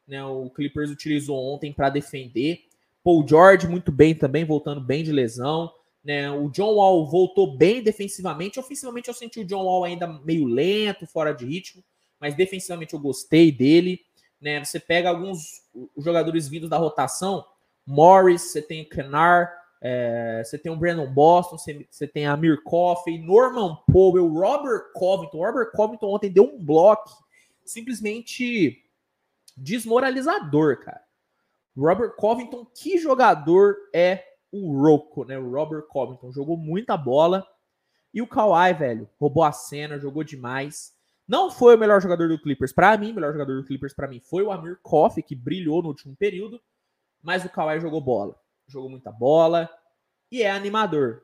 né? 0.08 0.24
O 0.24 0.50
Clippers 0.50 0.92
utilizou 0.92 1.38
ontem 1.54 1.74
para 1.74 1.90
defender. 1.90 2.62
Paul 3.04 3.28
George 3.28 3.68
muito 3.68 3.92
bem 3.92 4.16
também, 4.16 4.46
voltando 4.46 4.82
bem 4.82 5.04
de 5.04 5.12
lesão. 5.12 5.72
Né? 6.04 6.30
O 6.32 6.50
John 6.50 6.76
Wall 6.76 7.06
voltou 7.10 7.58
bem 7.58 7.82
defensivamente. 7.82 8.60
Ofensivamente 8.60 9.08
eu 9.08 9.14
senti 9.14 9.40
o 9.40 9.46
John 9.46 9.64
Wall 9.64 9.84
ainda 9.84 10.08
meio 10.08 10.46
lento, 10.46 11.08
fora 11.08 11.34
de 11.34 11.46
ritmo, 11.46 11.84
mas 12.20 12.36
defensivamente 12.36 12.94
eu 12.94 13.00
gostei 13.00 13.52
dele. 13.52 14.00
Né? 14.40 14.64
Você 14.64 14.80
pega 14.80 15.10
alguns 15.10 15.64
jogadores 15.98 16.48
vindos 16.48 16.70
da 16.70 16.78
rotação, 16.78 17.46
Morris, 17.86 18.42
você 18.42 18.62
tem 18.62 18.82
o 18.82 18.90
Kennard, 18.90 19.52
é, 19.82 20.42
você 20.44 20.58
tem 20.58 20.72
o 20.72 20.76
Brandon 20.76 21.12
Boston, 21.12 21.58
você, 21.58 21.86
você 21.90 22.08
tem 22.08 22.26
a 22.26 22.34
Amir 22.34 22.64
Coffey, 22.64 23.20
Norman 23.20 23.78
Powell, 23.92 24.28
Robert 24.28 24.92
Covington. 24.94 25.38
Robert 25.38 25.72
Covington 25.72 26.08
ontem 26.08 26.32
deu 26.32 26.44
um 26.44 26.64
bloco 26.64 27.24
simplesmente 27.64 28.85
desmoralizador, 29.56 30.80
cara. 30.80 31.04
Robert 31.76 32.16
Covington, 32.16 32.66
que 32.66 32.98
jogador 32.98 33.76
é 33.94 34.24
o 34.52 34.82
Rocco, 34.82 35.26
né? 35.26 35.38
O 35.38 35.52
Robert 35.52 35.84
Covington 35.88 36.32
jogou 36.32 36.58
muita 36.58 36.96
bola. 36.96 37.46
E 38.14 38.22
o 38.22 38.28
Kawhi, 38.28 38.74
velho, 38.74 39.10
roubou 39.20 39.44
a 39.44 39.52
cena, 39.52 40.00
jogou 40.00 40.24
demais. 40.24 40.94
Não 41.28 41.52
foi 41.52 41.76
o 41.76 41.78
melhor 41.78 42.02
jogador 42.02 42.30
do 42.30 42.42
Clippers 42.42 42.72
para 42.72 42.98
mim, 42.98 43.12
o 43.12 43.16
melhor 43.16 43.34
jogador 43.34 43.56
do 43.56 43.66
Clippers 43.66 43.94
para 43.94 44.08
mim 44.08 44.22
foi 44.22 44.44
o 44.44 44.52
Amir 44.52 44.80
Coffey, 44.82 45.24
que 45.24 45.36
brilhou 45.36 45.82
no 45.82 45.90
último 45.90 46.16
período, 46.16 46.62
mas 47.22 47.44
o 47.44 47.50
Kawhi 47.50 47.80
jogou 47.80 48.00
bola. 48.00 48.40
Jogou 48.68 48.90
muita 48.90 49.12
bola 49.12 49.70
e 50.32 50.44
é 50.44 50.52
animador, 50.52 51.24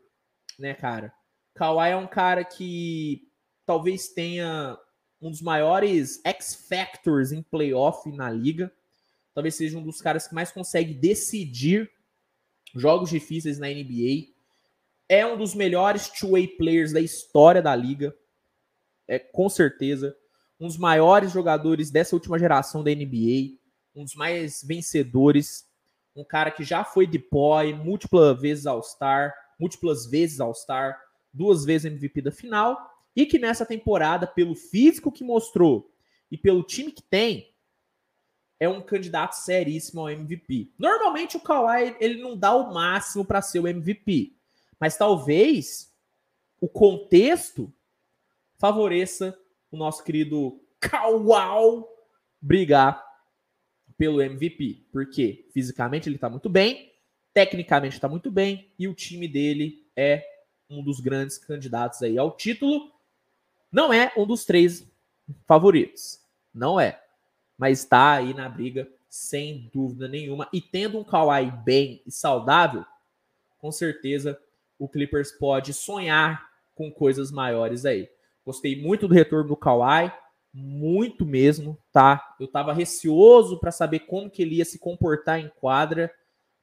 né, 0.60 0.74
cara? 0.74 1.14
Kawhi 1.56 1.92
é 1.92 1.96
um 1.96 2.08
cara 2.08 2.44
que 2.44 3.22
talvez 3.66 4.10
tenha 4.10 4.78
um 5.22 5.30
dos 5.30 5.41
maiores 5.41 6.19
X-Factors 6.24 7.32
em 7.32 7.43
playoff 7.43 8.09
na 8.11 8.30
liga. 8.30 8.72
Talvez 9.34 9.55
seja 9.55 9.78
um 9.78 9.84
dos 9.84 10.01
caras 10.01 10.28
que 10.28 10.34
mais 10.34 10.51
consegue 10.51 10.93
decidir 10.93 11.89
jogos 12.76 13.09
difíceis 13.09 13.59
na 13.59 13.67
NBA. 13.67 14.34
É 15.07 15.26
um 15.26 15.38
dos 15.38 15.53
melhores 15.53 16.09
two-way 16.09 16.47
players 16.47 16.91
da 16.91 16.99
história 16.99 17.61
da 17.61 17.76
liga. 17.76 18.15
É 19.07 19.19
com 19.19 19.47
certeza 19.47 20.15
um 20.59 20.67
dos 20.67 20.78
maiores 20.78 21.32
jogadores 21.32 21.89
dessa 21.89 22.15
última 22.15 22.38
geração 22.38 22.84
da 22.84 22.91
NBA, 22.91 23.57
um 23.95 24.03
dos 24.03 24.13
mais 24.13 24.63
vencedores, 24.63 25.65
um 26.15 26.24
cara 26.24 26.51
que 26.51 26.63
já 26.63 26.84
foi 26.84 27.07
deploy 27.07 27.74
múltiplas 27.74 28.39
vezes 28.39 28.67
All-Star, 28.67 29.34
múltiplas 29.59 30.05
vezes 30.05 30.39
All-Star, 30.39 30.99
duas 31.34 31.65
vezes 31.65 31.91
MVP 31.91 32.22
da 32.22 32.32
final, 32.32 32.78
e 33.16 33.26
que 33.26 33.39
nessa 33.39 33.66
temporada, 33.66 34.26
pelo 34.26 34.55
físico 34.55 35.12
que 35.12 35.24
mostrou 35.24 35.91
e 36.30 36.38
pelo 36.38 36.64
time 36.64 36.91
que 36.91 37.03
tem, 37.03 37.51
é 38.59 38.70
um 38.70 38.82
candidato 38.82 39.34
seríssimo 39.34 40.01
ao 40.01 40.09
MVP. 40.09 40.72
Normalmente 40.78 41.36
o 41.36 41.39
Kawhi 41.39 41.95
ele 41.99 42.22
não 42.22 42.38
dá 42.38 42.53
o 42.55 42.72
máximo 42.72 43.26
para 43.26 43.41
ser 43.41 43.59
o 43.59 43.68
MVP, 43.68 44.36
mas 44.80 44.95
talvez 44.95 45.91
o 46.59 46.70
contexto 46.70 47.74
favoreça 48.59 49.36
o 49.72 49.78
nosso 49.78 50.03
querido 50.03 50.62
Kawhi 50.80 51.84
brigar 52.39 53.03
pelo 53.97 54.22
MVP, 54.22 54.86
porque 54.91 55.47
fisicamente 55.53 56.07
ele 56.07 56.16
está 56.16 56.30
muito 56.30 56.49
bem, 56.49 56.91
tecnicamente 57.34 57.95
está 57.95 58.07
muito 58.07 58.30
bem 58.32 58.72
e 58.78 58.88
o 58.88 58.93
time 58.93 59.28
dele 59.28 59.88
é 59.95 60.24
um 60.70 60.84
dos 60.84 60.99
grandes 60.99 61.38
candidatos 61.38 62.01
aí 62.01 62.18
ao 62.18 62.36
título. 62.36 62.91
Não 63.72 63.93
é 63.93 64.11
um 64.17 64.26
dos 64.26 64.45
três 64.45 64.86
favoritos, 65.47 66.19
não 66.53 66.80
é 66.80 67.01
mas 67.61 67.82
está 67.82 68.13
aí 68.13 68.34
na 68.34 68.49
briga 68.49 68.89
sem 69.07 69.69
dúvida 69.72 70.07
nenhuma. 70.07 70.49
E 70.51 70.59
tendo 70.59 70.97
um 70.97 71.03
Kawhi 71.03 71.51
bem 71.63 72.01
e 72.07 72.11
saudável, 72.11 72.84
com 73.59 73.72
certeza 73.72 74.36
o 74.80 74.89
Clippers 74.89 75.32
pode 75.32 75.72
sonhar 75.72 76.49
com 76.74 76.91
coisas 76.91 77.32
maiores 77.32 77.86
aí. 77.86 78.09
Gostei 78.43 78.82
muito 78.82 79.07
do 79.07 79.13
retorno 79.13 79.49
do 79.49 79.55
Kawhi, 79.55 80.11
muito 80.51 81.24
mesmo, 81.24 81.78
tá? 81.93 82.36
Eu 82.39 82.47
tava 82.47 82.74
receoso 82.74 83.59
para 83.59 83.72
saber 83.72 83.99
como 83.99 84.28
que 84.28 84.41
ele 84.41 84.55
ia 84.55 84.65
se 84.65 84.80
comportar 84.80 85.39
em 85.39 85.51
quadra, 85.59 86.11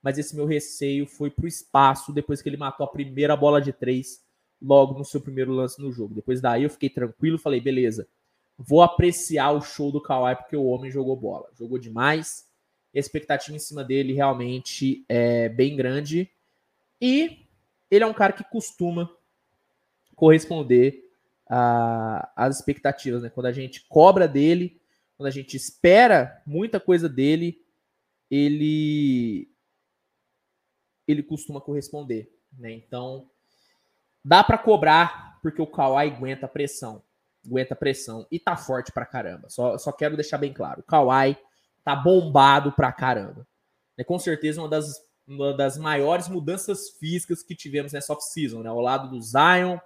mas 0.03 0.19
esse 0.19 0.35
meu 0.35 0.47
receio 0.47 1.07
foi 1.07 1.31
pro 1.31 1.47
espaço 1.47 2.13
depois 2.13 2.43
que 2.43 2.49
ele 2.49 2.57
matou 2.57 2.85
a 2.85 2.91
primeira 2.91 3.37
bola 3.37 3.61
de 3.61 3.73
três 3.73 4.21
logo 4.61 4.99
no 4.99 5.05
seu 5.05 5.21
primeiro 5.21 5.53
lance 5.53 5.81
no 5.81 5.93
jogo. 5.93 6.15
Depois 6.15 6.41
daí 6.41 6.65
eu 6.65 6.71
fiquei 6.71 6.91
tranquilo, 6.91 7.39
falei, 7.39 7.61
beleza, 7.61 8.09
vou 8.57 8.83
apreciar 8.83 9.53
o 9.53 9.61
show 9.61 9.93
do 9.93 10.03
Kawhi 10.03 10.37
porque 10.37 10.57
o 10.57 10.65
homem 10.65 10.91
jogou 10.91 11.17
bola. 11.17 11.49
Jogou 11.55 11.79
demais. 11.79 12.49
A 12.95 12.99
expectativa 12.99 13.57
em 13.57 13.61
cima 13.61 13.85
dele 13.85 14.13
realmente 14.13 15.05
é 15.09 15.49
bem 15.49 15.77
grande. 15.77 16.31
E 17.01 17.47
ele 17.91 18.05
é 18.05 18.07
um 18.07 18.15
cara 18.15 18.33
que 18.33 18.45
costuma 18.45 19.09
corresponder 20.17 21.09
às 21.49 22.57
expectativas, 22.57 23.23
né? 23.23 23.31
Quando 23.31 23.47
a 23.47 23.53
gente 23.53 23.87
cobra 23.89 24.27
dele, 24.27 24.81
quando 25.17 25.29
a 25.29 25.31
gente 25.31 25.57
espera 25.57 26.43
muita 26.45 26.81
coisa 26.81 27.09
dele, 27.09 27.65
ele 28.31 29.49
ele 31.07 31.23
costuma 31.23 31.61
corresponder, 31.61 32.31
né? 32.53 32.71
Então, 32.73 33.31
dá 34.25 34.43
para 34.43 34.59
cobrar 34.59 35.39
porque 35.43 35.63
o 35.63 35.67
Kawhi 35.67 36.09
aguenta 36.11 36.47
a 36.47 36.49
pressão 36.49 37.03
aguenta 37.49 37.75
pressão 37.75 38.27
e 38.31 38.39
tá 38.39 38.57
forte 38.57 38.93
pra 38.93 39.07
caramba. 39.07 39.49
Só, 39.49 39.79
só 39.79 39.91
quero 39.91 40.15
deixar 40.15 40.39
bem 40.39 40.53
claro. 40.53 40.81
O 40.81 40.85
Kawhi 40.85 41.37
tá 41.83 41.97
bombado 41.97 42.73
pra 42.73 42.93
caramba. 42.93 43.47
É 43.97 44.05
com 44.05 44.19
certeza 44.19 44.61
uma 44.61 44.69
das, 44.69 45.01
uma 45.27 45.55
das 45.55 45.79
maiores 45.79 46.29
mudanças 46.29 46.91
físicas 46.91 47.43
que 47.43 47.57
tivemos 47.57 47.93
nessa 47.93 48.13
off-season, 48.13 48.63
né? 48.63 48.69
Ao 48.69 48.81
lado 48.81 49.09
do 49.09 49.21
Zion 49.21 49.79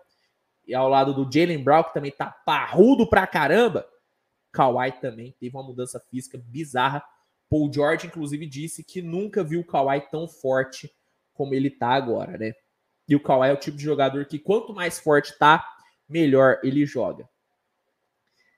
e 0.67 0.75
ao 0.75 0.89
lado 0.89 1.15
do 1.15 1.31
Jalen 1.33 1.63
Brown, 1.63 1.85
que 1.85 1.95
também 1.95 2.11
tá 2.11 2.27
parrudo 2.27 3.09
pra 3.09 3.27
caramba. 3.27 3.87
Kawhi 4.51 4.93
também 5.01 5.35
teve 5.41 5.57
uma 5.57 5.63
mudança 5.63 6.01
física 6.11 6.39
bizarra. 6.39 7.03
Paul 7.49 7.73
George, 7.73 8.07
inclusive, 8.07 8.47
disse 8.47 8.83
que 8.83 9.01
nunca 9.01 9.43
viu 9.43 9.61
o 9.61 9.65
Kawhi 9.65 10.01
tão 10.11 10.27
forte 10.27 10.93
como 11.33 11.55
ele 11.55 11.71
tá 11.71 11.89
agora, 11.89 12.37
né? 12.37 12.53
E 13.13 13.17
o 13.17 13.21
Kawhi 13.21 13.49
é 13.49 13.53
o 13.53 13.57
tipo 13.57 13.77
de 13.77 13.83
jogador 13.85 14.25
que 14.27 14.39
quanto 14.39 14.75
mais 14.75 14.99
forte 14.99 15.39
tá, 15.39 15.65
melhor 16.09 16.59
ele 16.63 16.87
joga 16.87 17.29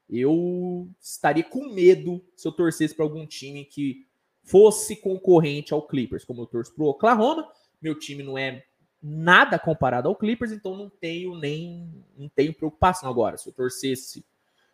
eu 0.08 0.88
estaria 1.00 1.44
com 1.44 1.72
medo 1.72 2.24
se 2.36 2.46
eu 2.46 2.52
torcesse 2.52 2.94
para 2.94 3.04
algum 3.04 3.26
time 3.26 3.64
que 3.64 4.06
fosse 4.42 4.96
concorrente 4.96 5.72
ao 5.72 5.86
Clippers, 5.86 6.24
como 6.24 6.42
eu 6.42 6.46
torço 6.46 6.74
para 6.74 6.84
o 6.84 6.88
Oklahoma. 6.88 7.50
Meu 7.80 7.98
time 7.98 8.22
não 8.22 8.36
é 8.36 8.64
nada 9.02 9.58
comparado 9.58 10.08
ao 10.08 10.16
Clippers, 10.16 10.52
então 10.52 10.76
não 10.76 10.90
tenho 10.90 11.36
nem 11.36 11.90
não 12.16 12.28
tenho 12.28 12.54
preocupação 12.54 13.08
agora. 13.08 13.36
Se 13.36 13.48
eu 13.48 13.52
torcesse 13.52 14.24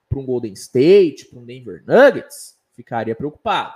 para 0.09 0.19
um 0.19 0.27
Golden 0.27 0.53
State, 0.53 1.27
para 1.27 1.39
um 1.39 1.45
Denver 1.45 1.85
Nuggets, 1.87 2.59
ficaria 2.75 3.15
preocupado. 3.15 3.75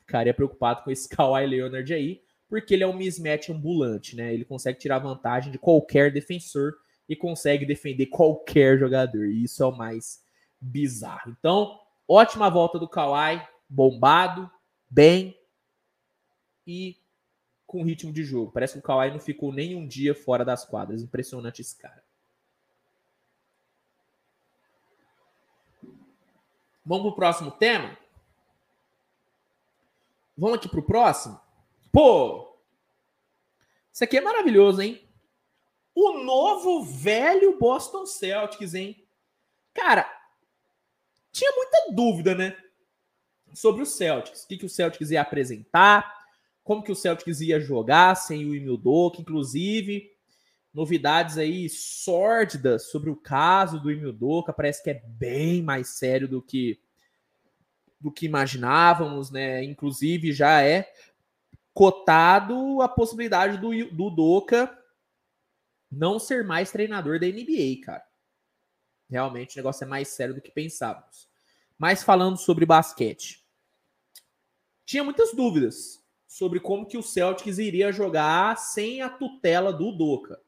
Ficaria 0.00 0.34
preocupado 0.34 0.82
com 0.82 0.90
esse 0.90 1.08
Kawhi 1.14 1.46
Leonard 1.46 1.92
aí, 1.92 2.22
porque 2.54 2.72
ele 2.72 2.84
é 2.84 2.86
um 2.86 2.92
mismatch 2.92 3.50
ambulante, 3.50 4.14
né? 4.14 4.32
Ele 4.32 4.44
consegue 4.44 4.78
tirar 4.78 5.00
vantagem 5.00 5.50
de 5.50 5.58
qualquer 5.58 6.12
defensor 6.12 6.74
e 7.08 7.16
consegue 7.16 7.66
defender 7.66 8.06
qualquer 8.06 8.78
jogador. 8.78 9.26
E 9.26 9.42
isso 9.42 9.60
é 9.60 9.66
o 9.66 9.76
mais 9.76 10.24
bizarro. 10.60 11.34
Então, 11.36 11.80
ótima 12.06 12.48
volta 12.48 12.78
do 12.78 12.88
Kawhi, 12.88 13.42
bombado, 13.68 14.48
bem 14.88 15.36
e 16.64 16.96
com 17.66 17.82
ritmo 17.82 18.12
de 18.12 18.22
jogo. 18.22 18.52
Parece 18.52 18.74
que 18.74 18.78
o 18.78 18.82
Kawhi 18.82 19.10
não 19.10 19.18
ficou 19.18 19.52
nem 19.52 19.74
um 19.74 19.84
dia 19.84 20.14
fora 20.14 20.44
das 20.44 20.64
quadras. 20.64 21.02
Impressionante 21.02 21.60
esse 21.60 21.76
cara. 21.76 22.04
Vamos 26.86 27.02
pro 27.06 27.16
próximo 27.16 27.50
tema? 27.50 27.98
Vamos 30.38 30.58
aqui 30.58 30.68
pro 30.68 30.84
próximo? 30.84 31.42
Pô! 31.94 32.58
Isso 33.90 34.04
aqui 34.04 34.18
é 34.18 34.20
maravilhoso, 34.20 34.82
hein? 34.82 35.08
O 35.94 36.18
novo 36.24 36.82
velho 36.82 37.56
Boston 37.56 38.04
Celtics, 38.04 38.74
hein? 38.74 39.06
Cara, 39.72 40.06
tinha 41.32 41.52
muita 41.56 41.92
dúvida, 41.92 42.34
né? 42.34 42.56
sobre 43.54 43.82
o 43.82 43.86
Celtics. 43.86 44.42
O 44.42 44.48
que, 44.48 44.58
que 44.58 44.66
o 44.66 44.68
Celtics 44.68 45.10
ia 45.10 45.22
apresentar, 45.22 46.24
como 46.62 46.82
que 46.82 46.92
o 46.92 46.96
Celtics 46.96 47.40
ia 47.40 47.60
jogar 47.60 48.14
sem 48.16 48.44
o 48.44 48.54
Emil 48.54 48.76
Doka, 48.76 49.20
inclusive 49.20 50.10
novidades 50.72 51.38
aí 51.38 51.68
sórdidas 51.68 52.90
sobre 52.90 53.08
o 53.08 53.14
caso 53.14 53.78
do 53.78 53.92
Emil 53.92 54.12
Doka, 54.12 54.52
parece 54.52 54.82
que 54.82 54.90
é 54.90 55.02
bem 55.06 55.62
mais 55.62 55.88
sério 55.90 56.26
do 56.26 56.42
que 56.42 56.80
do 58.00 58.12
que 58.12 58.26
imaginávamos, 58.26 59.30
né? 59.30 59.64
Inclusive 59.64 60.30
já 60.30 60.60
é 60.60 60.92
cotado 61.74 62.80
a 62.80 62.88
possibilidade 62.88 63.58
do, 63.58 63.90
do 63.90 64.08
Doca 64.08 64.78
não 65.90 66.18
ser 66.18 66.44
mais 66.44 66.70
treinador 66.70 67.20
da 67.20 67.26
NBA, 67.26 67.84
cara. 67.84 68.06
Realmente 69.10 69.54
o 69.54 69.58
negócio 69.58 69.84
é 69.84 69.86
mais 69.86 70.08
sério 70.08 70.34
do 70.34 70.40
que 70.40 70.50
pensávamos. 70.50 71.28
Mas 71.76 72.02
falando 72.02 72.36
sobre 72.36 72.64
basquete, 72.64 73.44
tinha 74.86 75.04
muitas 75.04 75.34
dúvidas 75.34 76.02
sobre 76.26 76.60
como 76.60 76.86
que 76.86 76.96
o 76.96 77.02
Celtics 77.02 77.58
iria 77.58 77.92
jogar 77.92 78.56
sem 78.56 79.02
a 79.02 79.08
tutela 79.08 79.72
do 79.72 79.92
Doca. 79.92 80.40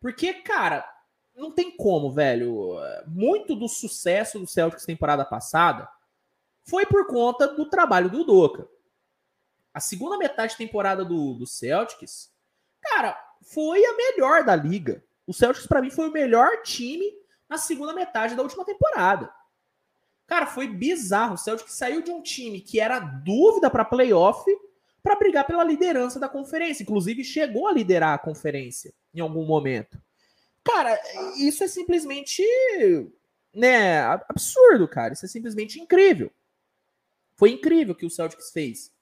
Porque, 0.00 0.34
cara, 0.34 0.88
não 1.34 1.50
tem 1.50 1.76
como, 1.76 2.10
velho. 2.10 2.76
Muito 3.06 3.54
do 3.54 3.68
sucesso 3.68 4.38
do 4.38 4.46
Celtics 4.46 4.84
temporada 4.84 5.24
passada 5.24 5.88
foi 6.64 6.84
por 6.86 7.06
conta 7.06 7.48
do 7.48 7.68
trabalho 7.68 8.10
do 8.10 8.24
Doca. 8.24 8.68
A 9.76 9.80
segunda 9.80 10.16
metade 10.16 10.52
de 10.52 10.56
temporada 10.56 11.04
do, 11.04 11.34
do 11.34 11.46
Celtics, 11.46 12.32
cara, 12.80 13.14
foi 13.42 13.84
a 13.84 13.94
melhor 13.94 14.42
da 14.42 14.56
liga. 14.56 15.04
O 15.26 15.34
Celtics, 15.34 15.66
para 15.66 15.82
mim, 15.82 15.90
foi 15.90 16.08
o 16.08 16.12
melhor 16.12 16.62
time 16.62 17.04
na 17.46 17.58
segunda 17.58 17.92
metade 17.92 18.34
da 18.34 18.42
última 18.42 18.64
temporada. 18.64 19.30
Cara, 20.26 20.46
foi 20.46 20.66
bizarro. 20.66 21.34
O 21.34 21.36
Celtics 21.36 21.74
saiu 21.74 22.00
de 22.00 22.10
um 22.10 22.22
time 22.22 22.62
que 22.62 22.80
era 22.80 22.98
dúvida 22.98 23.68
para 23.68 23.84
playoff 23.84 24.50
para 25.02 25.14
brigar 25.16 25.46
pela 25.46 25.62
liderança 25.62 26.18
da 26.18 26.26
conferência. 26.26 26.82
Inclusive, 26.82 27.22
chegou 27.22 27.68
a 27.68 27.72
liderar 27.72 28.14
a 28.14 28.18
conferência 28.18 28.94
em 29.12 29.20
algum 29.20 29.44
momento. 29.44 30.00
Cara, 30.64 30.98
isso 31.36 31.62
é 31.62 31.68
simplesmente 31.68 32.42
né, 33.54 34.00
absurdo, 34.26 34.88
cara. 34.88 35.12
Isso 35.12 35.26
é 35.26 35.28
simplesmente 35.28 35.78
incrível. 35.78 36.32
Foi 37.34 37.50
incrível 37.50 37.92
o 37.92 37.96
que 37.96 38.06
o 38.06 38.10
Celtics 38.10 38.50
fez. 38.50 38.95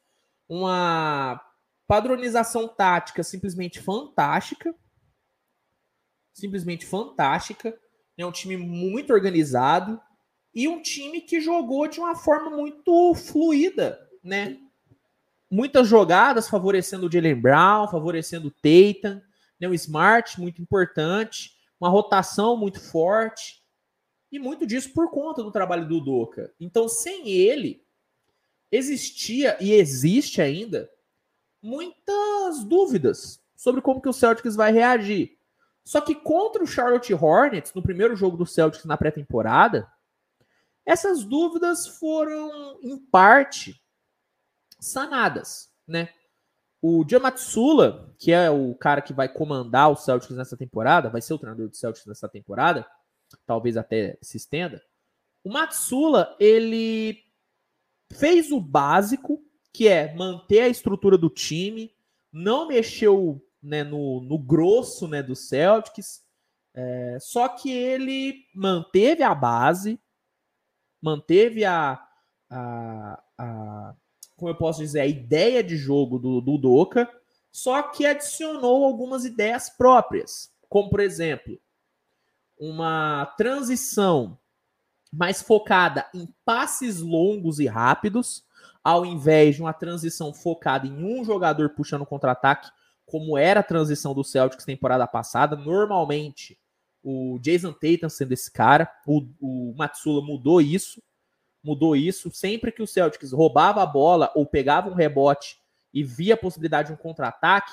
Uma 0.48 1.40
padronização 1.86 2.68
tática 2.68 3.22
simplesmente 3.22 3.80
fantástica. 3.80 4.74
Simplesmente 6.32 6.86
fantástica. 6.86 7.78
É 8.16 8.24
um 8.24 8.32
time 8.32 8.56
muito 8.56 9.12
organizado 9.12 10.00
e 10.54 10.68
um 10.68 10.80
time 10.80 11.20
que 11.20 11.40
jogou 11.40 11.88
de 11.88 11.98
uma 11.98 12.14
forma 12.14 12.50
muito 12.50 13.14
fluida, 13.14 14.08
né? 14.22 14.58
Muitas 15.50 15.88
jogadas 15.88 16.48
favorecendo 16.48 17.06
o 17.06 17.12
Jalen 17.12 17.40
Brown, 17.40 17.88
favorecendo 17.88 18.48
o 18.48 18.50
Tatum, 18.50 19.20
né? 19.60 19.68
o 19.68 19.74
Smart, 19.74 20.40
muito 20.40 20.62
importante, 20.62 21.52
uma 21.80 21.88
rotação 21.88 22.56
muito 22.56 22.80
forte, 22.80 23.64
e 24.34 24.38
muito 24.40 24.66
disso 24.66 24.92
por 24.92 25.12
conta 25.12 25.44
do 25.44 25.52
trabalho 25.52 25.86
do 25.86 26.00
Doca. 26.00 26.52
Então, 26.58 26.88
sem 26.88 27.28
ele, 27.28 27.83
existia 28.74 29.56
e 29.60 29.72
existe 29.72 30.42
ainda 30.42 30.90
muitas 31.62 32.64
dúvidas 32.64 33.40
sobre 33.56 33.80
como 33.80 34.00
que 34.00 34.08
o 34.08 34.12
Celtics 34.12 34.56
vai 34.56 34.72
reagir. 34.72 35.38
Só 35.84 36.00
que 36.00 36.14
contra 36.14 36.62
o 36.62 36.66
Charlotte 36.66 37.12
Hornets, 37.14 37.72
no 37.74 37.82
primeiro 37.82 38.16
jogo 38.16 38.36
do 38.36 38.46
Celtics 38.46 38.84
na 38.84 38.96
pré-temporada, 38.96 39.90
essas 40.84 41.24
dúvidas 41.24 41.86
foram, 41.86 42.78
em 42.82 42.98
parte, 42.98 43.80
sanadas, 44.78 45.70
né? 45.86 46.10
O 46.82 47.04
Jamatsula, 47.08 48.14
que 48.18 48.32
é 48.32 48.50
o 48.50 48.74
cara 48.74 49.00
que 49.00 49.14
vai 49.14 49.26
comandar 49.26 49.90
o 49.90 49.96
Celtics 49.96 50.36
nessa 50.36 50.56
temporada, 50.56 51.08
vai 51.08 51.22
ser 51.22 51.32
o 51.32 51.38
treinador 51.38 51.68
do 51.68 51.76
Celtics 51.76 52.06
nessa 52.06 52.28
temporada, 52.28 52.86
talvez 53.46 53.76
até 53.76 54.18
se 54.20 54.36
estenda. 54.36 54.82
O 55.42 55.50
Matsula, 55.50 56.36
ele 56.38 57.23
fez 58.14 58.50
o 58.52 58.60
básico, 58.60 59.42
que 59.72 59.88
é 59.88 60.14
manter 60.14 60.60
a 60.60 60.68
estrutura 60.68 61.18
do 61.18 61.28
time, 61.28 61.92
não 62.32 62.68
mexeu 62.68 63.44
né, 63.62 63.82
no, 63.82 64.20
no 64.20 64.38
grosso 64.38 65.08
né, 65.08 65.22
do 65.22 65.34
Celtics, 65.34 66.22
é, 66.74 67.18
só 67.20 67.48
que 67.48 67.70
ele 67.70 68.44
manteve 68.54 69.22
a 69.22 69.34
base, 69.34 70.00
manteve 71.00 71.64
a, 71.64 72.00
a, 72.50 73.22
a, 73.38 73.94
como 74.36 74.50
eu 74.50 74.56
posso 74.56 74.80
dizer, 74.80 75.00
a 75.00 75.06
ideia 75.06 75.62
de 75.62 75.76
jogo 75.76 76.18
do, 76.18 76.40
do 76.40 76.58
Doca, 76.58 77.08
só 77.52 77.82
que 77.82 78.04
adicionou 78.04 78.84
algumas 78.84 79.24
ideias 79.24 79.70
próprias, 79.70 80.52
como 80.68 80.90
por 80.90 81.00
exemplo, 81.00 81.60
uma 82.58 83.26
transição 83.36 84.38
mais 85.14 85.40
focada 85.40 86.06
em 86.12 86.28
passes 86.44 87.00
longos 87.00 87.60
e 87.60 87.66
rápidos, 87.66 88.44
ao 88.82 89.06
invés 89.06 89.56
de 89.56 89.62
uma 89.62 89.72
transição 89.72 90.34
focada 90.34 90.86
em 90.86 91.04
um 91.04 91.24
jogador 91.24 91.70
puxando 91.70 92.04
contra-ataque, 92.04 92.68
como 93.06 93.38
era 93.38 93.60
a 93.60 93.64
transição 93.64 94.14
do 94.14 94.24
Celtics 94.24 94.64
temporada 94.64 95.06
passada. 95.06 95.56
Normalmente, 95.56 96.58
o 97.02 97.38
Jason 97.40 97.72
Tatum 97.72 98.08
sendo 98.08 98.32
esse 98.32 98.50
cara, 98.50 98.90
o, 99.06 99.24
o 99.40 99.74
Matsula 99.76 100.22
mudou 100.22 100.60
isso, 100.60 101.02
mudou 101.62 101.94
isso. 101.94 102.30
Sempre 102.32 102.72
que 102.72 102.82
o 102.82 102.86
Celtics 102.86 103.32
roubava 103.32 103.82
a 103.82 103.86
bola 103.86 104.32
ou 104.34 104.44
pegava 104.44 104.90
um 104.90 104.94
rebote 104.94 105.58
e 105.92 106.02
via 106.02 106.34
a 106.34 106.38
possibilidade 106.38 106.88
de 106.88 106.94
um 106.94 106.96
contra-ataque, 106.96 107.72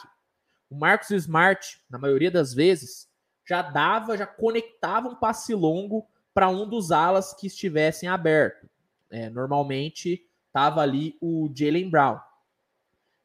o 0.70 0.76
Marcos 0.76 1.10
Smart, 1.10 1.82
na 1.90 1.98
maioria 1.98 2.30
das 2.30 2.54
vezes, 2.54 3.10
já 3.46 3.62
dava, 3.62 4.18
já 4.18 4.28
conectava 4.28 5.10
um 5.10 5.16
passe 5.16 5.54
longo 5.54 6.08
para 6.34 6.50
um 6.50 6.68
dos 6.68 6.92
alas 6.92 7.34
que 7.34 7.48
estivessem 7.48 8.08
aberto. 8.08 8.70
É, 9.10 9.30
normalmente 9.30 10.26
estava 10.48 10.82
ali 10.82 11.18
o 11.22 11.50
Jalen 11.54 11.90
Brown. 11.90 12.20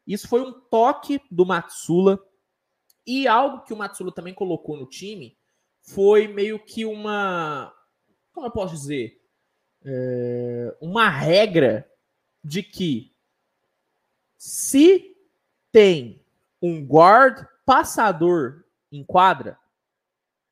Isso 0.05 0.27
foi 0.27 0.41
um 0.41 0.53
toque 0.53 1.21
do 1.29 1.45
Matsula 1.45 2.19
e 3.05 3.27
algo 3.27 3.63
que 3.63 3.73
o 3.73 3.77
Matsula 3.77 4.11
também 4.11 4.33
colocou 4.33 4.77
no 4.77 4.85
time 4.85 5.37
foi 5.81 6.27
meio 6.27 6.59
que 6.59 6.85
uma, 6.85 7.73
como 8.33 8.47
eu 8.47 8.51
posso 8.51 8.73
dizer, 8.73 9.21
é, 9.85 10.75
uma 10.81 11.09
regra 11.09 11.89
de 12.43 12.61
que 12.61 13.15
se 14.37 15.15
tem 15.71 16.21
um 16.61 16.85
guard 16.85 17.45
passador 17.65 18.65
em 18.91 19.03
quadra, 19.03 19.57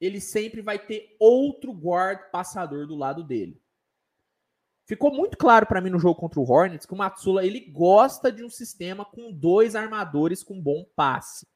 ele 0.05 0.21
sempre 0.21 0.61
vai 0.61 0.77
ter 0.79 1.15
outro 1.19 1.71
guard 1.71 2.29
passador 2.31 2.87
do 2.87 2.95
lado 2.95 3.23
dele. 3.23 3.59
Ficou 4.85 5.11
muito 5.11 5.37
claro 5.37 5.65
para 5.65 5.81
mim 5.81 5.89
no 5.89 5.99
jogo 5.99 6.19
contra 6.19 6.39
o 6.39 6.49
Hornets 6.49 6.85
que 6.85 6.93
o 6.93 6.97
Matsula 6.97 7.43
ele 7.43 7.59
gosta 7.59 8.31
de 8.31 8.43
um 8.43 8.49
sistema 8.49 9.03
com 9.03 9.31
dois 9.31 9.75
armadores 9.75 10.43
com 10.43 10.61
bom 10.61 10.85
passe. 10.95 11.47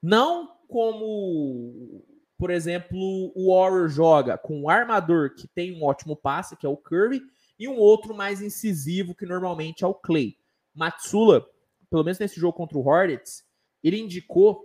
Não 0.00 0.56
como, 0.68 2.04
por 2.38 2.50
exemplo, 2.50 2.96
o 3.34 3.52
Warrior 3.52 3.88
joga 3.88 4.38
com 4.38 4.62
um 4.62 4.68
armador 4.68 5.34
que 5.34 5.48
tem 5.48 5.76
um 5.76 5.84
ótimo 5.84 6.16
passe, 6.16 6.56
que 6.56 6.64
é 6.64 6.68
o 6.68 6.76
Curry, 6.76 7.20
e 7.58 7.68
um 7.68 7.76
outro 7.76 8.14
mais 8.14 8.40
incisivo, 8.40 9.14
que 9.14 9.26
normalmente 9.26 9.84
é 9.84 9.86
o 9.86 9.94
Clay. 9.94 10.36
Matsula, 10.74 11.46
pelo 11.90 12.04
menos 12.04 12.18
nesse 12.18 12.40
jogo 12.40 12.56
contra 12.56 12.78
o 12.78 12.86
Hornets, 12.86 13.44
ele 13.82 14.00
indicou 14.00 14.64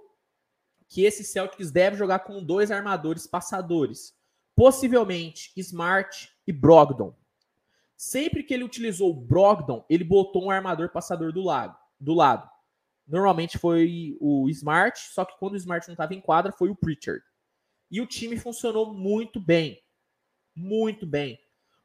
que 0.87 1.03
esse 1.03 1.23
Celtics 1.23 1.71
deve 1.71 1.97
jogar 1.97 2.19
com 2.19 2.43
dois 2.43 2.71
armadores 2.71 3.27
passadores, 3.27 4.15
possivelmente 4.55 5.51
Smart 5.57 6.31
e 6.45 6.51
Brogdon. 6.51 7.13
Sempre 7.95 8.43
que 8.43 8.53
ele 8.53 8.63
utilizou 8.63 9.13
Brogdon, 9.13 9.83
ele 9.89 10.03
botou 10.03 10.45
um 10.45 10.51
armador 10.51 10.89
passador 10.89 11.33
do 11.33 11.43
lado. 11.43 11.75
Do 11.99 12.13
lado. 12.13 12.49
Normalmente 13.07 13.57
foi 13.57 14.15
o 14.19 14.47
Smart, 14.49 14.99
só 14.99 15.25
que 15.25 15.37
quando 15.39 15.53
o 15.53 15.57
Smart 15.57 15.87
não 15.87 15.93
estava 15.93 16.13
em 16.13 16.21
quadra, 16.21 16.51
foi 16.51 16.69
o 16.69 16.75
Pritchard. 16.75 17.23
E 17.89 18.01
o 18.01 18.05
time 18.05 18.37
funcionou 18.37 18.93
muito 18.93 19.39
bem. 19.39 19.81
Muito 20.55 21.05
bem. 21.05 21.39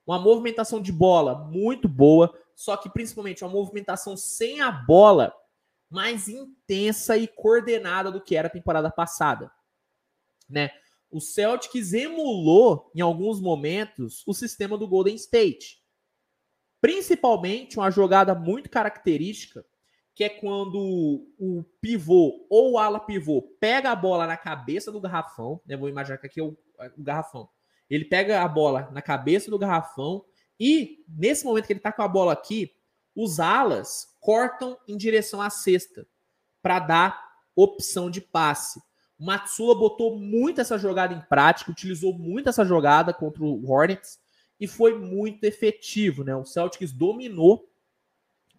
Uma 0.06 0.18
movimentação 0.18 0.82
de 0.82 0.92
bola 0.92 1.46
muito 1.46 1.88
boa, 1.88 2.36
só 2.54 2.76
que 2.76 2.90
principalmente 2.90 3.44
uma 3.44 3.52
movimentação 3.52 4.16
sem 4.16 4.60
a 4.60 4.70
bola 4.70 5.32
mais 5.92 6.26
intensa 6.26 7.16
e 7.16 7.28
coordenada 7.28 8.10
do 8.10 8.20
que 8.20 8.34
era 8.34 8.48
a 8.48 8.50
temporada 8.50 8.90
passada, 8.90 9.52
né? 10.48 10.70
O 11.10 11.20
Celtics 11.20 11.92
emulou 11.92 12.90
em 12.94 13.02
alguns 13.02 13.38
momentos 13.38 14.22
o 14.26 14.32
sistema 14.32 14.78
do 14.78 14.88
Golden 14.88 15.14
State. 15.14 15.82
Principalmente 16.80 17.76
uma 17.76 17.90
jogada 17.90 18.34
muito 18.34 18.70
característica, 18.70 19.64
que 20.14 20.24
é 20.24 20.30
quando 20.30 21.26
o 21.38 21.62
pivô 21.80 22.46
ou 22.48 22.72
o 22.72 22.78
ala 22.78 22.98
pivô 22.98 23.42
pega 23.60 23.90
a 23.90 23.96
bola 23.96 24.26
na 24.26 24.36
cabeça 24.38 24.90
do 24.90 25.00
garrafão, 25.00 25.60
né? 25.66 25.76
Vou 25.76 25.88
imaginar 25.88 26.16
que 26.16 26.26
aqui 26.26 26.40
é 26.40 26.42
o, 26.42 26.56
o 26.96 27.02
garrafão. 27.02 27.48
Ele 27.90 28.06
pega 28.06 28.42
a 28.42 28.48
bola 28.48 28.90
na 28.90 29.02
cabeça 29.02 29.50
do 29.50 29.58
garrafão 29.58 30.24
E 30.58 31.04
nesse 31.06 31.44
momento 31.44 31.66
que 31.66 31.74
ele 31.74 31.80
tá 31.80 31.92
com 31.92 32.02
a 32.02 32.08
bola 32.08 32.32
aqui, 32.32 32.72
os 33.14 33.40
alas 33.40 34.08
cortam 34.20 34.78
em 34.86 34.96
direção 34.96 35.40
à 35.40 35.50
cesta 35.50 36.06
para 36.62 36.78
dar 36.78 37.32
opção 37.54 38.10
de 38.10 38.20
passe. 38.20 38.80
O 39.18 39.24
Matsula 39.24 39.74
botou 39.74 40.18
muito 40.18 40.60
essa 40.60 40.78
jogada 40.78 41.14
em 41.14 41.20
prática, 41.20 41.70
utilizou 41.70 42.12
muito 42.12 42.48
essa 42.48 42.64
jogada 42.64 43.12
contra 43.12 43.44
o 43.44 43.70
Hornets 43.70 44.18
e 44.58 44.66
foi 44.66 44.98
muito 44.98 45.44
efetivo, 45.44 46.24
né? 46.24 46.34
O 46.34 46.44
Celtics 46.44 46.92
dominou 46.92 47.68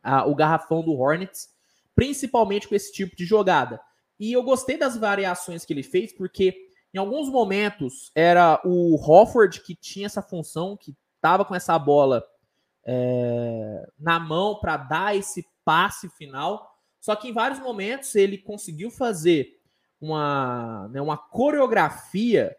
a, 0.01 0.25
o 0.25 0.35
garrafão 0.35 0.83
do 0.83 0.93
Hornets, 0.93 1.49
principalmente 1.95 2.67
com 2.67 2.75
esse 2.75 2.91
tipo 2.91 3.15
de 3.15 3.25
jogada. 3.25 3.79
E 4.19 4.31
eu 4.31 4.43
gostei 4.43 4.77
das 4.77 4.97
variações 4.97 5.65
que 5.65 5.73
ele 5.73 5.83
fez, 5.83 6.13
porque 6.13 6.55
em 6.93 6.97
alguns 6.97 7.29
momentos 7.29 8.11
era 8.13 8.61
o 8.63 8.95
Hofford 8.95 9.61
que 9.61 9.75
tinha 9.75 10.05
essa 10.05 10.21
função, 10.21 10.77
que 10.77 10.95
estava 11.15 11.43
com 11.43 11.55
essa 11.55 11.77
bola 11.79 12.23
é, 12.85 13.89
na 13.97 14.19
mão 14.19 14.59
para 14.59 14.77
dar 14.77 15.15
esse 15.15 15.45
passe 15.63 16.09
final. 16.09 16.69
Só 16.99 17.15
que 17.15 17.29
em 17.29 17.33
vários 17.33 17.59
momentos 17.59 18.15
ele 18.15 18.37
conseguiu 18.37 18.89
fazer 18.89 19.59
uma, 19.99 20.87
né, 20.89 21.01
uma 21.01 21.17
coreografia 21.17 22.55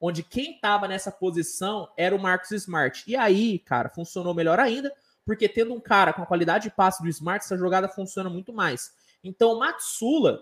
onde 0.00 0.22
quem 0.22 0.54
estava 0.54 0.88
nessa 0.88 1.12
posição 1.12 1.88
era 1.96 2.16
o 2.16 2.18
Marcos 2.18 2.50
Smart. 2.52 3.04
E 3.06 3.14
aí, 3.14 3.58
cara, 3.58 3.90
funcionou 3.90 4.34
melhor 4.34 4.58
ainda, 4.58 4.92
porque 5.26 5.48
tendo 5.48 5.74
um 5.74 5.80
cara 5.80 6.12
com 6.12 6.22
a 6.22 6.26
qualidade 6.26 6.64
de 6.64 6.74
passe 6.74 7.02
do 7.02 7.08
Smart, 7.08 7.44
essa 7.44 7.58
jogada 7.58 7.88
funciona 7.88 8.30
muito 8.30 8.52
mais. 8.52 8.92
Então, 9.22 9.52
o 9.52 9.58
Matsula, 9.58 10.40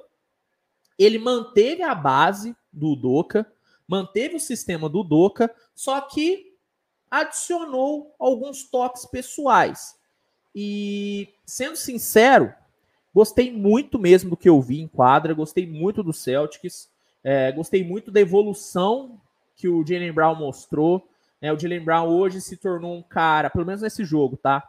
ele 0.97 1.19
manteve 1.19 1.83
a 1.83 1.95
base 1.95 2.57
do 2.73 2.95
Doca, 2.95 3.51
manteve 3.87 4.37
o 4.37 4.41
sistema 4.41 4.89
do 4.89 5.03
Doca, 5.03 5.53
só 5.75 6.01
que 6.01 6.48
adicionou 7.11 8.15
alguns 8.19 8.65
toques 8.65 9.07
pessoais. 9.07 9.97
E, 10.55 11.29
sendo 11.45 11.77
sincero, 11.77 12.53
gostei 13.15 13.53
muito 13.53 13.99
mesmo 13.99 14.31
do 14.31 14.37
que 14.37 14.49
eu 14.49 14.61
vi 14.61 14.81
em 14.81 14.89
quadra, 14.89 15.35
gostei 15.35 15.67
muito 15.67 16.03
do 16.03 16.13
Celtics, 16.13 16.91
é, 17.23 17.53
gostei 17.53 17.85
muito 17.85 18.11
da 18.11 18.21
evolução 18.21 19.21
que 19.57 19.69
o 19.69 19.85
Jalen 19.87 20.13
Brown 20.13 20.37
mostrou. 20.37 21.07
Né? 21.41 21.53
O 21.53 21.59
Jalen 21.59 21.85
Brown 21.85 22.09
hoje 22.09 22.41
se 22.41 22.57
tornou 22.57 22.97
um 22.97 23.03
cara, 23.03 23.51
pelo 23.51 23.67
menos 23.67 23.83
nesse 23.83 24.05
jogo, 24.05 24.37
tá? 24.37 24.69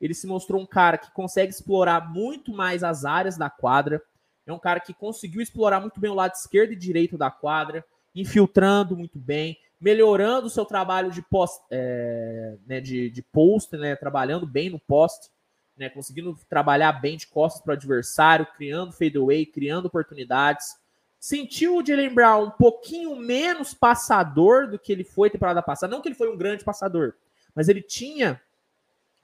Ele 0.00 0.14
se 0.14 0.26
mostrou 0.26 0.60
um 0.60 0.66
cara 0.66 0.98
que 0.98 1.10
consegue 1.12 1.50
explorar 1.50 2.12
muito 2.12 2.52
mais 2.52 2.84
as 2.84 3.04
áreas 3.04 3.36
da 3.36 3.48
quadra. 3.48 4.02
É 4.46 4.52
um 4.52 4.58
cara 4.58 4.78
que 4.78 4.92
conseguiu 4.92 5.40
explorar 5.40 5.80
muito 5.80 5.98
bem 5.98 6.10
o 6.10 6.14
lado 6.14 6.34
esquerdo 6.34 6.72
e 6.72 6.76
direito 6.76 7.16
da 7.16 7.30
quadra, 7.30 7.84
infiltrando 8.14 8.96
muito 8.96 9.18
bem, 9.18 9.58
melhorando 9.80 10.46
o 10.46 10.50
seu 10.50 10.64
trabalho 10.64 11.10
de 11.10 11.22
post, 11.22 11.62
é, 11.70 12.56
né, 12.66 12.80
de, 12.80 13.10
de 13.10 13.22
post, 13.22 13.76
né, 13.76 13.94
trabalhando 13.94 14.46
bem 14.46 14.70
no 14.70 14.78
post, 14.78 15.30
né, 15.76 15.90
conseguindo 15.90 16.38
trabalhar 16.48 16.92
bem 16.92 17.16
de 17.16 17.26
costas 17.26 17.62
para 17.62 17.72
o 17.72 17.74
adversário, 17.74 18.46
criando 18.56 18.92
fadeaway, 18.92 19.44
criando 19.44 19.86
oportunidades. 19.86 20.76
Sentiu 21.20 21.76
o 21.76 21.84
Jalen 21.84 22.14
Brown 22.14 22.44
um 22.46 22.50
pouquinho 22.50 23.16
menos 23.16 23.74
passador 23.74 24.68
do 24.68 24.78
que 24.78 24.92
ele 24.92 25.04
foi 25.04 25.28
temporada 25.28 25.62
passada. 25.62 25.90
Não 25.90 26.00
que 26.00 26.08
ele 26.08 26.14
foi 26.14 26.32
um 26.32 26.36
grande 26.36 26.64
passador, 26.64 27.14
mas 27.54 27.68
ele 27.68 27.82
tinha 27.82 28.40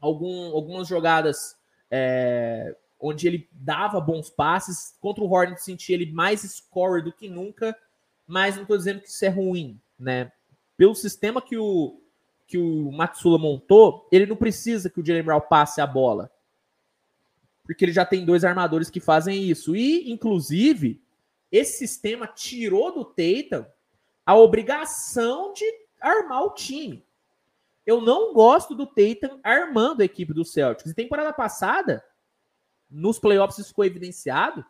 algum, 0.01 0.55
algumas 0.55 0.87
jogadas 0.87 1.57
é, 1.91 2.75
onde 3.01 3.27
ele 3.27 3.49
dava 3.53 4.01
bons 4.01 4.29
passes. 4.29 4.95
Contra 5.01 5.25
o 5.25 5.31
Hornets, 5.31 5.65
senti 5.65 5.93
ele 5.93 6.13
mais 6.13 6.41
scorer 6.43 7.03
do 7.03 7.13
que 7.13 7.29
nunca, 7.29 7.77
mas 8.27 8.57
não 8.57 8.63
estou 8.63 8.77
dizendo 8.77 9.01
que 9.01 9.09
isso 9.09 9.25
é 9.25 9.29
ruim, 9.29 9.81
né? 9.99 10.31
Pelo 10.77 10.95
sistema 10.95 11.41
que 11.41 11.57
o, 11.57 12.01
que 12.47 12.59
o 12.59 12.91
Matsula 12.93 13.39
montou, 13.39 14.09
ele 14.11 14.27
não 14.27 14.37
precisa 14.37 14.91
que 14.91 15.01
o 15.01 15.05
Jalen 15.05 15.23
Brown 15.23 15.41
passe 15.41 15.81
a 15.81 15.87
bola. 15.87 16.31
Porque 17.65 17.85
ele 17.85 17.93
já 17.93 18.05
tem 18.05 18.25
dois 18.25 18.45
armadores 18.45 18.91
que 18.91 19.01
fazem 19.01 19.43
isso. 19.43 19.77
E, 19.77 20.11
inclusive, 20.11 21.01
esse 21.51 21.79
sistema 21.79 22.27
tirou 22.27 22.93
do 22.93 23.05
Tatum 23.05 23.65
a 24.25 24.37
obrigação 24.37 25.53
de 25.53 25.65
armar 26.01 26.45
o 26.45 26.55
time. 26.55 27.05
Eu 27.85 28.01
não 28.01 28.33
gosto 28.33 28.75
do 28.75 28.87
Tatum 28.87 29.41
armando 29.43 30.01
a 30.01 30.05
equipe 30.05 30.33
do 30.33 30.45
Celtics. 30.45 30.91
E 30.91 30.95
temporada 30.95 31.33
passada, 31.33 32.05
nos 32.91 33.19
playoffs 33.19 33.59
isso 33.59 33.69
ficou 33.69 33.85
evidenciado, 33.85 34.65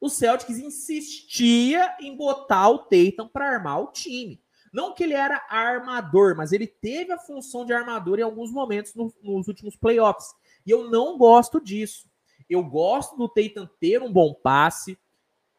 o 0.00 0.08
Celtics 0.08 0.58
insistia 0.58 1.96
em 2.00 2.16
botar 2.16 2.68
o 2.68 2.78
Tatum 2.78 3.28
para 3.28 3.50
armar 3.50 3.80
o 3.80 3.92
time. 3.92 4.42
Não 4.72 4.94
que 4.94 5.02
ele 5.04 5.14
era 5.14 5.44
armador, 5.48 6.36
mas 6.36 6.52
ele 6.52 6.66
teve 6.66 7.12
a 7.12 7.18
função 7.18 7.64
de 7.64 7.72
armador 7.72 8.18
em 8.18 8.22
alguns 8.22 8.52
momentos 8.52 8.94
no, 8.94 9.12
nos 9.22 9.48
últimos 9.48 9.76
playoffs. 9.76 10.34
E 10.64 10.70
eu 10.70 10.88
não 10.88 11.18
gosto 11.18 11.60
disso. 11.60 12.08
Eu 12.48 12.62
gosto 12.62 13.16
do 13.16 13.28
Tatum 13.28 13.68
ter 13.80 14.02
um 14.02 14.12
bom 14.12 14.32
passe. 14.34 14.98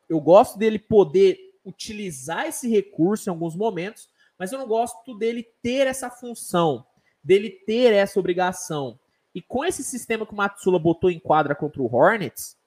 Eu 0.07 0.19
gosto 0.19 0.57
dele 0.57 0.79
poder 0.79 1.37
utilizar 1.65 2.47
esse 2.47 2.69
recurso 2.69 3.29
em 3.29 3.31
alguns 3.31 3.55
momentos, 3.55 4.09
mas 4.37 4.51
eu 4.51 4.59
não 4.59 4.67
gosto 4.67 5.13
dele 5.17 5.47
ter 5.61 5.87
essa 5.87 6.09
função 6.09 6.85
dele 7.23 7.49
ter 7.49 7.93
essa 7.93 8.19
obrigação. 8.19 8.99
E 9.33 9.41
com 9.41 9.63
esse 9.63 9.83
sistema 9.83 10.25
que 10.25 10.33
o 10.33 10.35
Matsula 10.35 10.79
botou 10.79 11.09
em 11.09 11.19
quadra 11.19 11.55
contra 11.55 11.81
o 11.81 11.93
Hornets, 11.93 12.57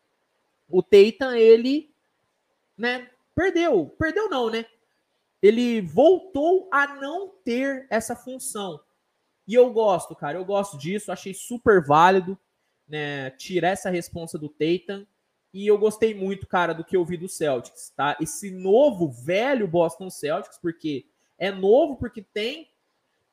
o 0.69 0.83
Tatum, 0.83 1.33
ele, 1.33 1.91
né, 2.77 3.11
perdeu. 3.35 3.95
Perdeu 3.99 4.29
não, 4.31 4.49
né? 4.49 4.65
Ele 5.45 5.83
voltou 5.83 6.71
a 6.73 6.87
não 6.95 7.29
ter 7.45 7.87
essa 7.91 8.17
função. 8.17 8.81
E 9.47 9.53
eu 9.53 9.71
gosto, 9.71 10.17
cara, 10.17 10.39
eu 10.39 10.45
gosto 10.45 10.79
disso, 10.79 11.13
achei 11.13 11.35
super 11.35 11.85
válido, 11.85 12.39
né, 12.89 13.29
tirar 13.33 13.69
essa 13.69 13.91
responsa 13.91 14.39
do 14.39 14.49
Tatum. 14.49 15.05
E 15.53 15.67
eu 15.67 15.77
gostei 15.77 16.15
muito, 16.15 16.47
cara, 16.47 16.73
do 16.73 16.83
que 16.83 16.97
eu 16.97 17.05
vi 17.05 17.19
do 17.19 17.29
Celtics, 17.29 17.93
tá? 17.95 18.17
Esse 18.19 18.51
novo, 18.51 19.11
velho 19.11 19.69
Boston 19.69 20.09
Celtics, 20.09 20.57
porque 20.57 21.05
é 21.39 21.51
novo, 21.53 21.97
porque 21.97 22.23
tem 22.23 22.71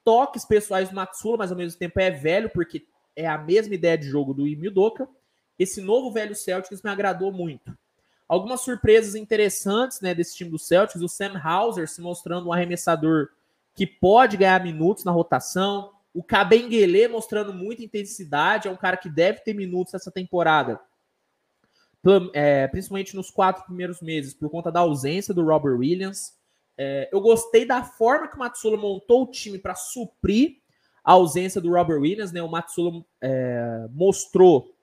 toques 0.03 0.43
pessoais 0.43 0.89
do 0.89 0.95
Matsula, 0.95 1.37
mas 1.37 1.49
ao 1.49 1.57
mesmo 1.57 1.79
tempo 1.79 1.97
é 1.97 2.11
velho, 2.11 2.49
porque 2.49 2.85
é 3.15 3.25
a 3.25 3.37
mesma 3.37 3.73
ideia 3.73 3.97
de 3.97 4.05
jogo 4.05 4.33
do 4.33 4.45
Emil 4.45 4.69
Doka. 4.69 5.07
Esse 5.57 5.79
novo 5.79 6.11
velho 6.11 6.35
Celtics 6.35 6.81
me 6.81 6.89
agradou 6.89 7.31
muito. 7.31 7.73
Algumas 8.31 8.61
surpresas 8.61 9.13
interessantes 9.13 9.99
né, 9.99 10.15
desse 10.15 10.37
time 10.37 10.49
do 10.49 10.57
Celtics, 10.57 11.01
o 11.01 11.09
Sam 11.09 11.37
Hauser 11.37 11.85
se 11.85 11.99
mostrando 11.99 12.47
um 12.47 12.53
arremessador 12.53 13.27
que 13.75 13.85
pode 13.85 14.37
ganhar 14.37 14.63
minutos 14.63 15.03
na 15.03 15.11
rotação, 15.11 15.91
o 16.13 16.23
Cabenguele 16.23 17.09
mostrando 17.09 17.53
muita 17.53 17.83
intensidade, 17.83 18.69
é 18.69 18.71
um 18.71 18.77
cara 18.77 18.95
que 18.95 19.09
deve 19.09 19.41
ter 19.41 19.53
minutos 19.53 19.93
essa 19.93 20.09
temporada, 20.09 20.79
é, 22.33 22.69
principalmente 22.69 23.17
nos 23.17 23.29
quatro 23.29 23.65
primeiros 23.65 23.99
meses, 23.99 24.33
por 24.33 24.49
conta 24.49 24.71
da 24.71 24.79
ausência 24.79 25.33
do 25.33 25.43
Robert 25.43 25.77
Williams. 25.77 26.33
É, 26.77 27.09
eu 27.11 27.19
gostei 27.19 27.65
da 27.65 27.83
forma 27.83 28.29
que 28.29 28.37
o 28.37 28.39
Matsula 28.39 28.77
montou 28.77 29.23
o 29.23 29.29
time 29.29 29.59
para 29.59 29.75
suprir 29.75 30.61
a 31.03 31.11
ausência 31.11 31.59
do 31.59 31.71
Robert 31.71 31.99
Williams. 31.99 32.31
Né? 32.31 32.41
O 32.41 32.47
Matsula 32.49 33.03
é, 33.19 33.87
mostrou 33.91 34.73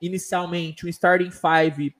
inicialmente 0.00 0.84
um 0.84 0.88
starting 0.88 1.30
five 1.30 1.94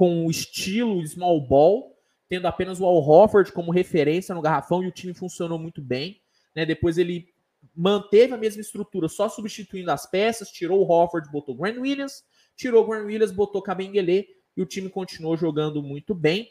com 0.00 0.24
o 0.24 0.30
estilo 0.30 1.06
small 1.06 1.46
ball, 1.46 1.94
tendo 2.26 2.46
apenas 2.46 2.80
o 2.80 2.86
Al 2.86 3.06
Hofford 3.06 3.52
como 3.52 3.70
referência 3.70 4.34
no 4.34 4.40
garrafão 4.40 4.82
e 4.82 4.86
o 4.86 4.90
time 4.90 5.12
funcionou 5.12 5.58
muito 5.58 5.82
bem. 5.82 6.22
Né? 6.56 6.64
Depois 6.64 6.96
ele 6.96 7.28
manteve 7.76 8.32
a 8.32 8.38
mesma 8.38 8.62
estrutura, 8.62 9.10
só 9.10 9.28
substituindo 9.28 9.90
as 9.90 10.10
peças, 10.10 10.48
tirou 10.48 10.80
o 10.80 10.90
Hofford, 10.90 11.30
botou 11.30 11.54
o 11.54 11.58
Grant 11.58 11.76
Williams, 11.76 12.24
tirou 12.56 12.82
o 12.82 12.86
Grant 12.88 13.04
Williams, 13.04 13.30
botou 13.30 13.60
Kabengele 13.60 14.26
e 14.56 14.62
o 14.62 14.64
time 14.64 14.88
continuou 14.88 15.36
jogando 15.36 15.82
muito 15.82 16.14
bem. 16.14 16.48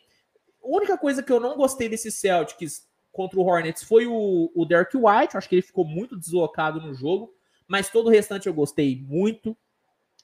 A 0.64 0.68
única 0.68 0.95
coisa 0.95 1.24
que 1.24 1.32
eu 1.32 1.39
não 1.39 1.58
gostei 1.58 1.89
desse 1.89 2.12
Celtics 2.12 2.88
contra 3.12 3.39
o 3.39 3.43
Hornets 3.43 3.82
foi 3.82 4.06
o, 4.06 4.52
o 4.54 4.64
Derek 4.64 4.95
White. 4.95 5.36
Acho 5.36 5.50
que 5.50 5.56
ele 5.56 5.64
ficou 5.64 5.86
muito 5.86 6.16
deslocado 6.16 6.80
no 6.80 6.93
jogo. 6.93 7.34
Mas 7.68 7.89
todo 7.89 8.10
o 8.10 8.12
restante 8.12 8.45
eu 8.45 8.54
gostei 8.54 9.02
muito. 9.02 9.58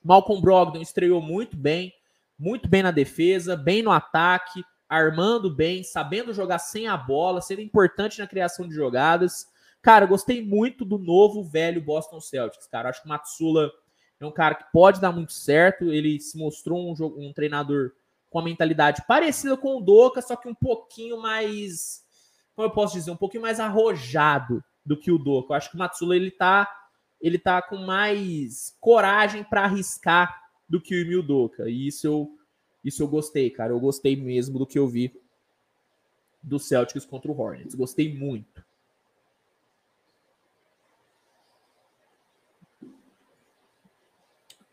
Malcolm 0.03 0.39
Brogdon 0.39 0.79
estreou 0.79 1.19
muito 1.23 1.57
bem. 1.57 1.91
Muito 2.37 2.67
bem 2.67 2.83
na 2.83 2.91
defesa, 2.91 3.55
bem 3.55 3.81
no 3.81 3.91
ataque, 3.91 4.63
armando 4.89 5.49
bem, 5.49 5.83
sabendo 5.83 6.33
jogar 6.33 6.59
sem 6.59 6.87
a 6.87 6.97
bola, 6.97 7.41
sendo 7.41 7.61
importante 7.61 8.19
na 8.19 8.27
criação 8.27 8.67
de 8.67 8.75
jogadas. 8.75 9.47
Cara, 9.81 10.05
gostei 10.05 10.43
muito 10.43 10.83
do 10.83 10.97
novo 10.97 11.43
velho 11.43 11.81
Boston 11.81 12.19
Celtics, 12.19 12.67
cara. 12.67 12.89
Acho 12.89 13.01
que 13.01 13.07
o 13.07 13.09
Matsula 13.09 13.71
é 14.19 14.25
um 14.25 14.31
cara 14.31 14.55
que 14.55 14.65
pode 14.71 14.99
dar 14.99 15.11
muito 15.11 15.33
certo. 15.33 15.93
Ele 15.93 16.19
se 16.19 16.37
mostrou 16.37 16.79
um, 16.79 16.93
um 17.17 17.33
treinador 17.33 17.91
com 18.29 18.39
a 18.39 18.43
mentalidade 18.43 19.03
parecida 19.07 19.55
com 19.55 19.77
o 19.77 19.81
Doca, 19.81 20.21
só 20.21 20.35
que 20.35 20.49
um 20.49 20.55
pouquinho 20.55 21.21
mais, 21.21 22.03
como 22.55 22.67
eu 22.67 22.71
posso 22.71 22.95
dizer, 22.95 23.11
um 23.11 23.15
pouquinho 23.15 23.43
mais 23.43 23.59
arrojado 23.59 24.63
do 24.85 24.97
que 24.99 25.11
o 25.11 25.17
Doca. 25.17 25.53
Eu 25.53 25.57
acho 25.57 25.69
que 25.69 25.75
o 25.75 25.79
Matsula 25.79 26.15
ele 26.15 26.31
tá, 26.31 26.69
ele 27.21 27.39
tá 27.39 27.61
com 27.61 27.77
mais 27.77 28.75
coragem 28.81 29.43
para 29.43 29.63
arriscar 29.63 30.44
do 30.67 30.81
que 30.81 30.95
o 30.95 31.01
Emil 31.01 31.21
Doka 31.21 31.69
E 31.69 31.87
isso 31.87 32.07
eu, 32.07 32.37
isso 32.83 33.01
eu 33.01 33.07
gostei, 33.07 33.49
cara. 33.49 33.71
Eu 33.71 33.79
gostei 33.79 34.15
mesmo 34.15 34.59
do 34.59 34.65
que 34.65 34.77
eu 34.77 34.87
vi 34.87 35.13
do 36.41 36.59
Celtics 36.59 37.05
contra 37.05 37.31
o 37.31 37.39
Hornets. 37.39 37.75
Gostei 37.75 38.13
muito. 38.13 38.63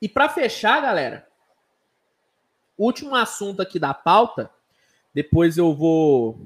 E 0.00 0.08
para 0.08 0.28
fechar, 0.28 0.82
galera, 0.82 1.28
último 2.76 3.14
assunto 3.14 3.62
aqui 3.62 3.78
da 3.78 3.94
pauta. 3.94 4.50
Depois 5.14 5.56
eu 5.56 5.74
vou 5.74 6.44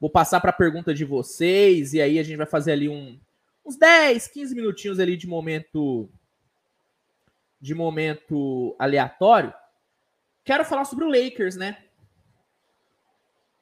vou 0.00 0.10
passar 0.10 0.40
para 0.40 0.50
a 0.50 0.54
pergunta 0.54 0.92
de 0.92 1.04
vocês 1.04 1.94
e 1.94 2.00
aí 2.00 2.18
a 2.18 2.22
gente 2.22 2.36
vai 2.36 2.46
fazer 2.46 2.72
ali 2.72 2.88
um, 2.88 3.18
uns 3.64 3.76
10, 3.76 4.28
15 4.28 4.54
minutinhos 4.54 5.00
ali 5.00 5.16
de 5.16 5.26
momento 5.26 6.10
de 7.60 7.74
momento 7.74 8.74
aleatório. 8.78 9.52
Quero 10.44 10.64
falar 10.64 10.84
sobre 10.84 11.04
o 11.04 11.08
Lakers, 11.08 11.56
né? 11.56 11.78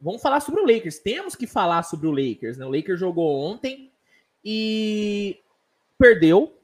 Vamos 0.01 0.21
falar 0.21 0.41
sobre 0.41 0.61
o 0.61 0.67
Lakers. 0.67 0.99
Temos 0.99 1.35
que 1.35 1.47
falar 1.47 1.83
sobre 1.83 2.07
o 2.07 2.11
Lakers, 2.11 2.59
né? 2.59 2.67
O 2.67 2.71
Lakers 2.71 3.01
jogou 3.01 3.41
ontem 3.41 3.91
e 4.45 5.41
perdeu. 5.99 6.61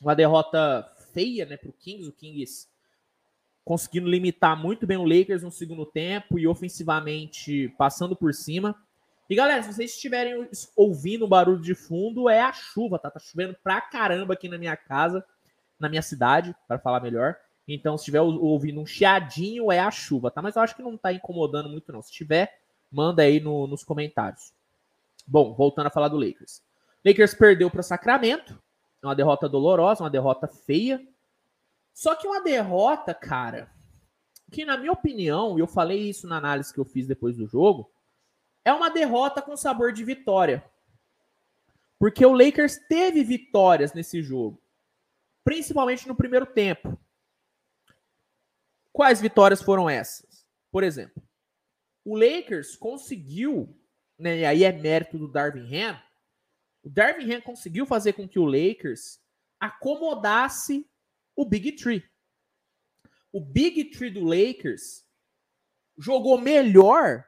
Uma 0.00 0.14
derrota 0.14 0.88
feia, 1.12 1.44
né, 1.44 1.56
para 1.56 1.70
o 1.70 1.72
Kings. 1.72 2.08
O 2.08 2.12
Kings 2.12 2.68
conseguindo 3.64 4.08
limitar 4.08 4.56
muito 4.56 4.86
bem 4.86 4.96
o 4.96 5.04
Lakers 5.04 5.42
no 5.42 5.50
segundo 5.50 5.84
tempo 5.84 6.38
e 6.38 6.46
ofensivamente 6.46 7.68
passando 7.76 8.14
por 8.14 8.32
cima. 8.32 8.74
E 9.28 9.34
galera, 9.34 9.62
se 9.62 9.74
vocês 9.74 9.90
estiverem 9.90 10.48
ouvindo 10.74 11.24
o 11.24 11.28
barulho 11.28 11.60
de 11.60 11.74
fundo, 11.74 12.30
é 12.30 12.40
a 12.40 12.52
chuva, 12.52 12.98
tá? 12.98 13.10
Tá 13.10 13.18
chovendo 13.18 13.54
pra 13.62 13.80
caramba 13.80 14.34
aqui 14.34 14.48
na 14.48 14.56
minha 14.56 14.76
casa, 14.76 15.22
na 15.78 15.88
minha 15.88 16.02
cidade, 16.02 16.54
para 16.66 16.78
falar 16.78 17.00
melhor. 17.00 17.36
Então, 17.66 17.96
se 17.96 18.02
estiver 18.02 18.20
ouvindo 18.20 18.80
um 18.80 18.86
chiadinho, 18.86 19.70
é 19.70 19.78
a 19.78 19.90
chuva, 19.90 20.30
tá? 20.30 20.40
Mas 20.40 20.56
eu 20.56 20.62
acho 20.62 20.74
que 20.74 20.82
não 20.82 20.96
tá 20.96 21.12
incomodando 21.12 21.68
muito, 21.68 21.92
não. 21.92 22.02
Se 22.02 22.10
tiver, 22.10 22.60
manda 22.90 23.22
aí 23.22 23.40
no, 23.40 23.66
nos 23.66 23.84
comentários. 23.84 24.52
Bom, 25.26 25.54
voltando 25.54 25.88
a 25.88 25.90
falar 25.90 26.08
do 26.08 26.16
Lakers. 26.16 26.62
Lakers 27.04 27.34
perdeu 27.34 27.70
para 27.70 27.82
Sacramento. 27.82 28.58
Uma 29.02 29.14
derrota 29.14 29.48
dolorosa, 29.48 30.02
uma 30.02 30.10
derrota 30.10 30.48
feia. 30.48 31.06
Só 31.92 32.14
que 32.14 32.26
uma 32.26 32.40
derrota, 32.40 33.12
cara, 33.12 33.70
que 34.50 34.64
na 34.64 34.76
minha 34.76 34.92
opinião, 34.92 35.58
e 35.58 35.60
eu 35.60 35.66
falei 35.66 36.08
isso 36.08 36.26
na 36.26 36.36
análise 36.38 36.72
que 36.72 36.80
eu 36.80 36.84
fiz 36.84 37.06
depois 37.06 37.36
do 37.36 37.46
jogo, 37.46 37.90
é 38.64 38.72
uma 38.72 38.88
derrota 38.88 39.42
com 39.42 39.56
sabor 39.56 39.92
de 39.92 40.04
vitória. 40.04 40.64
Porque 41.98 42.24
o 42.24 42.32
Lakers 42.32 42.78
teve 42.88 43.24
vitórias 43.24 43.92
nesse 43.92 44.22
jogo, 44.22 44.60
principalmente 45.48 46.06
no 46.06 46.14
primeiro 46.14 46.44
tempo. 46.44 47.00
Quais 48.92 49.18
vitórias 49.18 49.62
foram 49.62 49.88
essas? 49.88 50.46
Por 50.70 50.84
exemplo, 50.84 51.22
o 52.04 52.14
Lakers 52.14 52.76
conseguiu, 52.76 53.74
né, 54.18 54.40
e 54.40 54.44
aí 54.44 54.62
é 54.62 54.70
mérito 54.70 55.16
do 55.16 55.26
Darvin 55.26 55.74
Ham, 55.74 55.98
o 56.82 56.90
Darvin 56.90 57.32
Ham 57.32 57.40
conseguiu 57.40 57.86
fazer 57.86 58.12
com 58.12 58.28
que 58.28 58.38
o 58.38 58.44
Lakers 58.44 59.22
acomodasse 59.58 60.86
o 61.34 61.46
Big 61.46 61.72
Tree. 61.76 62.04
O 63.32 63.40
Big 63.40 63.86
Tree 63.86 64.10
do 64.10 64.24
Lakers 64.24 65.06
jogou 65.96 66.38
melhor 66.38 67.24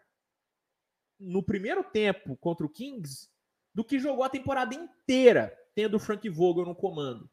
no 1.18 1.42
primeiro 1.42 1.82
tempo 1.82 2.36
contra 2.36 2.66
o 2.66 2.70
Kings 2.70 3.30
do 3.74 3.82
que 3.82 3.98
jogou 3.98 4.24
a 4.24 4.28
temporada 4.28 4.74
inteira, 4.74 5.58
tendo 5.74 5.96
o 5.96 6.00
Frank 6.00 6.28
Vogel 6.28 6.66
no 6.66 6.74
comando. 6.74 7.30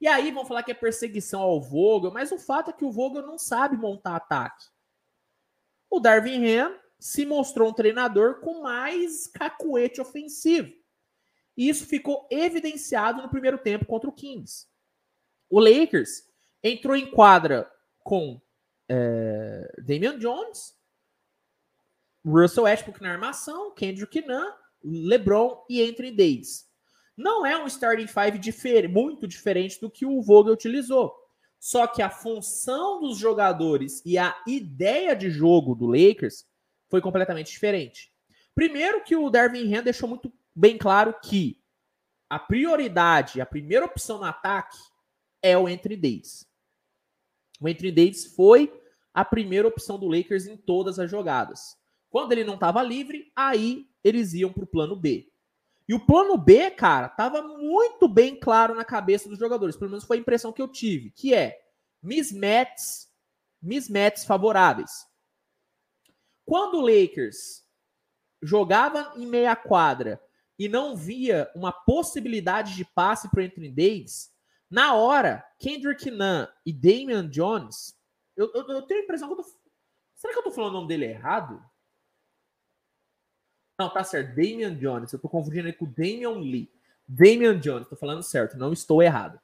E 0.00 0.06
aí 0.06 0.30
vão 0.30 0.46
falar 0.46 0.62
que 0.62 0.70
é 0.70 0.74
perseguição 0.74 1.40
ao 1.40 1.60
Vogel, 1.60 2.12
mas 2.12 2.30
o 2.30 2.38
fato 2.38 2.70
é 2.70 2.72
que 2.72 2.84
o 2.84 2.92
Vogel 2.92 3.26
não 3.26 3.38
sabe 3.38 3.76
montar 3.76 4.16
ataque. 4.16 4.66
O 5.90 5.98
Darvin 5.98 6.46
Ham 6.46 6.78
se 6.98 7.24
mostrou 7.24 7.70
um 7.70 7.72
treinador 7.72 8.40
com 8.40 8.62
mais 8.62 9.26
cacuete 9.26 10.00
ofensivo. 10.00 10.72
E 11.56 11.68
isso 11.68 11.86
ficou 11.86 12.28
evidenciado 12.30 13.22
no 13.22 13.28
primeiro 13.28 13.58
tempo 13.58 13.86
contra 13.86 14.08
o 14.08 14.12
Kings. 14.12 14.66
O 15.50 15.58
Lakers 15.58 16.24
entrou 16.62 16.94
em 16.94 17.10
quadra 17.10 17.70
com 18.04 18.40
é, 18.88 19.74
Damian 19.78 20.18
Jones, 20.18 20.76
Russell 22.24 22.64
Westbrook 22.64 23.00
na 23.02 23.12
armação, 23.12 23.74
Kendrick 23.74 24.20
Nunn, 24.20 24.52
LeBron 24.84 25.64
e 25.68 25.82
Anthony 25.82 26.10
Davis. 26.10 26.67
Não 27.18 27.44
é 27.44 27.60
um 27.60 27.66
starting 27.66 28.06
five 28.06 28.38
difer 28.38 28.88
muito 28.88 29.26
diferente 29.26 29.80
do 29.80 29.90
que 29.90 30.06
o 30.06 30.22
Vogel 30.22 30.52
utilizou. 30.52 31.12
Só 31.58 31.84
que 31.88 32.00
a 32.00 32.08
função 32.08 33.00
dos 33.00 33.18
jogadores 33.18 34.00
e 34.06 34.16
a 34.16 34.40
ideia 34.46 35.16
de 35.16 35.28
jogo 35.28 35.74
do 35.74 35.86
Lakers 35.86 36.46
foi 36.88 37.00
completamente 37.00 37.50
diferente. 37.50 38.12
Primeiro 38.54 39.02
que 39.02 39.16
o 39.16 39.28
Darvin 39.30 39.74
Ham 39.74 39.82
deixou 39.82 40.08
muito 40.08 40.32
bem 40.54 40.78
claro 40.78 41.12
que 41.20 41.60
a 42.30 42.38
prioridade, 42.38 43.40
a 43.40 43.46
primeira 43.46 43.84
opção 43.84 44.18
no 44.18 44.24
ataque 44.24 44.78
é 45.42 45.58
o 45.58 45.66
Anthony 45.66 45.96
Davis. 45.96 46.48
O 47.60 47.66
Anthony 47.66 47.90
Davis 47.90 48.26
foi 48.36 48.72
a 49.12 49.24
primeira 49.24 49.66
opção 49.66 49.98
do 49.98 50.06
Lakers 50.06 50.46
em 50.46 50.56
todas 50.56 51.00
as 51.00 51.10
jogadas. 51.10 51.76
Quando 52.10 52.30
ele 52.30 52.44
não 52.44 52.54
estava 52.54 52.80
livre, 52.80 53.32
aí 53.34 53.88
eles 54.04 54.34
iam 54.34 54.52
para 54.52 54.62
o 54.62 54.68
plano 54.68 54.94
B. 54.94 55.28
E 55.88 55.94
o 55.94 56.04
plano 56.04 56.36
B, 56.36 56.70
cara, 56.70 57.06
estava 57.06 57.40
muito 57.42 58.06
bem 58.06 58.38
claro 58.38 58.74
na 58.74 58.84
cabeça 58.84 59.28
dos 59.28 59.38
jogadores. 59.38 59.76
Pelo 59.76 59.90
menos 59.90 60.04
foi 60.04 60.18
a 60.18 60.20
impressão 60.20 60.52
que 60.52 60.60
eu 60.60 60.68
tive, 60.68 61.10
que 61.10 61.32
é 61.32 61.58
mismatches, 62.02 63.08
mismatches 63.62 64.24
favoráveis. 64.26 65.06
Quando 66.44 66.78
o 66.78 66.80
Lakers 66.80 67.64
jogava 68.42 69.14
em 69.16 69.26
meia 69.26 69.56
quadra 69.56 70.20
e 70.58 70.68
não 70.68 70.94
via 70.94 71.50
uma 71.54 71.72
possibilidade 71.72 72.74
de 72.74 72.84
passe 72.84 73.30
para 73.30 73.40
o 73.40 73.44
Anthony 73.44 73.70
Davis, 73.70 74.30
na 74.70 74.94
hora, 74.94 75.42
Kendrick 75.58 76.10
Nunn 76.10 76.46
e 76.66 76.72
Damian 76.72 77.28
Jones, 77.28 77.98
eu, 78.36 78.50
eu, 78.54 78.68
eu 78.68 78.82
tenho 78.82 79.00
a 79.00 79.04
impressão 79.04 79.28
que 79.28 79.40
eu 79.40 79.44
tô, 79.44 79.58
Será 80.14 80.32
que 80.32 80.40
eu 80.40 80.42
tô 80.42 80.50
falando 80.50 80.70
o 80.70 80.74
nome 80.74 80.88
dele 80.88 81.06
errado? 81.06 81.64
Não, 83.78 83.88
tá 83.88 84.02
certo. 84.02 84.34
Damian 84.34 84.74
Jones. 84.74 85.12
Eu 85.12 85.18
tô 85.18 85.28
confundindo 85.28 85.68
ele 85.68 85.72
com 85.72 85.84
o 85.84 85.88
Damian 85.88 86.30
Lee. 86.30 86.70
Damian 87.06 87.58
Jones, 87.58 87.88
tô 87.88 87.96
falando 87.96 88.22
certo, 88.22 88.58
não 88.58 88.72
estou 88.72 89.02
errado. 89.02 89.40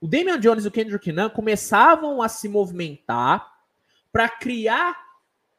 O 0.00 0.08
Damian 0.08 0.40
Jones 0.40 0.64
e 0.64 0.68
o 0.68 0.70
Kendrick 0.70 1.12
Nunn 1.12 1.30
começavam 1.30 2.20
a 2.20 2.28
se 2.28 2.48
movimentar 2.48 3.46
para 4.10 4.28
criar 4.28 4.96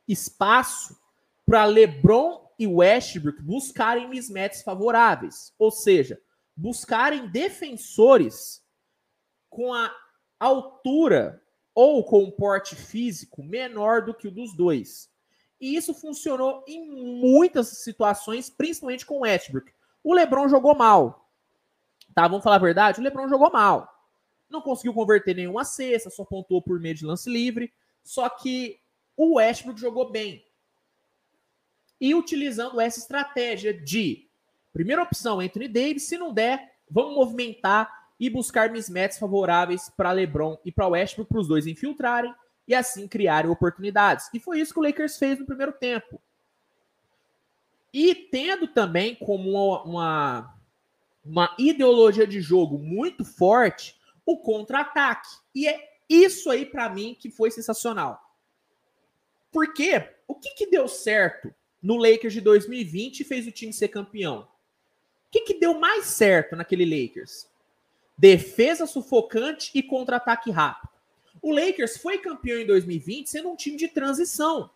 espaço 0.07 0.99
para 1.45 1.65
LeBron 1.65 2.51
e 2.59 2.67
Westbrook 2.67 3.41
buscarem 3.41 4.09
mismatches 4.09 4.63
favoráveis, 4.63 5.53
ou 5.57 5.71
seja, 5.71 6.19
buscarem 6.55 7.27
defensores 7.29 8.61
com 9.49 9.73
a 9.73 9.95
altura 10.39 11.41
ou 11.73 12.03
com 12.03 12.23
um 12.23 12.31
porte 12.31 12.75
físico 12.75 13.43
menor 13.43 14.03
do 14.03 14.13
que 14.13 14.27
o 14.27 14.31
dos 14.31 14.55
dois. 14.55 15.09
E 15.59 15.75
isso 15.75 15.93
funcionou 15.93 16.63
em 16.67 16.87
muitas 17.19 17.67
situações, 17.69 18.49
principalmente 18.49 19.05
com 19.05 19.17
o 19.17 19.21
Westbrook. 19.21 19.71
O 20.03 20.13
LeBron 20.13 20.47
jogou 20.47 20.75
mal. 20.75 21.29
Tá, 22.13 22.27
vamos 22.27 22.43
falar 22.43 22.57
a 22.57 22.59
verdade? 22.59 22.99
O 22.99 23.03
LeBron 23.03 23.27
jogou 23.27 23.51
mal. 23.51 23.91
Não 24.49 24.61
conseguiu 24.61 24.93
converter 24.93 25.35
nenhuma 25.35 25.65
cesta, 25.65 26.09
só 26.09 26.23
pontuou 26.23 26.61
por 26.61 26.79
meio 26.79 26.95
de 26.95 27.05
lance 27.05 27.29
livre. 27.29 27.73
Só 28.03 28.29
que 28.29 28.79
o 29.15 29.35
Westbrook 29.35 29.79
jogou 29.79 30.11
bem. 30.11 30.45
E 31.99 32.13
utilizando 32.13 32.79
essa 32.79 32.99
estratégia 32.99 33.73
de 33.73 34.29
primeira 34.71 35.01
opção, 35.01 35.39
Anthony 35.39 35.67
Davis, 35.67 36.03
se 36.03 36.17
não 36.17 36.31
der, 36.31 36.75
vamos 36.89 37.15
movimentar 37.15 37.91
e 38.19 38.29
buscar 38.29 38.71
mismatches 38.71 39.17
favoráveis 39.17 39.89
para 39.89 40.11
LeBron 40.11 40.57
e 40.63 40.71
para 40.71 40.87
Westbrook 40.87 41.29
para 41.29 41.39
os 41.39 41.47
dois 41.47 41.65
infiltrarem 41.65 42.33
e 42.67 42.75
assim 42.75 43.07
criarem 43.07 43.49
oportunidades. 43.49 44.29
E 44.33 44.39
foi 44.39 44.59
isso 44.59 44.73
que 44.73 44.79
o 44.79 44.83
Lakers 44.83 45.17
fez 45.17 45.39
no 45.39 45.45
primeiro 45.45 45.71
tempo. 45.71 46.21
E 47.93 48.13
tendo 48.13 48.67
também 48.67 49.15
como 49.15 49.49
uma, 49.51 49.83
uma, 49.83 50.59
uma 51.23 51.55
ideologia 51.57 52.27
de 52.27 52.41
jogo 52.41 52.77
muito 52.77 53.23
forte 53.23 53.97
o 54.25 54.37
contra-ataque. 54.37 55.29
E 55.55 55.67
é 55.67 55.97
isso 56.09 56.49
aí 56.49 56.65
para 56.65 56.89
mim 56.89 57.15
que 57.17 57.31
foi 57.31 57.49
sensacional. 57.49 58.21
Porque 59.51 60.09
o 60.27 60.35
que, 60.35 60.49
que 60.49 60.67
deu 60.67 60.87
certo 60.87 61.53
no 61.81 61.95
Lakers 61.95 62.33
de 62.33 62.41
2020 62.41 63.21
e 63.21 63.23
fez 63.23 63.47
o 63.47 63.51
time 63.51 63.71
ser 63.71 63.87
campeão? 63.87 64.41
O 64.41 65.31
que, 65.31 65.41
que 65.41 65.59
deu 65.59 65.79
mais 65.79 66.05
certo 66.05 66.55
naquele 66.55 66.85
Lakers? 66.85 67.47
Defesa 68.17 68.85
sufocante 68.85 69.71
e 69.73 69.81
contra-ataque 69.81 70.51
rápido. 70.51 70.96
O 71.41 71.51
Lakers 71.51 71.97
foi 71.97 72.17
campeão 72.17 72.59
em 72.59 72.65
2020 72.65 73.29
sendo 73.29 73.49
um 73.49 73.55
time 73.55 73.77
de 73.77 73.87
transição, 73.87 74.69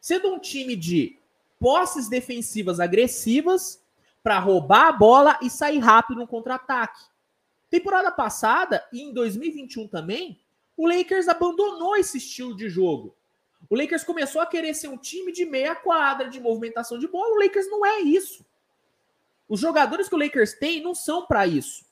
sendo 0.00 0.32
um 0.32 0.38
time 0.38 0.76
de 0.76 1.18
posses 1.58 2.08
defensivas 2.08 2.80
agressivas 2.80 3.82
para 4.22 4.38
roubar 4.38 4.88
a 4.88 4.92
bola 4.92 5.38
e 5.42 5.50
sair 5.50 5.78
rápido 5.78 6.18
no 6.18 6.26
contra-ataque. 6.26 7.00
Temporada 7.68 8.10
passada 8.10 8.84
e 8.92 9.02
em 9.02 9.12
2021 9.12 9.88
também, 9.88 10.40
o 10.76 10.88
Lakers 10.88 11.28
abandonou 11.28 11.96
esse 11.96 12.18
estilo 12.18 12.56
de 12.56 12.68
jogo. 12.68 13.14
O 13.68 13.76
Lakers 13.76 14.02
começou 14.02 14.40
a 14.40 14.46
querer 14.46 14.74
ser 14.74 14.88
um 14.88 14.96
time 14.96 15.30
de 15.30 15.44
meia 15.44 15.74
quadra, 15.74 16.28
de 16.28 16.40
movimentação 16.40 16.98
de 16.98 17.06
bola. 17.06 17.34
O 17.34 17.38
Lakers 17.38 17.70
não 17.70 17.84
é 17.84 18.00
isso. 18.00 18.44
Os 19.48 19.60
jogadores 19.60 20.08
que 20.08 20.14
o 20.14 20.18
Lakers 20.18 20.54
tem 20.54 20.82
não 20.82 20.94
são 20.94 21.26
para 21.26 21.46
isso. 21.46 21.84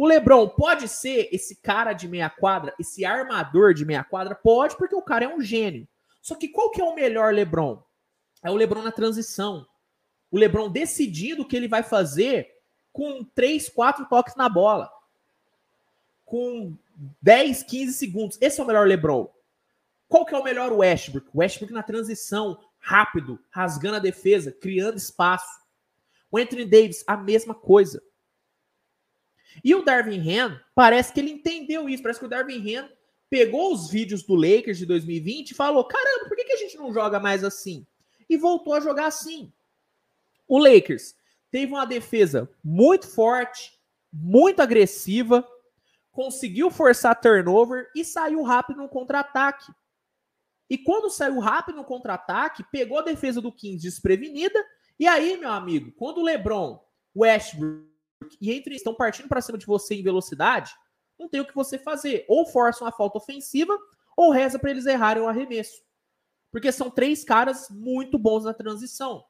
O 0.00 0.06
LeBron 0.06 0.48
pode 0.48 0.88
ser 0.88 1.28
esse 1.30 1.56
cara 1.56 1.92
de 1.92 2.08
meia 2.08 2.30
quadra, 2.30 2.74
esse 2.80 3.04
armador 3.04 3.74
de 3.74 3.84
meia 3.84 4.02
quadra? 4.02 4.34
Pode, 4.34 4.74
porque 4.78 4.94
o 4.94 5.02
cara 5.02 5.26
é 5.26 5.28
um 5.28 5.42
gênio. 5.42 5.86
Só 6.22 6.34
que 6.34 6.48
qual 6.48 6.70
que 6.70 6.80
é 6.80 6.84
o 6.84 6.94
melhor 6.94 7.34
LeBron? 7.34 7.82
É 8.42 8.50
o 8.50 8.54
LeBron 8.54 8.80
na 8.80 8.90
transição. 8.90 9.66
O 10.30 10.38
LeBron 10.38 10.70
decidindo 10.70 11.42
o 11.42 11.44
que 11.46 11.54
ele 11.54 11.68
vai 11.68 11.82
fazer 11.82 12.48
com 12.90 13.22
3, 13.34 13.68
4 13.68 14.06
toques 14.06 14.34
na 14.36 14.48
bola. 14.48 14.90
Com 16.24 16.74
10, 17.20 17.64
15 17.64 17.92
segundos. 17.92 18.38
Esse 18.40 18.58
é 18.58 18.64
o 18.64 18.66
melhor 18.66 18.86
LeBron. 18.86 19.30
Qual 20.08 20.24
que 20.24 20.34
é 20.34 20.38
o 20.38 20.42
melhor 20.42 20.72
Westbrook? 20.72 21.28
Westbrook 21.34 21.74
na 21.74 21.82
transição, 21.82 22.58
rápido, 22.78 23.38
rasgando 23.50 23.96
a 23.96 24.00
defesa, 24.00 24.50
criando 24.50 24.96
espaço. 24.96 25.60
O 26.30 26.38
Anthony 26.38 26.64
Davis, 26.64 27.04
a 27.06 27.18
mesma 27.18 27.54
coisa. 27.54 28.02
E 29.64 29.74
o 29.74 29.82
Darvin 29.82 30.38
Ham, 30.38 30.60
parece 30.74 31.12
que 31.12 31.20
ele 31.20 31.30
entendeu 31.30 31.88
isso. 31.88 32.02
Parece 32.02 32.20
que 32.20 32.26
o 32.26 32.28
Darvin 32.28 32.76
Ham 32.76 32.88
pegou 33.28 33.72
os 33.72 33.90
vídeos 33.90 34.22
do 34.22 34.34
Lakers 34.34 34.78
de 34.78 34.86
2020 34.86 35.50
e 35.50 35.54
falou: 35.54 35.84
caramba, 35.84 36.28
por 36.28 36.36
que, 36.36 36.44
que 36.44 36.52
a 36.52 36.56
gente 36.56 36.76
não 36.76 36.92
joga 36.92 37.20
mais 37.20 37.44
assim? 37.44 37.86
E 38.28 38.36
voltou 38.36 38.74
a 38.74 38.80
jogar 38.80 39.06
assim. 39.06 39.52
O 40.46 40.58
Lakers 40.58 41.14
teve 41.50 41.72
uma 41.72 41.84
defesa 41.84 42.50
muito 42.62 43.06
forte, 43.06 43.78
muito 44.12 44.60
agressiva, 44.60 45.46
conseguiu 46.10 46.70
forçar 46.70 47.20
turnover 47.20 47.90
e 47.94 48.04
saiu 48.04 48.42
rápido 48.42 48.78
no 48.78 48.88
contra-ataque. 48.88 49.72
E 50.68 50.78
quando 50.78 51.10
saiu 51.10 51.38
rápido 51.40 51.76
no 51.76 51.84
contra-ataque, 51.84 52.64
pegou 52.70 52.98
a 52.98 53.02
defesa 53.02 53.40
do 53.40 53.52
Kings 53.52 53.82
desprevenida. 53.82 54.64
E 54.98 55.06
aí, 55.06 55.36
meu 55.36 55.50
amigo, 55.50 55.92
quando 55.92 56.18
o 56.18 56.22
LeBron, 56.22 56.80
Westbrook 57.16 57.90
e 58.40 58.52
entre 58.52 58.74
estão 58.74 58.94
partindo 58.94 59.28
para 59.28 59.40
cima 59.40 59.56
de 59.56 59.66
você 59.66 59.94
em 59.94 60.02
velocidade, 60.02 60.74
não 61.18 61.28
tem 61.28 61.40
o 61.40 61.46
que 61.46 61.54
você 61.54 61.78
fazer. 61.78 62.24
Ou 62.28 62.46
força 62.46 62.84
uma 62.84 62.92
falta 62.92 63.18
ofensiva, 63.18 63.76
ou 64.16 64.30
reza 64.30 64.58
para 64.58 64.70
eles 64.70 64.86
errarem 64.86 65.22
o 65.22 65.28
arremesso. 65.28 65.82
Porque 66.50 66.72
são 66.72 66.90
três 66.90 67.22
caras 67.24 67.68
muito 67.70 68.18
bons 68.18 68.44
na 68.44 68.54
transição. 68.54 69.24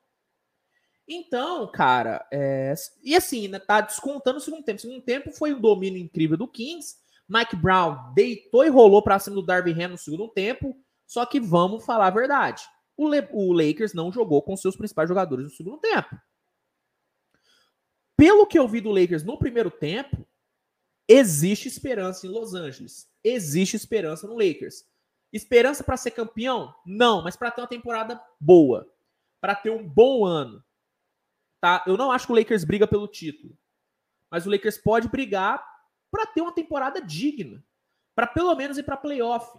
Então, 1.06 1.70
cara, 1.70 2.26
é... 2.32 2.72
e 3.02 3.16
assim, 3.16 3.48
né, 3.48 3.58
tá 3.58 3.80
descontando 3.80 4.38
o 4.38 4.40
segundo 4.40 4.64
tempo. 4.64 4.78
O 4.78 4.82
segundo 4.82 5.02
tempo 5.02 5.32
foi 5.32 5.52
um 5.52 5.60
domínio 5.60 6.00
incrível 6.00 6.36
do 6.36 6.46
Kings. 6.46 6.96
Mike 7.28 7.56
Brown 7.56 8.12
deitou 8.14 8.64
e 8.64 8.68
rolou 8.68 9.02
para 9.02 9.18
cima 9.18 9.36
do 9.36 9.42
Darby 9.44 9.72
Ham 9.72 9.88
no 9.88 9.98
segundo 9.98 10.28
tempo. 10.28 10.76
Só 11.06 11.26
que 11.26 11.40
vamos 11.40 11.84
falar 11.84 12.06
a 12.06 12.10
verdade. 12.10 12.62
O, 12.96 13.08
Le... 13.08 13.28
o 13.32 13.52
Lakers 13.52 13.92
não 13.92 14.12
jogou 14.12 14.40
com 14.42 14.56
seus 14.56 14.76
principais 14.76 15.08
jogadores 15.08 15.44
no 15.44 15.50
segundo 15.50 15.78
tempo 15.78 16.16
pelo 18.20 18.46
que 18.46 18.58
eu 18.58 18.68
vi 18.68 18.82
do 18.82 18.90
Lakers 18.90 19.24
no 19.24 19.38
primeiro 19.38 19.70
tempo, 19.70 20.26
existe 21.08 21.66
esperança 21.66 22.26
em 22.26 22.28
Los 22.28 22.52
Angeles. 22.52 23.10
Existe 23.24 23.76
esperança 23.76 24.26
no 24.26 24.34
Lakers. 24.34 24.84
Esperança 25.32 25.82
para 25.82 25.96
ser 25.96 26.10
campeão? 26.10 26.74
Não, 26.84 27.22
mas 27.22 27.34
para 27.34 27.50
ter 27.50 27.62
uma 27.62 27.66
temporada 27.66 28.22
boa, 28.38 28.92
para 29.40 29.54
ter 29.54 29.70
um 29.70 29.82
bom 29.88 30.26
ano. 30.26 30.62
Tá? 31.62 31.82
Eu 31.86 31.96
não 31.96 32.12
acho 32.12 32.26
que 32.26 32.32
o 32.34 32.36
Lakers 32.36 32.62
briga 32.62 32.86
pelo 32.86 33.08
título, 33.08 33.56
mas 34.30 34.46
o 34.46 34.50
Lakers 34.50 34.76
pode 34.76 35.08
brigar 35.08 35.66
para 36.10 36.26
ter 36.26 36.42
uma 36.42 36.52
temporada 36.52 37.00
digna, 37.00 37.64
para 38.14 38.26
pelo 38.26 38.54
menos 38.54 38.76
ir 38.76 38.82
para 38.82 38.98
playoff. 38.98 39.58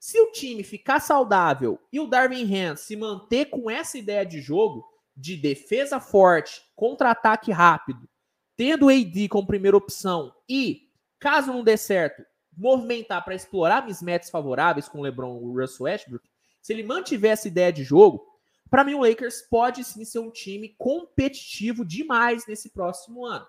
Se 0.00 0.20
o 0.20 0.32
time 0.32 0.64
ficar 0.64 0.98
saudável 0.98 1.78
e 1.92 2.00
o 2.00 2.08
Darwin 2.08 2.52
Ham 2.52 2.74
se 2.74 2.96
manter 2.96 3.44
com 3.44 3.70
essa 3.70 3.96
ideia 3.96 4.26
de 4.26 4.40
jogo, 4.40 4.89
de 5.16 5.36
defesa 5.36 6.00
forte, 6.00 6.62
contra-ataque 6.74 7.50
rápido, 7.50 8.08
tendo 8.56 8.86
o 8.86 8.88
AD 8.88 9.28
como 9.28 9.46
primeira 9.46 9.76
opção 9.76 10.34
e, 10.48 10.88
caso 11.18 11.52
não 11.52 11.64
dê 11.64 11.76
certo, 11.76 12.24
movimentar 12.56 13.24
para 13.24 13.34
explorar 13.34 13.86
mismatches 13.86 14.30
favoráveis 14.30 14.88
com 14.88 14.98
o 14.98 15.02
LeBron 15.02 15.40
e 15.40 15.44
o 15.44 15.60
Russell 15.60 15.84
Westbrook, 15.84 16.28
se 16.60 16.72
ele 16.72 16.82
mantiver 16.82 17.32
essa 17.32 17.48
ideia 17.48 17.72
de 17.72 17.82
jogo, 17.82 18.26
para 18.68 18.84
mim 18.84 18.94
o 18.94 19.00
Lakers 19.00 19.42
pode 19.42 19.82
sim 19.82 20.04
ser 20.04 20.18
um 20.18 20.30
time 20.30 20.74
competitivo 20.78 21.84
demais 21.84 22.46
nesse 22.46 22.70
próximo 22.70 23.24
ano. 23.24 23.46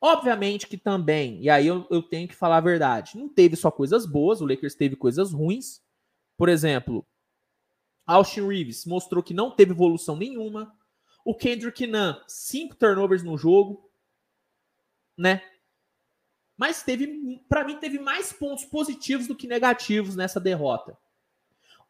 Obviamente 0.00 0.68
que 0.68 0.76
também, 0.76 1.42
e 1.42 1.50
aí 1.50 1.66
eu, 1.66 1.86
eu 1.90 2.02
tenho 2.02 2.28
que 2.28 2.34
falar 2.34 2.58
a 2.58 2.60
verdade, 2.60 3.18
não 3.18 3.28
teve 3.28 3.56
só 3.56 3.70
coisas 3.70 4.06
boas, 4.06 4.40
o 4.40 4.46
Lakers 4.46 4.74
teve 4.74 4.94
coisas 4.94 5.32
ruins. 5.32 5.80
Por 6.36 6.48
exemplo, 6.48 7.04
Austin 8.08 8.48
Reeves 8.48 8.86
mostrou 8.86 9.22
que 9.22 9.34
não 9.34 9.50
teve 9.50 9.72
evolução 9.72 10.16
nenhuma. 10.16 10.74
O 11.22 11.34
Kendrick 11.34 11.86
Nunn, 11.86 12.14
cinco 12.26 12.74
turnovers 12.74 13.22
no 13.22 13.36
jogo, 13.36 13.90
né? 15.16 15.42
Mas 16.56 16.82
teve, 16.82 17.38
para 17.48 17.64
mim, 17.64 17.76
teve 17.76 17.98
mais 17.98 18.32
pontos 18.32 18.64
positivos 18.64 19.28
do 19.28 19.36
que 19.36 19.46
negativos 19.46 20.16
nessa 20.16 20.40
derrota. 20.40 20.96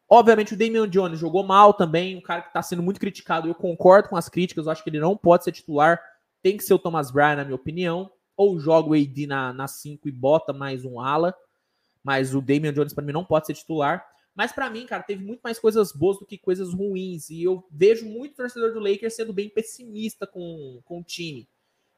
Obviamente, 0.09 0.53
o 0.53 0.57
Damian 0.57 0.89
Jones 0.89 1.19
jogou 1.19 1.43
mal 1.43 1.73
também, 1.73 2.17
um 2.17 2.21
cara 2.21 2.41
que 2.41 2.49
está 2.49 2.61
sendo 2.61 2.83
muito 2.83 2.99
criticado. 2.99 3.47
Eu 3.47 3.55
concordo 3.55 4.09
com 4.09 4.17
as 4.17 4.27
críticas, 4.27 4.65
eu 4.65 4.71
acho 4.71 4.83
que 4.83 4.89
ele 4.89 4.99
não 4.99 5.15
pode 5.15 5.45
ser 5.45 5.53
titular. 5.53 6.01
Tem 6.41 6.57
que 6.57 6.63
ser 6.63 6.73
o 6.73 6.79
Thomas 6.79 7.09
Bryan, 7.09 7.37
na 7.37 7.45
minha 7.45 7.55
opinião. 7.55 8.11
Ou 8.35 8.59
joga 8.59 8.89
o 8.89 8.93
AD 8.93 9.27
na 9.27 9.67
5 9.67 10.07
e 10.09 10.11
bota 10.11 10.51
mais 10.51 10.83
um 10.83 10.99
ala. 10.99 11.33
Mas 12.03 12.35
o 12.35 12.41
Damian 12.41 12.73
Jones, 12.73 12.93
para 12.93 13.03
mim, 13.03 13.13
não 13.13 13.23
pode 13.23 13.45
ser 13.45 13.53
titular. 13.53 14.05
Mas 14.35 14.51
para 14.51 14.69
mim, 14.69 14.85
cara, 14.85 15.03
teve 15.03 15.23
muito 15.23 15.41
mais 15.41 15.59
coisas 15.59 15.91
boas 15.91 16.17
do 16.17 16.25
que 16.25 16.37
coisas 16.37 16.73
ruins. 16.73 17.29
E 17.29 17.43
eu 17.43 17.67
vejo 17.71 18.05
muito 18.05 18.35
torcedor 18.35 18.73
do 18.73 18.79
Lakers 18.79 19.15
sendo 19.15 19.33
bem 19.33 19.49
pessimista 19.49 20.25
com, 20.25 20.81
com 20.85 20.99
o 20.99 21.03
time. 21.03 21.49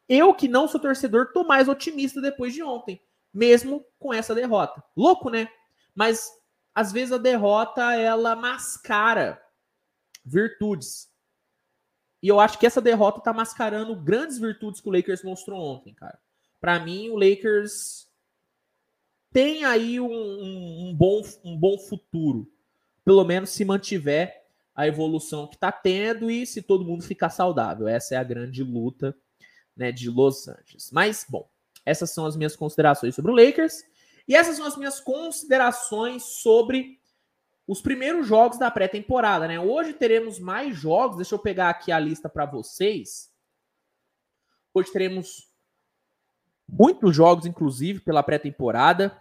Eu, 0.10 0.34
que 0.34 0.48
não 0.48 0.68
sou 0.68 0.80
torcedor, 0.80 1.32
tô 1.34 1.44
mais 1.44 1.68
otimista 1.70 2.20
depois 2.20 2.54
de 2.54 2.62
ontem, 2.62 3.02
mesmo 3.34 3.86
com 4.00 4.14
essa 4.14 4.36
derrota. 4.36 4.84
Louco, 4.96 5.30
né? 5.30 5.48
Mas 5.96 6.30
às 6.74 6.92
vezes 6.92 7.14
a 7.14 7.18
derrota 7.18 7.96
ela 7.96 8.36
mascara 8.36 9.42
virtudes. 10.24 11.10
E 12.22 12.28
eu 12.28 12.40
acho 12.40 12.60
que 12.60 12.66
essa 12.66 12.82
derrota 12.82 13.22
tá 13.22 13.34
mascarando 13.34 13.96
grandes 13.96 14.38
virtudes 14.38 14.80
que 14.80 14.88
o 14.88 14.92
Lakers 14.92 15.24
mostrou 15.24 15.60
ontem, 15.60 15.94
cara. 15.94 16.20
Para 16.60 16.80
mim, 16.80 17.10
o 17.10 17.16
Lakers 17.16 18.08
tem 19.32 19.64
aí 19.64 20.00
um, 20.00 20.12
um, 20.12 20.90
um, 20.90 20.96
bom, 20.96 21.22
um 21.44 21.58
bom 21.58 21.78
futuro. 21.78 22.52
Pelo 23.04 23.24
menos 23.24 23.50
se 23.50 23.66
mantiver 23.66 24.46
a 24.76 24.88
evolução 24.88 25.48
que 25.48 25.56
está 25.56 25.72
tendo 25.72 26.30
e 26.30 26.46
se 26.46 26.62
todo 26.62 26.86
mundo 26.86 27.04
ficar 27.04 27.30
saudável. 27.30 27.88
Essa 27.88 28.16
é 28.16 28.18
a 28.18 28.24
grande 28.24 28.64
luta 28.64 29.16
né, 29.76 29.92
de 29.92 30.10
Los 30.10 30.48
Angeles. 30.48 30.92
Mas, 30.92 31.26
bom, 31.28 31.50
essas 31.86 32.12
são 32.12 32.26
as 32.26 32.36
minhas 32.36 32.56
considerações 32.56 33.16
sobre 33.16 33.32
o 33.32 33.36
Lakers. 33.36 33.84
E 34.28 34.36
essas 34.36 34.56
são 34.58 34.66
as 34.66 34.78
minhas 34.78 35.00
considerações 35.00 36.24
sobre 36.24 37.00
os 37.68 37.82
primeiros 37.82 38.28
jogos 38.28 38.60
da 38.60 38.70
pré-temporada, 38.70 39.48
né? 39.48 39.60
Hoje 39.60 39.94
teremos 39.94 40.40
mais 40.40 40.76
jogos. 40.76 41.18
Deixa 41.18 41.36
eu 41.36 41.40
pegar 41.40 41.70
aqui 41.70 41.92
a 41.92 42.00
lista 42.00 42.30
para 42.30 42.46
vocês. 42.46 43.32
Hoje 44.74 44.92
teremos 44.92 45.51
muitos 46.72 47.16
jogos, 47.16 47.46
inclusive, 47.46 48.00
pela 48.00 48.24
pré-temporada. 48.24 49.16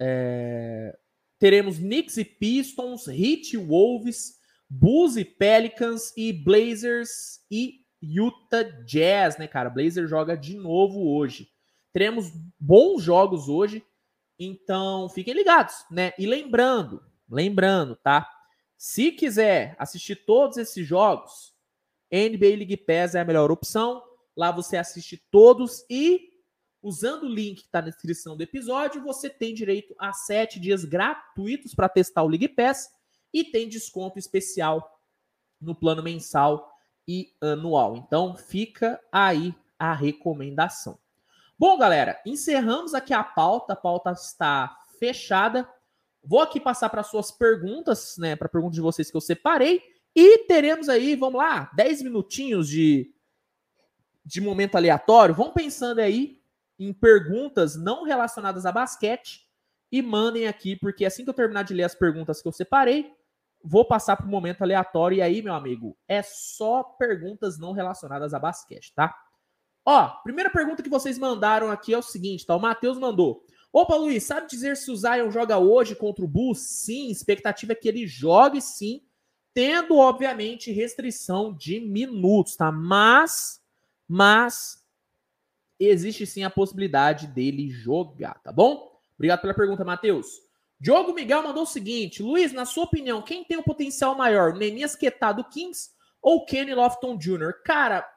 É... 0.00 0.96
Teremos 1.38 1.78
Knicks 1.78 2.16
e 2.16 2.24
Pistons, 2.24 3.06
Heat 3.08 3.54
e 3.54 3.56
Wolves, 3.56 4.38
Bulls 4.68 5.16
e 5.16 5.24
Pelicans 5.24 6.12
e 6.16 6.32
Blazers 6.32 7.40
e 7.50 7.84
Utah 8.02 8.62
Jazz, 8.84 9.38
né, 9.38 9.46
cara? 9.46 9.70
Blazers 9.70 10.08
joga 10.08 10.36
de 10.36 10.56
novo 10.56 11.14
hoje. 11.14 11.48
Teremos 11.92 12.30
bons 12.58 13.02
jogos 13.02 13.48
hoje, 13.48 13.84
então 14.38 15.08
fiquem 15.08 15.34
ligados, 15.34 15.84
né? 15.90 16.12
E 16.18 16.26
lembrando, 16.26 17.02
lembrando, 17.28 17.96
tá? 17.96 18.28
Se 18.76 19.10
quiser 19.10 19.74
assistir 19.78 20.16
todos 20.16 20.56
esses 20.58 20.86
jogos, 20.86 21.52
NBA 22.12 22.56
League 22.56 22.76
Pass 22.76 23.14
é 23.14 23.20
a 23.20 23.24
melhor 23.24 23.50
opção. 23.50 24.02
Lá 24.38 24.52
você 24.52 24.76
assiste 24.76 25.20
todos 25.32 25.84
e, 25.90 26.30
usando 26.80 27.24
o 27.24 27.28
link 27.28 27.56
que 27.56 27.66
está 27.66 27.82
na 27.82 27.88
descrição 27.88 28.36
do 28.36 28.42
episódio, 28.44 29.02
você 29.02 29.28
tem 29.28 29.52
direito 29.52 29.96
a 29.98 30.12
sete 30.12 30.60
dias 30.60 30.84
gratuitos 30.84 31.74
para 31.74 31.88
testar 31.88 32.22
o 32.22 32.28
League 32.28 32.46
Pass 32.46 32.88
e 33.34 33.42
tem 33.42 33.68
desconto 33.68 34.16
especial 34.16 35.02
no 35.60 35.74
plano 35.74 36.04
mensal 36.04 36.72
e 37.08 37.34
anual. 37.40 37.96
Então, 37.96 38.36
fica 38.36 39.00
aí 39.10 39.52
a 39.76 39.92
recomendação. 39.92 40.96
Bom, 41.58 41.76
galera, 41.76 42.22
encerramos 42.24 42.94
aqui 42.94 43.12
a 43.12 43.24
pauta. 43.24 43.72
A 43.72 43.76
pauta 43.76 44.12
está 44.12 44.78
fechada. 45.00 45.68
Vou 46.22 46.38
aqui 46.38 46.60
passar 46.60 46.90
para 46.90 47.02
suas 47.02 47.32
perguntas, 47.32 48.14
né? 48.16 48.36
Para 48.36 48.48
perguntas 48.48 48.76
de 48.76 48.80
vocês 48.80 49.10
que 49.10 49.16
eu 49.16 49.20
separei. 49.20 49.82
E 50.14 50.46
teremos 50.46 50.88
aí, 50.88 51.16
vamos 51.16 51.38
lá, 51.38 51.72
10 51.74 52.02
minutinhos 52.02 52.68
de 52.68 53.12
de 54.28 54.42
momento 54.42 54.76
aleatório, 54.76 55.34
vão 55.34 55.50
pensando 55.50 56.00
aí 56.00 56.38
em 56.78 56.92
perguntas 56.92 57.76
não 57.76 58.04
relacionadas 58.04 58.66
a 58.66 58.70
basquete 58.70 59.48
e 59.90 60.02
mandem 60.02 60.46
aqui, 60.46 60.76
porque 60.76 61.06
assim 61.06 61.24
que 61.24 61.30
eu 61.30 61.34
terminar 61.34 61.62
de 61.62 61.72
ler 61.72 61.84
as 61.84 61.94
perguntas 61.94 62.42
que 62.42 62.46
eu 62.46 62.52
separei, 62.52 63.10
vou 63.64 63.86
passar 63.86 64.16
para 64.16 64.26
o 64.26 64.28
momento 64.28 64.60
aleatório. 64.60 65.16
E 65.16 65.22
aí, 65.22 65.40
meu 65.40 65.54
amigo, 65.54 65.96
é 66.06 66.22
só 66.22 66.82
perguntas 66.82 67.58
não 67.58 67.72
relacionadas 67.72 68.34
a 68.34 68.38
basquete, 68.38 68.92
tá? 68.94 69.16
Ó, 69.82 70.08
primeira 70.22 70.50
pergunta 70.50 70.82
que 70.82 70.90
vocês 70.90 71.18
mandaram 71.18 71.70
aqui 71.70 71.94
é 71.94 71.98
o 71.98 72.02
seguinte, 72.02 72.44
tá? 72.44 72.54
O 72.54 72.60
Matheus 72.60 72.98
mandou. 72.98 73.42
Opa, 73.72 73.96
Luiz, 73.96 74.24
sabe 74.24 74.46
dizer 74.46 74.76
se 74.76 74.90
o 74.90 74.96
Zion 74.96 75.30
joga 75.30 75.56
hoje 75.56 75.94
contra 75.94 76.22
o 76.22 76.28
Bulls? 76.28 76.58
Sim, 76.58 77.10
expectativa 77.10 77.72
é 77.72 77.74
que 77.74 77.88
ele 77.88 78.06
jogue 78.06 78.60
sim, 78.60 79.00
tendo, 79.54 79.96
obviamente, 79.96 80.70
restrição 80.70 81.54
de 81.54 81.80
minutos, 81.80 82.56
tá? 82.56 82.70
Mas, 82.70 83.57
mas, 84.08 84.82
existe 85.78 86.26
sim 86.26 86.42
a 86.42 86.50
possibilidade 86.50 87.26
dele 87.26 87.70
jogar, 87.70 88.40
tá 88.42 88.50
bom? 88.50 88.98
Obrigado 89.14 89.40
pela 89.40 89.54
pergunta, 89.54 89.84
Matheus. 89.84 90.26
Diogo 90.80 91.12
Miguel 91.12 91.42
mandou 91.42 91.64
o 91.64 91.66
seguinte: 91.66 92.22
Luiz, 92.22 92.52
na 92.52 92.64
sua 92.64 92.84
opinião, 92.84 93.20
quem 93.20 93.44
tem 93.44 93.56
o 93.56 93.62
potencial 93.62 94.14
maior, 94.14 94.54
Nemias 94.54 94.94
Quetá 94.94 95.32
do 95.32 95.44
Kings 95.44 95.90
ou 96.22 96.44
Kenny 96.44 96.74
Lofton 96.74 97.16
Jr.? 97.16 97.52
Cara, 97.64 98.08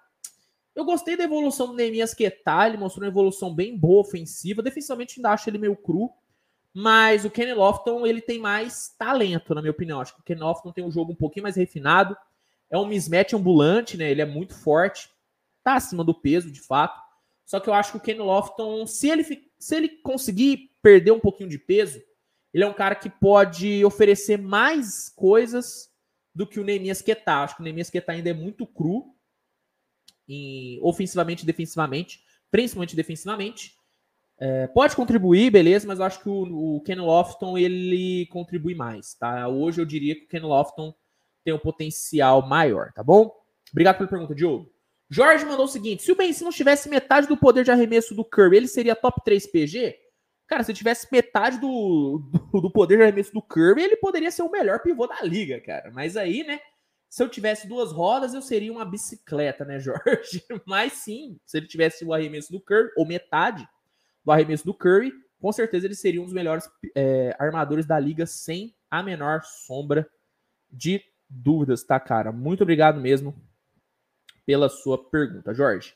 eu 0.75 0.85
gostei 0.85 1.17
da 1.17 1.23
evolução 1.23 1.67
do 1.67 1.73
Nemias 1.73 2.13
Quetá, 2.13 2.67
ele 2.67 2.77
mostrou 2.77 3.03
uma 3.03 3.11
evolução 3.11 3.53
bem 3.53 3.77
boa, 3.77 4.01
ofensiva. 4.01 4.61
Defensivamente 4.61 5.19
ainda 5.19 5.31
acho 5.31 5.49
ele 5.49 5.57
meio 5.57 5.75
cru, 5.75 6.11
mas 6.73 7.25
o 7.25 7.31
Kenny 7.31 7.53
Lofton 7.53 8.05
ele 8.05 8.21
tem 8.21 8.39
mais 8.39 8.95
talento, 8.97 9.53
na 9.53 9.61
minha 9.61 9.71
opinião. 9.71 9.99
Acho 9.99 10.15
que 10.15 10.21
o 10.21 10.23
Kenny 10.23 10.39
Lofton 10.39 10.71
tem 10.71 10.83
um 10.83 10.91
jogo 10.91 11.11
um 11.11 11.15
pouquinho 11.15 11.43
mais 11.43 11.55
refinado. 11.55 12.15
É 12.69 12.77
um 12.77 12.85
mismatch 12.85 13.33
ambulante, 13.33 13.97
né? 13.97 14.09
Ele 14.09 14.21
é 14.21 14.25
muito 14.25 14.55
forte, 14.55 15.09
tá 15.63 15.75
acima 15.75 16.03
do 16.03 16.13
peso, 16.13 16.51
de 16.51 16.61
fato. 16.61 16.99
Só 17.45 17.59
que 17.59 17.69
eu 17.69 17.73
acho 17.73 17.91
que 17.91 17.97
o 17.97 18.01
Kenny 18.01 18.19
Lofton, 18.19 18.85
se 18.87 19.09
ele, 19.09 19.23
se 19.59 19.75
ele 19.75 19.89
conseguir 19.89 20.71
perder 20.81 21.11
um 21.11 21.19
pouquinho 21.19 21.49
de 21.49 21.59
peso, 21.59 22.01
ele 22.53 22.63
é 22.63 22.67
um 22.67 22.73
cara 22.73 22.95
que 22.95 23.09
pode 23.09 23.83
oferecer 23.85 24.37
mais 24.37 25.09
coisas 25.09 25.91
do 26.33 26.47
que 26.47 26.59
o 26.59 26.63
Neemias 26.63 27.01
Quetá. 27.01 27.43
Acho 27.43 27.55
que 27.55 27.61
o 27.61 27.63
Neemias 27.63 27.89
Quetá 27.89 28.13
ainda 28.13 28.29
é 28.29 28.33
muito 28.33 28.65
cru, 28.65 29.13
em, 30.27 30.79
ofensivamente 30.81 31.43
e 31.43 31.45
defensivamente, 31.45 32.23
principalmente 32.49 32.95
defensivamente. 32.95 33.75
É, 34.37 34.67
pode 34.67 34.95
contribuir, 34.95 35.51
beleza, 35.51 35.87
mas 35.87 35.99
eu 35.99 36.05
acho 36.05 36.21
que 36.21 36.29
o, 36.29 36.77
o 36.77 36.81
Ken 36.81 36.95
Lofton 36.95 37.57
ele 37.57 38.25
contribui 38.27 38.73
mais, 38.73 39.13
tá? 39.13 39.47
Hoje 39.47 39.79
eu 39.79 39.85
diria 39.85 40.15
que 40.15 40.23
o 40.23 40.27
Ken 40.27 40.39
Lofton 40.39 40.95
tem 41.43 41.53
um 41.53 41.59
potencial 41.59 42.47
maior, 42.47 42.91
tá 42.93 43.03
bom? 43.03 43.31
Obrigado 43.71 43.97
pela 43.97 44.09
pergunta, 44.09 44.33
Diogo. 44.33 44.70
Jorge 45.11 45.45
mandou 45.45 45.65
o 45.65 45.67
seguinte: 45.67 46.03
se 46.03 46.11
o 46.11 46.15
Ben 46.15 46.31
Simmons 46.31 46.55
tivesse 46.55 46.87
metade 46.87 47.27
do 47.27 47.35
poder 47.35 47.65
de 47.65 47.71
arremesso 47.71 48.15
do 48.15 48.23
Curry, 48.23 48.55
ele 48.55 48.67
seria 48.67 48.95
top 48.95 49.21
3 49.25 49.45
PG? 49.45 49.99
Cara, 50.47 50.63
se 50.63 50.73
tivesse 50.73 51.07
metade 51.11 51.59
do, 51.59 52.21
do, 52.53 52.71
poder 52.71 52.97
de 52.97 53.03
arremesso 53.03 53.33
do 53.33 53.41
Kirby, 53.41 53.83
ele 53.83 53.95
poderia 53.95 54.31
ser 54.31 54.41
o 54.41 54.51
melhor 54.51 54.81
pivô 54.81 55.07
da 55.07 55.21
liga, 55.21 55.61
cara. 55.61 55.91
Mas 55.91 56.17
aí, 56.17 56.43
né? 56.43 56.59
Se 57.09 57.23
eu 57.23 57.29
tivesse 57.29 57.67
duas 57.67 57.91
rodas, 57.91 58.33
eu 58.33 58.41
seria 58.41 58.71
uma 58.71 58.85
bicicleta, 58.85 59.65
né, 59.65 59.79
Jorge? 59.83 60.43
Mas 60.65 60.93
sim, 60.93 61.37
se 61.45 61.57
ele 61.57 61.67
tivesse 61.67 62.03
o 62.03 62.13
arremesso 62.13 62.51
do 62.51 62.59
Curry, 62.59 62.89
ou 62.97 63.05
metade 63.05 63.67
do 64.25 64.31
arremesso 64.31 64.65
do 64.65 64.73
Curry, 64.73 65.13
com 65.41 65.51
certeza 65.51 65.87
ele 65.87 65.95
seria 65.95 66.21
um 66.21 66.25
dos 66.25 66.33
melhores 66.33 66.69
é, 66.95 67.35
armadores 67.39 67.85
da 67.85 67.97
liga, 67.99 68.25
sem 68.25 68.75
a 68.89 69.01
menor 69.01 69.41
sombra 69.43 70.05
de 70.69 71.01
dúvidas, 71.29 71.83
tá, 71.83 71.97
cara? 71.97 72.31
Muito 72.31 72.63
obrigado 72.63 72.99
mesmo 72.99 73.35
pela 74.45 74.69
sua 74.69 74.97
pergunta, 75.09 75.53
Jorge. 75.53 75.93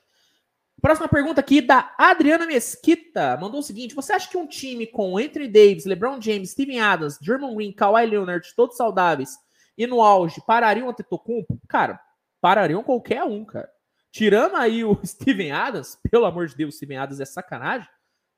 Próxima 0.82 1.08
pergunta 1.08 1.39
aqui 1.39 1.62
da 1.62 1.93
Adriana 1.98 2.46
Mesquita. 2.46 3.38
Mandou 3.38 3.60
o 3.60 3.64
seguinte: 3.64 3.96
Você 3.96 4.14
acha 4.14 4.30
que 4.30 4.38
um 4.38 4.48
time 4.48 4.86
com 4.86 5.18
Anthony 5.18 5.48
Davis, 5.48 5.86
LeBron 5.86 6.22
James, 6.22 6.52
Steven 6.52 6.80
Adams, 6.80 7.18
German 7.22 7.56
Green, 7.56 7.72
Kawhi 7.72 8.06
Leonard, 8.06 8.48
todos 8.56 8.78
saudáveis 8.78 9.38
e 9.78 9.88
no 9.88 10.02
auge, 10.02 10.41
parariam 10.46 10.88
o 10.88 10.89
Antetokounmpo? 10.89 11.60
Cara, 11.68 12.00
parariam 12.39 12.84
qualquer 12.84 13.24
um, 13.24 13.43
cara. 13.43 13.70
Tirando 14.12 14.56
aí 14.56 14.84
o 14.84 15.00
Steven 15.04 15.52
Adams, 15.52 15.98
pelo 16.10 16.26
amor 16.26 16.48
de 16.48 16.56
Deus, 16.56 16.76
Steven 16.76 16.98
Adams 16.98 17.20
é 17.20 17.26
sacanagem. 17.26 17.89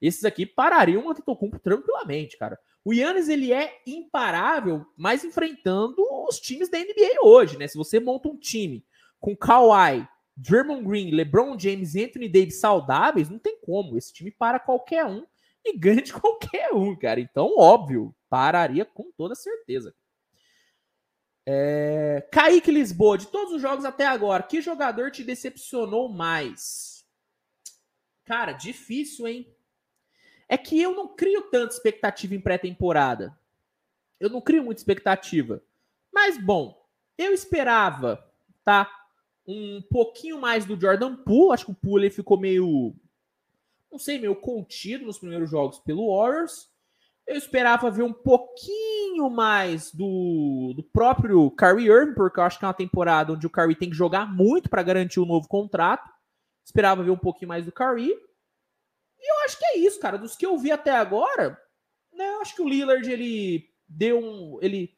Esses 0.01 0.23
aqui 0.23 0.45
parariam 0.45 1.05
o 1.05 1.09
Antetokounmpo 1.09 1.59
tranquilamente, 1.59 2.37
cara. 2.37 2.57
O 2.85 2.93
Yannis, 2.93 3.27
ele 3.27 3.51
é 3.51 3.81
imparável, 3.85 4.85
mas 4.95 5.25
enfrentando 5.25 5.97
os 6.29 6.39
times 6.39 6.69
da 6.69 6.77
NBA 6.77 7.21
hoje, 7.21 7.57
né? 7.57 7.67
Se 7.67 7.77
você 7.77 7.99
monta 7.99 8.29
um 8.29 8.37
time 8.37 8.85
com 9.19 9.35
Kawhi, 9.35 10.07
Draymond 10.35 10.83
Green, 10.83 11.11
LeBron 11.11 11.57
James 11.57 11.95
e 11.95 12.03
Anthony 12.03 12.29
Davis 12.29 12.59
saudáveis, 12.59 13.29
não 13.29 13.39
tem 13.39 13.59
como. 13.61 13.97
Esse 13.97 14.13
time 14.13 14.31
para 14.31 14.59
qualquer 14.59 15.05
um 15.05 15.25
e 15.65 15.75
ganha 15.77 16.01
de 16.01 16.13
qualquer 16.13 16.73
um, 16.73 16.95
cara. 16.95 17.19
Então, 17.19 17.53
óbvio, 17.57 18.15
pararia 18.29 18.85
com 18.85 19.11
toda 19.11 19.35
certeza. 19.35 19.93
É... 21.45 22.27
Kaique 22.31 22.71
Lisboa, 22.71 23.17
de 23.17 23.27
todos 23.27 23.53
os 23.53 23.61
jogos 23.61 23.85
até 23.85 24.05
agora, 24.05 24.43
que 24.43 24.61
jogador 24.61 25.11
te 25.11 25.23
decepcionou 25.23 26.09
mais? 26.09 27.05
Cara, 28.25 28.51
difícil, 28.51 29.27
hein? 29.27 29.55
É 30.49 30.57
que 30.57 30.79
eu 30.79 30.93
não 30.93 31.15
crio 31.15 31.43
tanta 31.43 31.73
expectativa 31.73 32.35
em 32.35 32.41
pré-temporada. 32.41 33.37
Eu 34.19 34.29
não 34.29 34.41
crio 34.41 34.63
muita 34.63 34.81
expectativa. 34.81 35.63
Mas, 36.11 36.37
bom, 36.37 36.85
eu 37.17 37.33
esperava, 37.33 38.29
tá? 38.63 38.96
Um 39.47 39.81
pouquinho 39.89 40.39
mais 40.39 40.65
do 40.65 40.79
Jordan 40.79 41.15
Poole. 41.15 41.53
Acho 41.53 41.65
que 41.65 41.71
o 41.71 41.75
Poole 41.75 42.05
ele 42.05 42.13
ficou 42.13 42.39
meio, 42.39 42.93
não 43.91 43.97
sei, 43.97 44.19
meio 44.19 44.35
contido 44.35 45.05
nos 45.05 45.17
primeiros 45.17 45.49
jogos 45.49 45.79
pelo 45.79 46.15
Warriors. 46.15 46.67
Eu 47.25 47.35
esperava 47.35 47.91
ver 47.91 48.03
um 48.03 48.13
pouquinho 48.13 49.29
mais 49.29 49.91
do, 49.91 50.73
do 50.75 50.83
próprio 50.83 51.51
Kyrie 51.51 51.89
Irving, 51.89 52.13
porque 52.13 52.39
eu 52.39 52.43
acho 52.43 52.57
que 52.57 52.65
é 52.65 52.67
uma 52.67 52.73
temporada 52.73 53.33
onde 53.33 53.45
o 53.45 53.49
Kyrie 53.49 53.75
tem 53.75 53.89
que 53.89 53.95
jogar 53.95 54.25
muito 54.33 54.69
para 54.69 54.83
garantir 54.83 55.19
um 55.19 55.25
novo 55.25 55.47
contrato. 55.47 56.09
Esperava 56.65 57.03
ver 57.03 57.11
um 57.11 57.17
pouquinho 57.17 57.49
mais 57.49 57.65
do 57.65 57.71
Kyrie. 57.71 58.13
E 59.19 59.31
eu 59.31 59.45
acho 59.45 59.57
que 59.57 59.65
é 59.65 59.77
isso, 59.79 59.99
cara. 59.99 60.17
Dos 60.17 60.35
que 60.35 60.45
eu 60.45 60.57
vi 60.57 60.71
até 60.71 60.91
agora, 60.91 61.59
né, 62.13 62.27
eu 62.29 62.41
acho 62.41 62.55
que 62.55 62.61
o 62.61 62.69
Lillard 62.69 63.09
ele 63.11 63.69
deu 63.87 64.19
um, 64.19 64.59
ele 64.61 64.96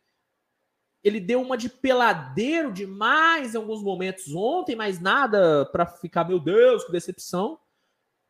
ele 1.04 1.20
deu 1.20 1.42
uma 1.42 1.58
de 1.58 1.70
peladeiro 1.70 2.72
demais 2.72 3.54
em 3.54 3.58
alguns 3.58 3.82
momentos 3.82 4.34
ontem, 4.34 4.76
mas 4.76 5.00
nada 5.00 5.66
para 5.66 5.86
ficar, 5.86 6.26
meu 6.26 6.40
Deus, 6.40 6.84
que 6.84 6.92
decepção. 6.92 7.60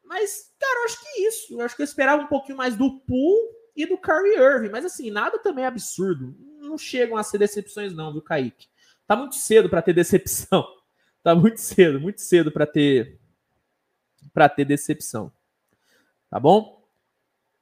Mas, 0.03 0.53
cara, 0.59 0.79
eu 0.79 0.85
acho 0.85 0.99
que 1.01 1.07
é 1.07 1.27
isso. 1.27 1.53
Eu 1.53 1.61
acho 1.61 1.75
que 1.75 1.81
eu 1.81 1.85
esperava 1.85 2.23
um 2.23 2.27
pouquinho 2.27 2.57
mais 2.57 2.75
do 2.75 2.99
Pool 3.01 3.49
e 3.75 3.85
do 3.85 3.97
Kyrie 3.97 4.37
Irving. 4.37 4.69
Mas, 4.69 4.85
assim, 4.85 5.09
nada 5.11 5.39
também 5.39 5.63
é 5.63 5.67
absurdo. 5.67 6.35
Não 6.59 6.77
chegam 6.77 7.17
a 7.17 7.23
ser 7.23 7.37
decepções, 7.37 7.93
não, 7.93 8.11
viu, 8.11 8.21
Kaique? 8.21 8.67
Tá 9.07 9.15
muito 9.15 9.35
cedo 9.35 9.69
para 9.69 9.81
ter 9.81 9.93
decepção. 9.93 10.65
Tá 11.21 11.35
muito 11.35 11.59
cedo, 11.59 11.99
muito 11.99 12.21
cedo 12.21 12.49
para 12.49 12.65
ter 12.65 13.19
para 14.33 14.47
ter 14.47 14.63
decepção. 14.63 15.29
Tá 16.29 16.39
bom? 16.39 16.87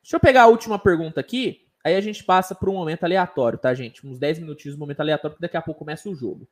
Deixa 0.03 0.15
eu 0.15 0.19
pegar 0.19 0.43
a 0.43 0.47
última 0.47 0.77
pergunta 0.77 1.19
aqui. 1.19 1.66
Aí 1.84 1.95
a 1.95 2.02
gente 2.02 2.24
passa 2.24 2.54
para 2.54 2.70
um 2.70 2.74
momento 2.74 3.04
aleatório, 3.04 3.58
tá, 3.58 3.74
gente? 3.74 4.06
Uns 4.06 4.20
10 4.20 4.40
minutinhos 4.40 4.76
de 4.76 4.80
momento 4.80 4.99
aleatório, 4.99 5.36
porque 5.36 5.45
daqui 5.45 5.58
a 5.58 5.62
pouco 5.62 5.80
começa 5.80 6.10
o 6.10 6.16
jogo. 6.16 6.49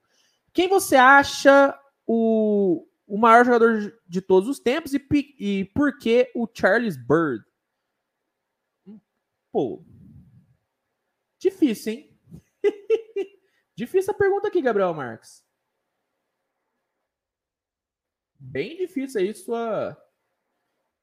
Quem 0.54 0.68
você 0.68 0.96
acha 0.96 1.78
o, 2.06 2.88
o 3.06 3.18
maior 3.18 3.44
jogador 3.44 4.00
de 4.08 4.22
todos 4.22 4.48
os 4.48 4.60
tempos 4.60 4.94
e, 4.94 5.06
e 5.40 5.66
por 5.66 5.98
que 5.98 6.32
o 6.34 6.48
Charles 6.54 6.96
Bird? 6.96 7.44
Pô, 9.52 9.84
difícil, 11.38 11.94
hein? 11.94 12.20
difícil 13.76 14.14
a 14.14 14.18
pergunta 14.18 14.48
aqui, 14.48 14.62
Gabriel 14.62 14.94
Marques. 14.94 15.44
Bem 18.40 18.78
difícil 18.78 19.22
aí 19.22 19.34
sua, 19.34 19.98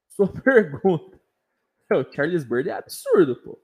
sua 0.08 0.28
pergunta. 0.42 1.20
O 1.90 2.12
Charles 2.14 2.44
Bird 2.44 2.70
é 2.70 2.72
absurdo, 2.72 3.36
pô 3.36 3.60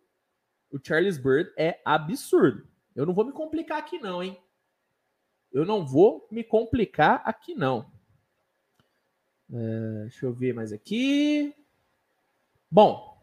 o 0.70 0.78
Charles 0.82 1.18
Bird 1.18 1.52
é 1.56 1.80
absurdo. 1.84 2.66
Eu 2.94 3.06
não 3.06 3.14
vou 3.14 3.24
me 3.24 3.32
complicar 3.32 3.78
aqui, 3.78 3.98
não, 3.98 4.22
hein? 4.22 4.38
Eu 5.52 5.64
não 5.64 5.86
vou 5.86 6.26
me 6.30 6.44
complicar 6.44 7.22
aqui, 7.24 7.54
não. 7.54 7.90
É, 9.52 10.02
deixa 10.02 10.26
eu 10.26 10.32
ver 10.32 10.52
mais 10.52 10.72
aqui. 10.72 11.54
Bom, 12.70 13.18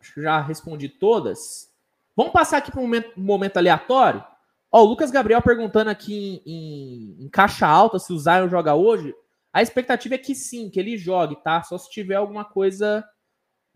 acho 0.00 0.14
que 0.14 0.22
já 0.22 0.40
respondi 0.40 0.88
todas. 0.88 1.74
Vamos 2.14 2.32
passar 2.32 2.58
aqui 2.58 2.70
para 2.70 2.80
um 2.80 2.84
momento, 2.84 3.18
momento 3.18 3.56
aleatório. 3.56 4.24
Ó, 4.70 4.82
o 4.82 4.84
Lucas 4.84 5.10
Gabriel 5.10 5.42
perguntando 5.42 5.90
aqui 5.90 6.14
em, 6.14 6.42
em, 6.46 7.24
em, 7.24 7.28
caixa 7.28 7.66
alta 7.66 7.98
se 7.98 8.12
o 8.12 8.18
Zion 8.18 8.48
joga 8.48 8.74
hoje. 8.74 9.12
A 9.52 9.60
expectativa 9.60 10.14
é 10.14 10.18
que 10.18 10.34
sim, 10.34 10.70
que 10.70 10.78
ele 10.78 10.96
jogue, 10.96 11.34
tá? 11.42 11.60
Só 11.64 11.76
se 11.76 11.90
tiver 11.90 12.14
alguma 12.14 12.44
coisa 12.44 13.04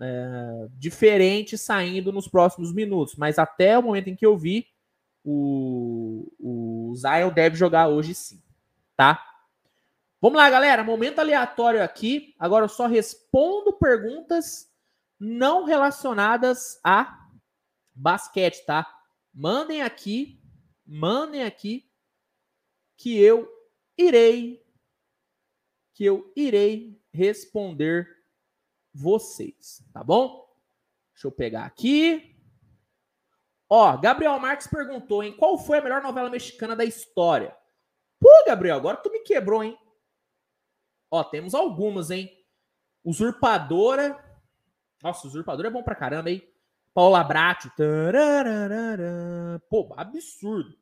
é, 0.00 0.68
diferente 0.72 1.56
saindo 1.56 2.12
nos 2.12 2.28
próximos 2.28 2.72
minutos. 2.72 3.16
Mas 3.16 3.38
até 3.38 3.78
o 3.78 3.82
momento 3.82 4.08
em 4.08 4.16
que 4.16 4.26
eu 4.26 4.36
vi, 4.36 4.66
o, 5.24 6.32
o 6.38 6.94
Zion 6.96 7.32
deve 7.32 7.56
jogar 7.56 7.88
hoje 7.88 8.14
sim, 8.14 8.42
tá? 8.96 9.22
Vamos 10.20 10.38
lá, 10.38 10.48
galera. 10.48 10.82
Momento 10.82 11.18
aleatório 11.18 11.82
aqui. 11.82 12.34
Agora 12.38 12.64
eu 12.64 12.68
só 12.68 12.86
respondo 12.86 13.72
perguntas 13.72 14.70
não 15.20 15.64
relacionadas 15.64 16.80
a 16.82 17.28
basquete, 17.94 18.64
tá? 18.64 18.86
Mandem 19.32 19.82
aqui, 19.82 20.40
mandem 20.86 21.44
aqui 21.44 21.88
que 22.96 23.18
eu 23.18 23.48
irei 23.96 24.64
que 25.92 26.04
eu 26.04 26.32
irei 26.34 27.00
responder 27.12 28.08
vocês, 28.94 29.82
tá 29.92 30.04
bom? 30.04 30.46
Deixa 31.12 31.26
eu 31.26 31.32
pegar 31.32 31.64
aqui. 31.64 32.36
Ó, 33.68 33.96
Gabriel 33.96 34.38
Marques 34.38 34.66
perguntou, 34.66 35.22
hein? 35.22 35.36
Qual 35.36 35.58
foi 35.58 35.78
a 35.78 35.82
melhor 35.82 36.02
novela 36.02 36.30
mexicana 36.30 36.76
da 36.76 36.84
história? 36.84 37.56
Pô, 38.20 38.28
Gabriel, 38.46 38.76
agora 38.76 38.96
tu 38.96 39.10
me 39.10 39.20
quebrou, 39.20 39.64
hein? 39.64 39.76
Ó, 41.10 41.24
temos 41.24 41.54
algumas, 41.54 42.10
hein? 42.10 42.30
Usurpadora. 43.02 44.18
Nossa, 45.02 45.26
Usurpadora 45.26 45.68
é 45.68 45.70
bom 45.70 45.82
pra 45.82 45.94
caramba, 45.94 46.30
hein? 46.30 46.42
Paula 46.92 47.24
Bratio. 47.24 47.72
Pô, 49.68 49.92
absurdo. 49.96 50.78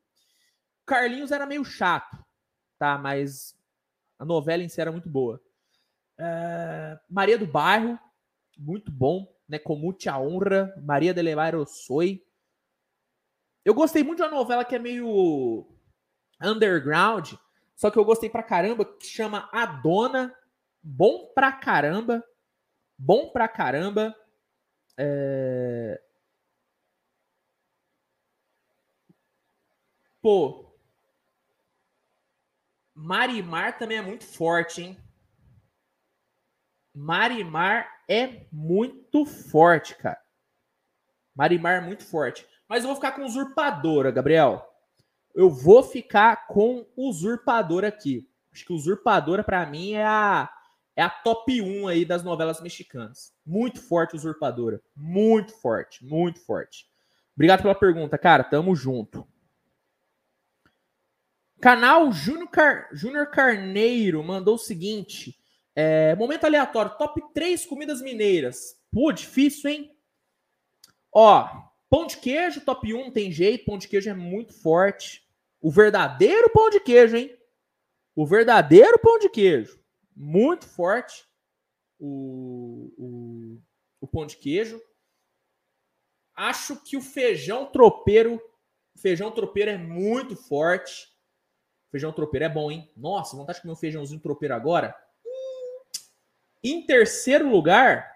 Carlinhos 0.84 1.32
era 1.32 1.46
meio 1.46 1.64
chato, 1.64 2.18
tá? 2.78 2.98
Mas 2.98 3.56
a 4.18 4.24
novela 4.24 4.62
em 4.62 4.68
si 4.68 4.80
era 4.80 4.92
muito 4.92 5.08
boa. 5.08 5.42
Uh, 6.22 7.00
Maria 7.10 7.36
do 7.36 7.46
Bairro, 7.48 7.98
muito 8.56 8.92
bom, 8.92 9.26
né? 9.48 9.58
Comute 9.58 10.08
a 10.08 10.16
honra. 10.20 10.72
Maria 10.80 11.12
de 11.12 11.20
Levar 11.20 11.54
Soy. 11.66 12.24
Eu 13.64 13.74
gostei 13.74 14.04
muito 14.04 14.18
de 14.18 14.22
uma 14.22 14.30
novela 14.30 14.64
que 14.64 14.76
é 14.76 14.78
meio 14.78 15.66
underground, 16.40 17.32
só 17.74 17.90
que 17.90 17.98
eu 17.98 18.04
gostei 18.04 18.30
pra 18.30 18.42
caramba, 18.42 18.84
que 18.84 19.06
chama 19.06 19.48
A 19.52 19.66
Dona. 19.66 20.32
Bom 20.80 21.32
pra 21.34 21.50
caramba. 21.50 22.24
Bom 22.96 23.30
pra 23.30 23.48
caramba. 23.48 24.14
É... 24.96 26.00
Pô. 30.20 30.72
Marimar 32.94 33.76
também 33.76 33.98
é 33.98 34.02
muito 34.02 34.24
forte, 34.24 34.82
hein? 34.82 34.96
Marimar 36.94 37.86
é 38.08 38.46
muito 38.52 39.24
forte, 39.24 39.94
cara. 39.96 40.20
Marimar 41.34 41.74
é 41.74 41.80
muito 41.80 42.04
forte. 42.04 42.46
Mas 42.68 42.82
eu 42.82 42.88
vou 42.88 42.96
ficar 42.96 43.12
com 43.12 43.24
usurpadora, 43.24 44.10
Gabriel. 44.10 44.68
Eu 45.34 45.50
vou 45.50 45.82
ficar 45.82 46.46
com 46.46 46.86
usurpadora 46.96 47.88
aqui. 47.88 48.28
Acho 48.52 48.66
que 48.66 48.72
usurpadora, 48.72 49.42
para 49.42 49.64
mim, 49.64 49.92
é 49.92 50.04
a, 50.04 50.50
é 50.94 51.02
a 51.02 51.08
top 51.08 51.60
1 51.60 51.88
aí 51.88 52.04
das 52.04 52.22
novelas 52.22 52.60
mexicanas. 52.60 53.34
Muito 53.44 53.80
forte 53.80 54.14
usurpadora. 54.14 54.80
Muito 54.94 55.52
forte, 55.52 56.04
muito 56.04 56.40
forte. 56.40 56.86
Obrigado 57.34 57.62
pela 57.62 57.74
pergunta, 57.74 58.18
cara. 58.18 58.44
Tamo 58.44 58.76
junto. 58.76 59.26
Canal 61.60 62.12
Júnior 62.12 62.50
Car... 62.50 62.90
Carneiro 63.30 64.22
mandou 64.22 64.56
o 64.56 64.58
seguinte: 64.58 65.38
é, 65.74 66.14
momento 66.16 66.44
aleatório, 66.44 66.96
top 66.98 67.22
3 67.32 67.64
comidas 67.66 68.02
mineiras. 68.02 68.76
Pô, 68.90 69.10
difícil, 69.10 69.70
hein? 69.70 69.96
Ó, 71.12 71.48
pão 71.88 72.06
de 72.06 72.16
queijo, 72.18 72.60
top 72.62 72.92
1, 72.92 73.10
tem 73.10 73.32
jeito. 73.32 73.64
Pão 73.64 73.78
de 73.78 73.88
queijo 73.88 74.10
é 74.10 74.14
muito 74.14 74.52
forte. 74.52 75.26
O 75.60 75.70
verdadeiro 75.70 76.50
pão 76.50 76.68
de 76.70 76.80
queijo, 76.80 77.16
hein? 77.16 77.36
O 78.14 78.26
verdadeiro 78.26 78.98
pão 78.98 79.18
de 79.18 79.28
queijo. 79.28 79.80
Muito 80.14 80.66
forte. 80.66 81.24
O, 81.98 82.92
o, 82.98 83.58
o 84.00 84.06
pão 84.06 84.26
de 84.26 84.36
queijo. 84.36 84.80
Acho 86.34 86.82
que 86.82 86.96
o 86.96 87.02
feijão 87.02 87.66
tropeiro. 87.66 88.40
Feijão 88.96 89.30
tropeiro 89.30 89.70
é 89.70 89.78
muito 89.78 90.36
forte. 90.36 91.10
Feijão 91.90 92.12
tropeiro 92.12 92.44
é 92.44 92.48
bom, 92.48 92.70
hein? 92.70 92.90
Nossa, 92.96 93.36
vontade 93.36 93.58
de 93.58 93.62
comer 93.62 93.72
um 93.72 93.76
feijãozinho 93.76 94.20
tropeiro 94.20 94.54
agora. 94.54 94.94
Em 96.62 96.86
terceiro 96.86 97.48
lugar, 97.48 98.12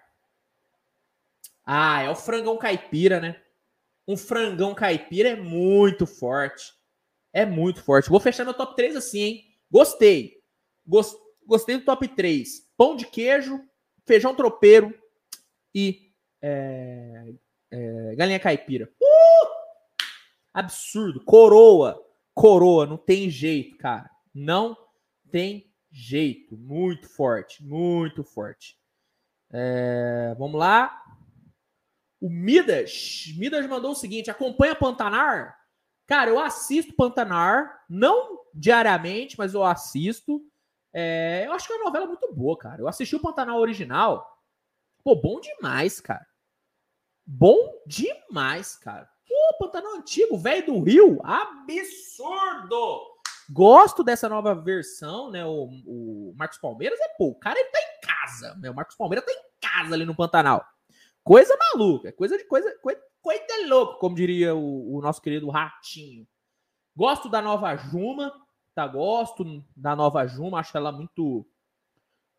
ah, 1.65 2.01
é 2.01 2.09
o 2.09 2.15
frangão 2.15 2.57
caipira, 2.57 3.19
né? 3.19 3.41
Um 4.07 4.15
frangão 4.15 4.73
caipira 4.73 5.29
é 5.29 5.35
muito 5.35 6.07
forte. 6.07 6.73
É 7.33 7.45
muito 7.45 7.83
forte. 7.83 8.09
Vou 8.09 8.19
fechar 8.21 8.45
meu 8.45 8.53
top 8.53 8.75
3 8.75 8.95
assim, 8.95 9.19
hein? 9.19 9.55
Gostei. 9.69 10.41
Gostei 11.45 11.77
do 11.77 11.83
top 11.83 12.07
3. 12.07 12.71
Pão 12.77 12.95
de 12.95 13.05
queijo, 13.05 13.61
feijão 14.05 14.33
tropeiro 14.33 14.97
e 15.75 16.13
é, 16.41 17.33
é, 17.69 18.15
galinha 18.15 18.39
caipira. 18.39 18.89
Uh! 19.01 19.47
Absurdo. 20.53 21.23
Coroa. 21.25 22.01
Coroa. 22.33 22.85
Não 22.85 22.97
tem 22.97 23.29
jeito, 23.29 23.77
cara. 23.77 24.09
Não 24.33 24.77
tem 25.29 25.69
jeito. 25.91 26.57
Muito 26.57 27.07
forte, 27.09 27.63
muito 27.63 28.23
forte. 28.23 28.77
É, 29.51 30.35
vamos 30.37 30.59
lá. 30.59 31.03
O 32.19 32.29
Midas. 32.29 33.33
Midas 33.37 33.65
mandou 33.67 33.91
o 33.91 33.95
seguinte: 33.95 34.31
acompanha 34.31 34.75
Pantanar? 34.75 35.57
Cara, 36.05 36.29
eu 36.29 36.39
assisto 36.39 36.95
Pantanar, 36.95 37.83
não 37.89 38.39
diariamente, 38.53 39.37
mas 39.37 39.53
eu 39.53 39.63
assisto. 39.63 40.41
É, 40.93 41.43
eu 41.45 41.53
acho 41.53 41.67
que 41.67 41.73
é 41.73 41.75
uma 41.75 41.85
novela 41.85 42.07
muito 42.07 42.33
boa, 42.33 42.57
cara. 42.57 42.81
Eu 42.81 42.87
assisti 42.87 43.15
o 43.15 43.21
Pantanal 43.21 43.59
original. 43.59 44.25
Pô, 45.03 45.15
bom 45.15 45.39
demais, 45.39 45.99
cara. 45.99 46.25
Bom 47.25 47.57
demais, 47.85 48.75
cara. 48.77 49.07
Pô, 49.27 49.57
Pantanal 49.59 49.97
antigo, 49.97 50.37
velho 50.37 50.65
do 50.65 50.81
Rio. 50.81 51.19
Absurdo! 51.23 53.16
Gosto 53.49 54.03
dessa 54.03 54.27
nova 54.27 54.53
versão, 54.53 55.31
né? 55.31 55.45
O, 55.45 55.69
o 55.85 56.33
Marcos 56.35 56.57
Palmeiras 56.57 56.99
é, 56.99 57.07
pô, 57.17 57.29
o 57.29 57.35
cara 57.35 57.57
ele 57.57 57.69
tá 57.69 57.79
em 57.79 58.07
casa, 58.07 58.55
né? 58.55 58.69
O 58.69 58.75
Marcos 58.75 58.95
Palmeiras 58.95 59.25
tá 59.25 59.31
em 59.31 59.43
casa 59.61 59.93
ali 59.93 60.05
no 60.05 60.15
Pantanal. 60.15 60.65
Coisa 61.23 61.57
maluca, 61.57 62.11
coisa 62.11 62.37
de 62.37 62.45
coisa, 62.45 62.77
coisa, 62.79 63.01
coisa 63.21 63.43
de 63.45 63.65
louco, 63.65 63.99
como 63.99 64.15
diria 64.15 64.55
o, 64.55 64.95
o 64.97 65.01
nosso 65.01 65.21
querido 65.21 65.49
Ratinho. 65.49 66.27
Gosto 66.95 67.29
da 67.29 67.41
nova 67.41 67.75
Juma, 67.75 68.33
tá? 68.73 68.87
Gosto 68.87 69.63
da 69.75 69.95
nova 69.95 70.25
Juma, 70.25 70.59
acho 70.59 70.75
ela 70.75 70.91
muito. 70.91 71.45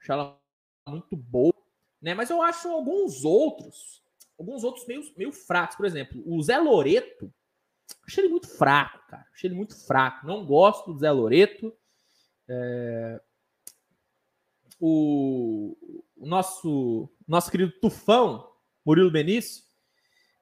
Acho 0.00 0.12
ela 0.12 0.38
muito 0.86 1.16
boa, 1.16 1.54
né? 2.00 2.14
Mas 2.14 2.30
eu 2.30 2.42
acho 2.42 2.68
alguns 2.68 3.24
outros, 3.24 4.02
alguns 4.38 4.64
outros 4.64 4.86
meio, 4.86 5.02
meio 5.16 5.32
fracos. 5.32 5.76
Por 5.76 5.86
exemplo, 5.86 6.22
o 6.26 6.42
Zé 6.42 6.58
Loreto, 6.58 7.32
Achei 8.06 8.24
ele 8.24 8.30
muito 8.30 8.48
fraco, 8.48 9.06
cara. 9.08 9.26
Achei 9.32 9.48
ele 9.48 9.56
muito 9.56 9.76
fraco. 9.86 10.26
Não 10.26 10.44
gosto 10.44 10.92
do 10.92 10.98
Zé 10.98 11.10
Loreto. 11.10 11.72
É... 12.48 13.20
O... 14.80 15.76
o, 16.16 16.26
nosso, 16.26 17.10
nosso 17.26 17.50
querido 17.50 17.72
Tufão, 17.80 18.48
Murilo 18.84 19.10
Benício, 19.10 19.64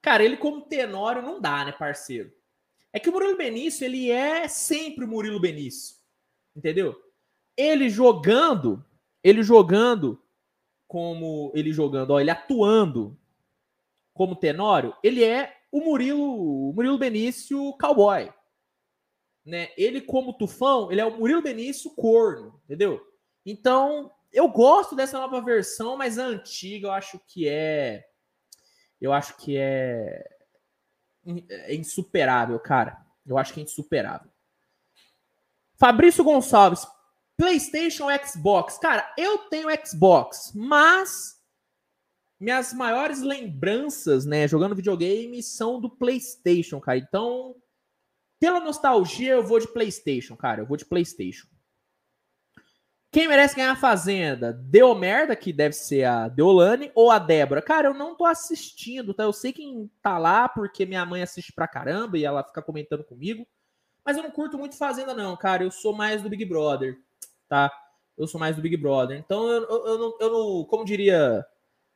cara, 0.01 0.23
ele 0.23 0.37
como 0.37 0.67
tenório 0.67 1.21
não 1.21 1.41
dá, 1.41 1.65
né, 1.65 1.71
parceiro? 1.71 2.31
É 2.93 2.99
que 2.99 3.09
o 3.09 3.11
Murilo 3.11 3.35
Benício, 3.35 3.83
ele 3.83 4.09
é 4.09 4.47
sempre 4.47 5.05
o 5.05 5.07
Murilo 5.07 5.39
Benício. 5.39 5.97
Entendeu? 6.55 6.95
Ele 7.55 7.89
jogando, 7.89 8.85
ele 9.23 9.43
jogando 9.43 10.21
como 10.87 11.51
ele 11.53 11.73
jogando, 11.73 12.11
ó, 12.11 12.19
ele 12.19 12.31
atuando 12.31 13.19
como 14.13 14.35
tenório, 14.35 14.95
ele 15.03 15.23
é 15.23 15.56
o 15.71 15.81
Murilo, 15.81 16.69
o 16.69 16.73
Murilo 16.73 16.97
Benício 16.97 17.73
cowboy. 17.79 18.31
Né? 19.45 19.69
Ele, 19.77 20.01
como 20.01 20.33
tufão, 20.33 20.91
ele 20.91 21.01
é 21.01 21.05
o 21.05 21.17
Murilo 21.17 21.41
Benício 21.41 21.91
corno, 21.95 22.59
entendeu? 22.65 23.01
Então, 23.45 24.11
eu 24.31 24.47
gosto 24.49 24.95
dessa 24.95 25.17
nova 25.17 25.41
versão, 25.41 25.95
mas 25.95 26.19
a 26.19 26.25
antiga 26.25 26.87
eu 26.87 26.91
acho 26.91 27.19
que 27.27 27.47
é. 27.47 28.05
Eu 28.99 29.13
acho 29.13 29.37
que 29.37 29.57
é, 29.57 30.27
é 31.49 31.75
insuperável, 31.75 32.59
cara. 32.59 33.05
Eu 33.25 33.37
acho 33.37 33.53
que 33.53 33.59
é 33.59 33.63
insuperável. 33.63 34.29
Fabrício 35.79 36.23
Gonçalves, 36.23 36.85
PlayStation 37.37 38.07
Xbox. 38.25 38.77
Cara, 38.79 39.13
eu 39.17 39.37
tenho 39.49 39.69
Xbox, 39.85 40.51
mas 40.55 41.36
minhas 42.39 42.73
maiores 42.73 43.21
lembranças, 43.21 44.25
né, 44.25 44.47
jogando 44.47 44.75
videogame 44.75 45.41
são 45.41 45.79
do 45.79 45.89
PlayStation, 45.89 46.79
cara. 46.79 46.97
Então, 46.97 47.55
pela 48.39 48.59
nostalgia, 48.59 49.33
eu 49.33 49.43
vou 49.43 49.59
de 49.59 49.67
PlayStation, 49.67 50.35
cara. 50.35 50.61
Eu 50.61 50.65
vou 50.65 50.77
de 50.77 50.85
PlayStation. 50.85 51.47
Quem 53.09 53.27
merece 53.27 53.55
ganhar 53.55 53.71
a 53.71 53.75
Fazenda? 53.75 54.53
Deu 54.53 54.93
merda, 54.93 55.35
que 55.35 55.53
deve 55.53 55.73
ser 55.73 56.03
a 56.03 56.27
Deolane, 56.27 56.91
ou 56.93 57.09
a 57.09 57.17
Débora? 57.17 57.61
Cara, 57.61 57.87
eu 57.87 57.93
não 57.93 58.15
tô 58.15 58.25
assistindo, 58.25 59.13
tá? 59.13 59.23
Eu 59.23 59.33
sei 59.33 59.53
quem 59.53 59.89
tá 60.01 60.17
lá, 60.17 60.47
porque 60.47 60.85
minha 60.85 61.05
mãe 61.05 61.23
assiste 61.23 61.53
pra 61.53 61.67
caramba 61.67 62.17
e 62.17 62.25
ela 62.25 62.43
fica 62.43 62.61
comentando 62.61 63.03
comigo. 63.03 63.47
Mas 64.05 64.17
eu 64.17 64.23
não 64.23 64.31
curto 64.31 64.57
muito 64.57 64.77
Fazenda, 64.77 65.13
não, 65.13 65.35
cara. 65.35 65.63
Eu 65.63 65.71
sou 65.71 65.95
mais 65.95 66.21
do 66.21 66.29
Big 66.29 66.45
Brother, 66.45 66.99
tá? 67.47 67.71
Eu 68.17 68.27
sou 68.27 68.39
mais 68.39 68.55
do 68.55 68.61
Big 68.61 68.75
Brother. 68.77 69.17
Então, 69.17 69.47
eu, 69.49 69.63
eu, 69.63 69.87
eu, 69.87 69.97
não, 69.97 70.17
eu 70.19 70.31
não. 70.31 70.65
Como 70.65 70.85
diria 70.85 71.45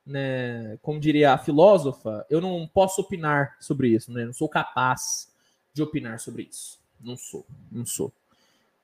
né, 0.06 0.78
como 0.82 1.00
diria 1.00 1.34
a 1.34 1.38
filósofa, 1.38 2.26
eu 2.30 2.42
não 2.42 2.68
posso 2.68 3.02
opinar 3.02 3.56
sobre 3.60 3.90
isso, 3.90 4.12
né? 4.12 4.26
Não 4.26 4.34
sou 4.34 4.50
capaz 4.50 5.32
de 5.74 5.82
opinar 5.82 6.20
sobre 6.20 6.44
isso. 6.44 6.80
Não 7.00 7.18
sou, 7.18 7.46
não 7.72 7.86
sou. 7.86 8.12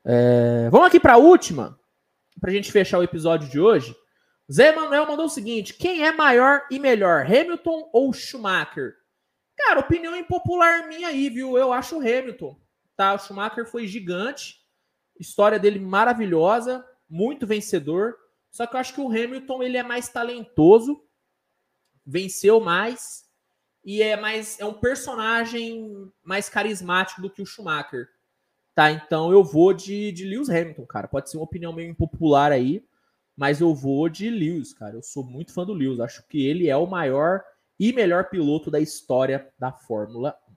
É, 0.03 0.69
vamos 0.69 0.87
aqui 0.87 0.99
para 0.99 1.13
a 1.13 1.17
última. 1.17 1.77
pra 2.39 2.51
gente 2.51 2.71
fechar 2.71 2.99
o 2.99 3.03
episódio 3.03 3.49
de 3.49 3.59
hoje. 3.59 3.95
Zé 4.51 4.73
Manuel 4.73 5.05
mandou 5.05 5.25
o 5.25 5.29
seguinte: 5.29 5.73
quem 5.73 6.05
é 6.05 6.11
maior 6.11 6.65
e 6.71 6.79
melhor, 6.79 7.25
Hamilton 7.25 7.89
ou 7.91 8.13
Schumacher? 8.13 8.95
Cara, 9.57 9.79
opinião 9.79 10.15
impopular 10.15 10.87
minha 10.87 11.09
aí, 11.09 11.29
viu? 11.29 11.57
Eu 11.57 11.73
acho 11.73 11.97
o 11.97 11.99
Hamilton. 11.99 12.57
Tá? 12.95 13.13
O 13.13 13.19
Schumacher 13.19 13.65
foi 13.65 13.87
gigante, 13.87 14.61
história 15.19 15.59
dele 15.59 15.79
maravilhosa, 15.79 16.85
muito 17.09 17.45
vencedor. 17.45 18.15
Só 18.49 18.65
que 18.65 18.75
eu 18.75 18.79
acho 18.79 18.93
que 18.93 19.01
o 19.01 19.07
Hamilton 19.07 19.61
ele 19.61 19.77
é 19.77 19.83
mais 19.83 20.07
talentoso, 20.07 21.03
venceu 22.07 22.61
mais 22.61 23.25
e 23.83 24.01
é 24.01 24.15
mais 24.15 24.57
é 24.59 24.65
um 24.65 24.73
personagem 24.73 26.09
mais 26.23 26.47
carismático 26.47 27.21
do 27.21 27.29
que 27.29 27.41
o 27.41 27.45
Schumacher. 27.45 28.07
Tá? 28.73 28.91
Então 28.91 29.31
eu 29.31 29.43
vou 29.43 29.73
de, 29.73 30.11
de 30.13 30.25
Lewis 30.25 30.49
Hamilton, 30.49 30.85
cara. 30.85 31.07
Pode 31.07 31.29
ser 31.29 31.37
uma 31.37 31.43
opinião 31.43 31.73
meio 31.73 31.89
impopular 31.89 32.51
aí, 32.51 32.85
mas 33.35 33.59
eu 33.59 33.75
vou 33.75 34.07
de 34.07 34.29
Lewis, 34.29 34.73
cara. 34.73 34.95
Eu 34.95 35.03
sou 35.03 35.23
muito 35.23 35.53
fã 35.53 35.65
do 35.65 35.73
Lewis. 35.73 35.99
Acho 35.99 36.25
que 36.27 36.45
ele 36.45 36.69
é 36.69 36.77
o 36.77 36.87
maior 36.87 37.43
e 37.79 37.91
melhor 37.91 38.29
piloto 38.29 38.71
da 38.71 38.79
história 38.79 39.51
da 39.59 39.71
Fórmula 39.71 40.37
1. 40.49 40.53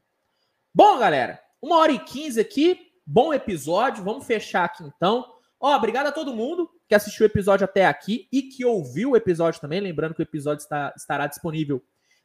Bom, 0.72 0.98
galera, 0.98 1.42
uma 1.60 1.78
hora 1.78 1.92
e 1.92 1.98
quinze 1.98 2.40
aqui. 2.40 2.92
Bom 3.04 3.34
episódio. 3.34 4.04
Vamos 4.04 4.26
fechar 4.26 4.64
aqui 4.64 4.84
então. 4.84 5.34
Ó, 5.58 5.74
obrigado 5.74 6.06
a 6.06 6.12
todo 6.12 6.34
mundo 6.34 6.70
que 6.90 6.94
assistiu 6.96 7.22
o 7.22 7.28
episódio 7.28 7.64
até 7.64 7.86
aqui 7.86 8.26
e 8.32 8.42
que 8.42 8.64
ouviu 8.64 9.12
o 9.12 9.16
episódio 9.16 9.60
também. 9.60 9.80
Lembrando 9.80 10.12
que 10.12 10.20
o 10.20 10.24
episódio 10.24 10.62
está, 10.62 10.92
estará 10.96 11.28
disponível 11.28 11.80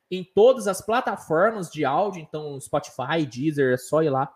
em 0.09 0.23
todas 0.23 0.67
as 0.67 0.81
plataformas 0.81 1.69
de 1.69 1.85
áudio, 1.85 2.19
então 2.19 2.59
Spotify, 2.59 3.27
Deezer, 3.31 3.75
é 3.75 3.77
só 3.77 4.01
ir 4.01 4.09
lá 4.09 4.33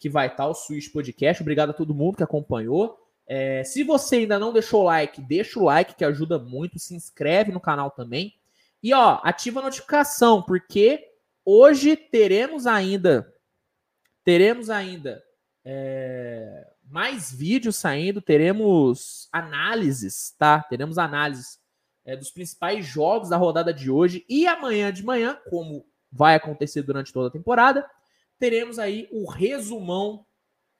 que 0.00 0.08
vai 0.08 0.28
estar 0.28 0.46
o 0.46 0.54
Switch 0.54 0.90
Podcast. 0.90 1.42
Obrigado 1.42 1.70
a 1.70 1.74
todo 1.74 1.94
mundo 1.94 2.16
que 2.16 2.22
acompanhou. 2.22 2.98
É, 3.28 3.64
se 3.64 3.84
você 3.84 4.16
ainda 4.16 4.38
não 4.38 4.50
deixou 4.50 4.80
o 4.80 4.84
like, 4.84 5.20
deixa 5.20 5.60
o 5.60 5.64
like 5.64 5.94
que 5.94 6.06
ajuda 6.06 6.38
muito. 6.38 6.78
Se 6.78 6.94
inscreve 6.94 7.52
no 7.52 7.60
canal 7.60 7.90
também. 7.90 8.32
E 8.82 8.94
ó, 8.94 9.20
ativa 9.22 9.60
a 9.60 9.64
notificação, 9.64 10.42
porque 10.42 11.04
hoje 11.44 11.98
teremos 11.98 12.66
ainda 12.66 13.30
teremos 14.24 14.70
ainda 14.70 15.22
é, 15.62 16.66
mais 16.88 17.32
vídeos 17.32 17.76
saindo, 17.76 18.20
teremos 18.20 19.28
análises, 19.32 20.34
tá? 20.38 20.62
Teremos 20.62 20.98
análises 20.98 21.58
é, 22.04 22.16
dos 22.16 22.30
principais 22.30 22.86
jogos 22.86 23.30
da 23.30 23.36
rodada 23.36 23.74
de 23.74 23.90
hoje 23.90 24.24
e 24.28 24.46
amanhã 24.46 24.92
de 24.92 25.04
manhã, 25.04 25.38
como 25.50 25.84
vai 26.10 26.36
acontecer 26.36 26.82
durante 26.82 27.12
toda 27.12 27.28
a 27.28 27.32
temporada, 27.32 27.88
teremos 28.38 28.78
aí 28.78 29.08
o 29.10 29.28
resumão 29.28 30.24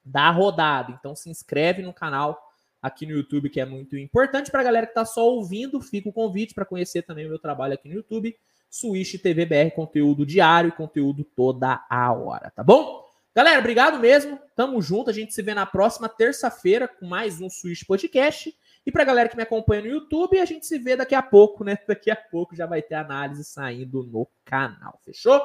da 0.04 0.30
rodada. 0.30 0.92
Então 0.92 1.16
se 1.16 1.28
inscreve 1.28 1.82
no 1.82 1.92
canal 1.92 2.40
aqui 2.80 3.04
no 3.04 3.12
YouTube, 3.12 3.50
que 3.50 3.60
é 3.60 3.64
muito 3.64 3.96
importante 3.96 4.50
para 4.50 4.60
a 4.60 4.64
galera 4.64 4.86
que 4.86 4.92
está 4.92 5.04
só 5.04 5.26
ouvindo. 5.26 5.80
Fica 5.80 6.08
o 6.08 6.12
convite 6.12 6.54
para 6.54 6.64
conhecer 6.64 7.02
também 7.02 7.26
o 7.26 7.28
meu 7.28 7.38
trabalho 7.38 7.74
aqui 7.74 7.88
no 7.88 7.94
YouTube. 7.94 8.36
Switch 8.70 9.20
TV 9.20 9.46
BR, 9.46 9.74
conteúdo 9.74 10.24
diário, 10.24 10.72
conteúdo 10.72 11.24
toda 11.24 11.84
a 11.88 12.12
hora, 12.12 12.50
tá 12.50 12.62
bom? 12.62 13.05
Galera, 13.36 13.58
obrigado 13.58 13.98
mesmo. 13.98 14.40
Tamo 14.54 14.80
junto. 14.80 15.10
A 15.10 15.12
gente 15.12 15.34
se 15.34 15.42
vê 15.42 15.52
na 15.52 15.66
próxima 15.66 16.08
terça-feira 16.08 16.88
com 16.88 17.04
mais 17.04 17.38
um 17.38 17.50
Switch 17.50 17.84
Podcast. 17.84 18.56
E 18.86 18.90
pra 18.90 19.04
galera 19.04 19.28
que 19.28 19.36
me 19.36 19.42
acompanha 19.42 19.82
no 19.82 19.88
YouTube, 19.88 20.38
a 20.40 20.46
gente 20.46 20.64
se 20.64 20.78
vê 20.78 20.96
daqui 20.96 21.14
a 21.14 21.20
pouco, 21.20 21.62
né? 21.62 21.76
Daqui 21.86 22.10
a 22.10 22.16
pouco 22.16 22.56
já 22.56 22.64
vai 22.64 22.80
ter 22.80 22.94
análise 22.94 23.44
saindo 23.44 24.04
no 24.04 24.26
canal. 24.42 25.02
Fechou? 25.04 25.38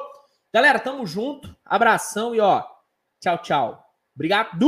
Galera, 0.50 0.78
tamo 0.78 1.06
junto. 1.06 1.54
Abração 1.62 2.34
e 2.34 2.40
ó, 2.40 2.64
tchau, 3.20 3.36
tchau. 3.42 3.84
Obrigado. 4.14 4.58